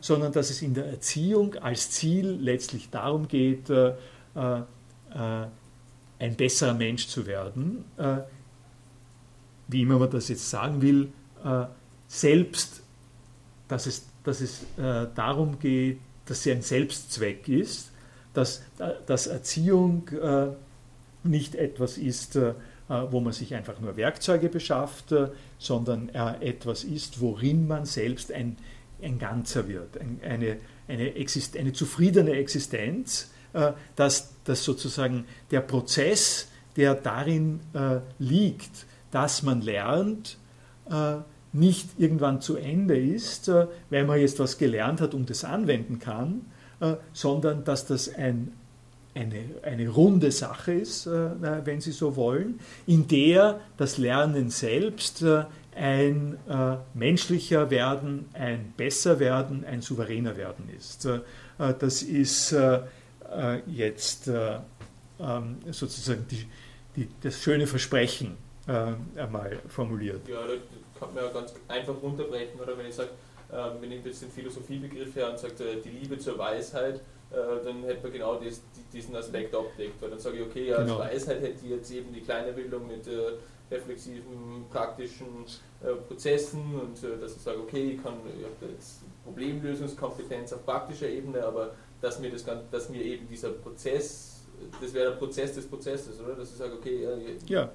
sondern 0.00 0.32
dass 0.32 0.50
es 0.50 0.62
in 0.62 0.74
der 0.74 0.86
Erziehung 0.86 1.56
als 1.56 1.90
Ziel 1.90 2.38
letztlich 2.40 2.90
darum 2.90 3.26
geht, 3.26 3.70
ein 6.22 6.36
besserer 6.36 6.74
Mensch 6.74 7.08
zu 7.08 7.26
werden, 7.26 7.84
äh, 7.96 8.18
wie 9.66 9.82
immer 9.82 9.98
man 9.98 10.08
das 10.08 10.28
jetzt 10.28 10.48
sagen 10.48 10.80
will, 10.80 11.12
äh, 11.44 11.64
selbst, 12.06 12.82
dass 13.66 13.86
es, 13.86 14.06
dass 14.22 14.40
es 14.40 14.62
äh, 14.76 15.08
darum 15.16 15.58
geht, 15.58 15.98
dass 16.26 16.44
sie 16.44 16.52
ein 16.52 16.62
Selbstzweck 16.62 17.48
ist, 17.48 17.90
dass, 18.34 18.62
dass 19.06 19.26
Erziehung 19.26 20.08
äh, 20.10 20.50
nicht 21.24 21.56
etwas 21.56 21.98
ist, 21.98 22.36
äh, 22.36 22.54
wo 23.10 23.18
man 23.20 23.32
sich 23.32 23.54
einfach 23.54 23.80
nur 23.80 23.96
Werkzeuge 23.96 24.48
beschafft, 24.48 25.14
äh, 25.62 25.64
sondern 25.64 26.08
etwas 26.08 26.84
ist, 26.84 27.20
worin 27.20 27.68
man 27.68 27.86
selbst 27.86 28.32
ein, 28.32 28.56
ein 29.00 29.18
Ganzer 29.18 29.68
wird, 29.68 29.98
ein, 29.98 30.20
eine, 30.24 30.56
eine, 30.88 31.14
Exist 31.14 31.56
eine 31.56 31.72
zufriedene 31.72 32.32
Existenz, 32.32 33.30
äh, 33.52 33.72
dass, 33.96 34.32
dass 34.44 34.64
sozusagen 34.64 35.24
der 35.50 35.60
Prozess, 35.60 36.48
der 36.76 36.94
darin 36.94 37.60
äh, 37.74 37.98
liegt, 38.18 38.86
dass 39.10 39.42
man 39.42 39.60
lernt, 39.60 40.38
äh, 40.90 41.16
nicht 41.52 41.90
irgendwann 41.98 42.40
zu 42.40 42.56
Ende 42.56 42.98
ist, 42.98 43.48
weil 43.90 44.06
man 44.06 44.18
jetzt 44.18 44.38
was 44.38 44.56
gelernt 44.56 45.02
hat 45.02 45.12
und 45.12 45.28
das 45.28 45.44
anwenden 45.44 45.98
kann, 45.98 46.46
sondern 47.12 47.62
dass 47.62 47.84
das 47.84 48.08
ein, 48.08 48.52
eine, 49.14 49.44
eine 49.62 49.88
runde 49.88 50.32
Sache 50.32 50.72
ist, 50.72 51.06
wenn 51.06 51.80
Sie 51.80 51.92
so 51.92 52.16
wollen, 52.16 52.60
in 52.86 53.08
der 53.08 53.60
das 53.76 53.98
Lernen 53.98 54.50
selbst 54.50 55.24
ein 55.74 56.38
äh, 56.48 56.76
menschlicher 56.94 57.70
werden, 57.70 58.26
ein 58.34 58.74
besser 58.76 59.18
werden, 59.18 59.64
ein 59.64 59.80
souveräner 59.80 60.36
werden 60.36 60.68
ist. 60.76 61.06
Äh, 61.06 61.20
das 61.78 62.02
ist 62.02 62.52
äh, 62.52 62.80
äh, 63.30 63.60
jetzt 63.66 64.28
äh, 64.28 64.58
ähm, 65.18 65.56
sozusagen 65.70 66.26
die, 66.30 66.46
die, 66.96 67.08
das 67.22 67.40
schöne 67.40 67.66
Versprechen 67.66 68.36
äh, 68.66 68.92
einmal 69.18 69.58
formuliert. 69.68 70.28
Ja, 70.28 70.46
das 70.46 70.58
kann 71.00 71.14
man 71.14 71.24
ja 71.24 71.30
ganz 71.32 71.54
einfach 71.68 71.94
runterbrechen, 72.02 72.60
oder 72.60 72.76
wenn 72.76 72.86
ich 72.86 72.94
sage, 72.94 73.10
wenn 73.80 73.92
ich 73.92 74.02
jetzt 74.02 74.22
den 74.22 74.30
Philosophiebegriff 74.30 75.14
her 75.14 75.30
und 75.30 75.38
sage, 75.38 75.52
die 75.84 75.90
Liebe 75.90 76.18
zur 76.18 76.38
Weisheit, 76.38 77.02
dann 77.32 77.82
hätte 77.84 78.02
man 78.02 78.12
genau 78.12 78.34
das, 78.36 78.60
diesen 78.92 79.16
Aspekt 79.16 79.54
abdeckt. 79.54 80.00
Weil 80.00 80.10
dann 80.10 80.18
sage 80.18 80.38
ich, 80.38 80.42
okay, 80.42 80.68
ja, 80.68 80.76
als 80.76 80.86
genau. 80.86 81.00
Weisheit 81.00 81.40
hätte 81.40 81.64
ich 81.64 81.70
jetzt 81.70 81.90
eben 81.90 82.12
die 82.12 82.20
kleine 82.20 82.52
Bildung 82.52 82.86
mit 82.86 83.08
reflexiven, 83.70 84.66
praktischen 84.70 85.46
Prozessen 86.06 86.78
und 86.78 87.22
dass 87.22 87.36
ich 87.36 87.42
sage, 87.42 87.58
okay, 87.58 87.92
ich 87.92 88.02
kann 88.02 88.14
ich 88.38 88.44
habe 88.44 88.72
jetzt 88.72 89.00
Problemlösungskompetenz 89.24 90.52
auf 90.52 90.64
praktischer 90.64 91.08
Ebene, 91.08 91.44
aber 91.44 91.70
dass 92.00 92.18
mir, 92.18 92.30
das, 92.30 92.44
dass 92.70 92.88
mir 92.88 93.02
eben 93.02 93.28
dieser 93.28 93.50
Prozess, 93.50 94.42
das 94.80 94.92
wäre 94.92 95.10
der 95.10 95.16
Prozess 95.16 95.54
des 95.54 95.66
Prozesses, 95.66 96.20
oder? 96.20 96.34
Dass 96.34 96.50
ich 96.50 96.56
sage, 96.56 96.74
okay, 96.74 97.06
ja, 97.46 97.70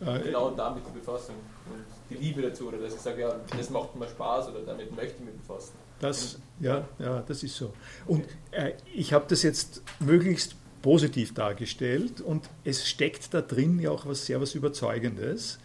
äh, 0.00 0.20
genau 0.20 0.50
damit 0.50 0.82
die 0.86 0.98
Befassung 0.98 1.34
und 1.66 1.84
die 2.10 2.14
Liebe 2.14 2.42
dazu, 2.42 2.68
oder 2.68 2.78
dass 2.78 2.94
ich 2.94 3.00
sage, 3.00 3.22
ja, 3.22 3.36
das 3.56 3.70
macht 3.70 3.94
mir 3.94 4.08
Spaß 4.08 4.48
oder 4.48 4.60
damit 4.60 4.94
möchte 4.96 5.16
ich 5.18 5.26
mich 5.26 5.36
befassen. 5.36 5.74
Das, 6.00 6.38
ja, 6.60 6.86
ja, 6.98 7.22
das 7.26 7.42
ist 7.42 7.56
so. 7.56 7.72
Und 8.06 8.24
äh, 8.50 8.72
ich 8.94 9.12
habe 9.12 9.26
das 9.28 9.42
jetzt 9.42 9.82
möglichst 10.00 10.56
positiv 10.82 11.34
dargestellt 11.34 12.20
und 12.20 12.48
es 12.64 12.86
steckt 12.86 13.32
da 13.34 13.40
drin 13.40 13.80
ja 13.80 13.90
auch 13.90 14.06
was 14.06 14.26
sehr 14.26 14.40
was 14.40 14.54
Überzeugendes, 14.54 15.58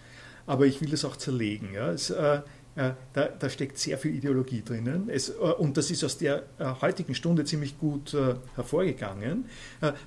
aber 0.48 0.66
ich 0.66 0.82
will 0.82 0.90
das 0.90 1.06
auch 1.06 1.18
zerlegen. 1.18 1.74
Ja. 1.74 1.91
Es, 1.91 2.10
äh, 2.10 2.41
da, 3.14 3.28
da, 3.28 3.49
steckt 3.49 3.78
sehr 3.78 3.98
viel 3.98 4.16
Ideologie 4.16 4.64
drinnen. 4.64 5.10
Es, 5.10 5.30
äh, 5.30 5.34
und 5.34 5.76
das 5.76 5.91
ist 5.91 6.06
aus 6.06 6.18
der 6.18 6.44
äh, 6.58 6.66
heutigen 6.80 7.16
Stunde 7.16 7.44
ziemlich 7.44 7.78
gut 7.78 8.14
äh, 8.14 8.36
hervorgegangen. 8.56 9.45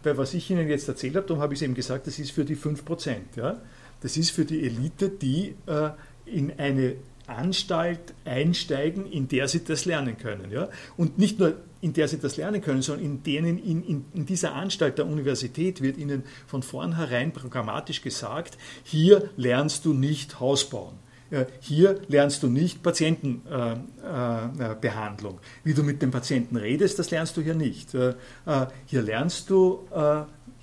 weil 0.03 0.17
was 0.17 0.33
ich 0.33 0.51
Ihnen 0.51 0.69
jetzt 0.69 0.89
erzählt 0.89 1.15
habe, 1.17 1.27
darum 1.27 1.43
habe 1.43 1.53
ich 1.53 1.59
es 1.59 1.63
eben 1.63 1.75
gesagt, 1.75 2.07
das 2.07 2.19
ist 2.19 2.31
für 2.33 2.47
die 2.47 2.57
5%. 2.57 3.17
Ja? 3.37 3.61
Das 4.01 4.17
ist 4.17 4.31
für 4.31 4.47
die 4.47 4.65
Elite, 4.65 5.11
die 5.11 5.55
in 6.27 6.59
eine 6.59 6.97
Anstalt 7.27 8.15
einsteigen, 8.25 9.11
in 9.11 9.29
der 9.29 9.49
sie 9.49 9.65
das 9.65 9.85
lernen 9.85 10.17
können. 10.19 10.51
Ja? 10.51 10.69
Und 10.97 11.19
nicht 11.19 11.39
nur 11.39 11.55
in 11.81 11.93
der 11.93 12.09
sie 12.09 12.19
das 12.19 12.37
lernen 12.37 12.63
können, 12.63 12.83
sondern 12.83 13.05
in 13.05 13.23
denen 13.23 13.59
in, 13.59 13.85
in, 13.85 14.05
in 14.15 14.27
dieser 14.27 14.55
Anstalt 14.55 14.99
der 14.99 15.07
Universität 15.07 15.83
wird 15.83 15.99
ihnen 15.99 16.23
von 16.47 16.63
vornherein 16.63 17.33
programmatisch 17.33 18.01
gesagt, 18.01 18.57
hier 18.85 19.29
lernst 19.37 19.85
du 19.85 19.93
nicht 19.93 20.41
Haus 20.41 20.69
bauen. 20.69 20.95
Hier 21.61 22.01
lernst 22.09 22.43
du 22.43 22.49
nicht 22.49 22.83
Patientenbehandlung. 22.83 25.39
Wie 25.65 25.75
du 25.75 25.83
mit 25.83 26.01
dem 26.01 26.11
Patienten 26.11 26.57
redest, 26.57 26.99
das 26.99 27.11
lernst 27.11 27.37
du 27.37 27.43
hier 27.43 27.55
nicht. 27.55 27.91
Hier 27.91 29.03
lernst 29.03 29.51
du 29.51 29.87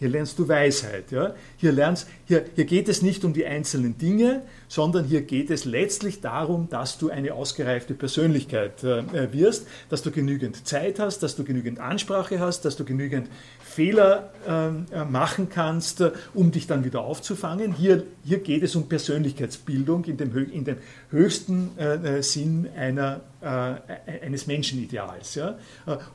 hier 0.01 0.09
lernst 0.09 0.39
du 0.39 0.47
Weisheit. 0.47 1.11
Ja? 1.11 1.35
Hier, 1.57 1.71
lernst, 1.71 2.07
hier, 2.25 2.43
hier 2.55 2.65
geht 2.65 2.89
es 2.89 3.03
nicht 3.03 3.23
um 3.23 3.33
die 3.33 3.45
einzelnen 3.45 3.99
Dinge, 3.99 4.41
sondern 4.67 5.05
hier 5.05 5.21
geht 5.21 5.51
es 5.51 5.63
letztlich 5.63 6.21
darum, 6.21 6.67
dass 6.69 6.97
du 6.97 7.11
eine 7.11 7.35
ausgereifte 7.35 7.93
Persönlichkeit 7.93 8.83
äh, 8.83 9.31
wirst, 9.31 9.67
dass 9.89 10.01
du 10.01 10.09
genügend 10.09 10.67
Zeit 10.67 10.97
hast, 10.97 11.19
dass 11.19 11.35
du 11.35 11.43
genügend 11.43 11.79
Ansprache 11.79 12.39
hast, 12.39 12.65
dass 12.65 12.77
du 12.77 12.83
genügend 12.83 13.29
Fehler 13.72 14.31
ähm, 14.48 14.85
äh, 14.91 15.06
machen 15.06 15.49
kannst, 15.49 16.02
äh, 16.02 16.11
um 16.34 16.52
dich 16.52 16.68
dann 16.68 16.84
wieder 16.84 17.02
aufzufangen. 17.02 17.73
Hier, 17.73 18.03
hier 18.23 18.39
geht 18.39 18.64
es 18.64 18.76
um 18.76 18.89
Persönlichkeitsbildung 18.89 20.03
in 20.06 20.18
dem, 20.18 20.35
in 20.35 20.65
dem 20.65 20.77
höchsten 21.10 21.77
äh, 21.77 22.22
Sinn 22.22 22.68
einer, 22.76 23.22
äh, 23.41 24.26
eines 24.26 24.48
Menschenideals. 24.48 25.39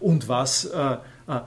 Und 0.00 0.28
was 0.28 0.70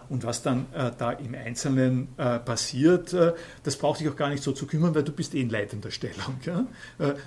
und 0.10 0.24
was 0.24 0.42
dann 0.42 0.66
da 0.98 1.12
im 1.12 1.36
Einzelnen 1.36 2.10
passiert, 2.18 3.16
das 3.64 3.78
braucht 3.78 4.02
dich 4.02 4.10
auch 4.10 4.16
gar 4.16 4.30
nicht 4.30 4.44
so 4.44 4.52
zu 4.52 4.68
kümmern, 4.68 4.94
weil 4.94 5.04
du 5.04 5.14
bist 5.14 5.34
eh 5.36 5.42
in 5.42 5.50
leitender 5.50 5.92
Stellung. 5.92 6.40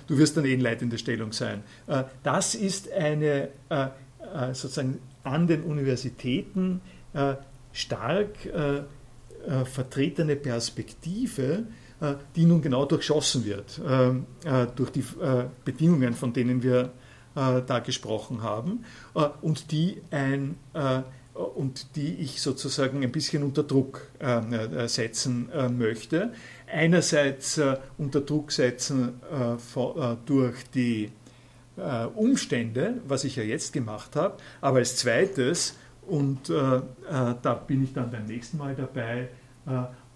Du 0.07 0.17
wirst 0.17 0.37
dann 0.37 0.45
eh 0.45 0.53
in 0.53 0.61
leitender 0.61 0.99
Stellung 0.99 1.31
sein. 1.31 1.63
Das 2.21 2.53
ist 2.53 2.91
eine 2.91 3.49
sozusagen 4.53 4.99
an 5.23 5.47
den 5.47 5.63
Universitäten 5.63 6.81
stark 7.73 8.29
vertretene 9.65 10.37
Perspektive, 10.37 11.65
die 12.35 12.45
nun 12.45 12.61
genau 12.61 12.85
durchschossen 12.85 13.43
wird 13.43 13.81
ähm, 13.85 14.25
durch 14.75 14.91
die 14.91 15.03
Bedingungen, 15.65 16.13
von 16.13 16.31
denen 16.31 16.63
wir 16.63 16.91
da 17.35 17.79
gesprochen 17.79 18.41
haben 18.41 18.85
und 19.41 19.71
die 19.71 20.01
ein 20.11 20.55
und 21.33 21.95
die 21.95 22.15
ich 22.15 22.41
sozusagen 22.41 23.03
ein 23.03 23.11
bisschen 23.11 23.43
unter 23.43 23.63
Druck 23.63 24.07
äh, 24.19 24.87
setzen 24.87 25.49
äh, 25.51 25.67
möchte. 25.67 26.31
Einerseits 26.71 27.57
äh, 27.57 27.77
unter 27.97 28.21
Druck 28.21 28.51
setzen 28.51 29.19
äh, 29.31 29.57
vor, 29.57 29.97
äh, 29.97 30.17
durch 30.25 30.55
die 30.73 31.11
äh, 31.77 32.05
Umstände, 32.05 33.01
was 33.07 33.23
ich 33.23 33.35
ja 33.35 33.43
jetzt 33.43 33.73
gemacht 33.73 34.15
habe, 34.15 34.37
aber 34.61 34.77
als 34.77 34.95
zweites, 34.95 35.75
und 36.07 36.49
da 36.49 37.53
bin 37.67 37.83
ich 37.83 37.93
dann 37.93 38.11
beim 38.11 38.25
nächsten 38.25 38.57
Mal 38.57 38.75
dabei, 38.75 39.29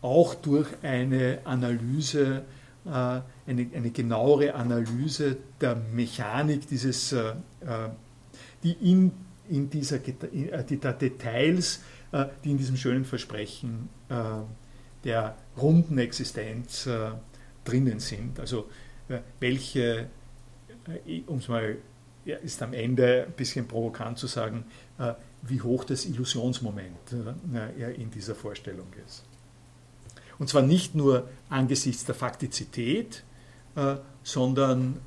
auch 0.01 0.35
durch 0.35 0.67
eine 0.83 1.39
Analyse, 1.43 2.43
eine, 2.85 3.25
eine 3.45 3.89
genauere 3.91 4.53
Analyse 4.53 5.37
der 5.59 5.75
Mechanik 5.75 6.67
dieses, 6.67 7.15
die 8.63 8.71
in 8.71 9.11
in 9.49 9.69
dieser 9.69 9.97
äh, 9.97 10.63
die, 10.63 10.77
Details, 10.77 11.81
äh, 12.11 12.25
die 12.43 12.51
in 12.51 12.57
diesem 12.57 12.77
schönen 12.77 13.05
Versprechen 13.05 13.89
äh, 14.09 14.13
der 15.03 15.35
runden 15.57 15.97
Existenz 15.99 16.89
drinnen 17.63 17.99
sind. 17.99 18.39
Also 18.39 18.67
welche, 19.39 20.07
um 21.27 21.37
es 21.37 21.47
mal, 21.47 21.77
ist 22.25 22.61
am 22.61 22.73
Ende 22.73 23.25
ein 23.27 23.33
bisschen 23.33 23.67
provokant 23.67 24.17
zu 24.17 24.27
sagen, 24.27 24.65
wie 25.43 25.61
hoch 25.61 25.83
das 25.83 26.05
Illusionsmoment 26.05 27.13
in 27.97 28.11
dieser 28.11 28.35
Vorstellung 28.35 28.87
ist. 29.05 29.23
Und 30.39 30.49
zwar 30.49 30.61
nicht 30.61 30.95
nur 30.95 31.29
angesichts 31.49 32.05
der 32.05 32.15
Faktizität, 32.15 33.23
sondern 34.23 34.99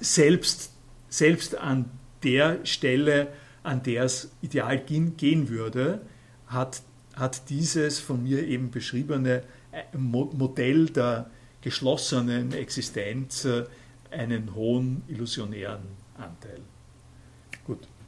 selbst 0.00 0.72
selbst 1.08 1.56
an 1.56 1.90
der 2.22 2.64
Stelle, 2.64 3.28
an 3.62 3.82
der 3.82 4.04
es 4.04 4.30
ideal 4.42 4.78
gehen 4.78 5.48
würde, 5.48 6.02
hat, 6.46 6.82
hat 7.14 7.48
dieses 7.50 7.98
von 8.00 8.22
mir 8.22 8.46
eben 8.46 8.70
beschriebene 8.70 9.42
äh, 9.72 9.96
Modell 9.96 10.86
der 10.86 11.30
geschlossenen 11.60 12.52
Existenz 12.52 13.44
äh, 13.44 13.64
einen 14.10 14.54
hohen 14.54 15.02
illusionären 15.08 15.82
Anteil. 16.16 16.60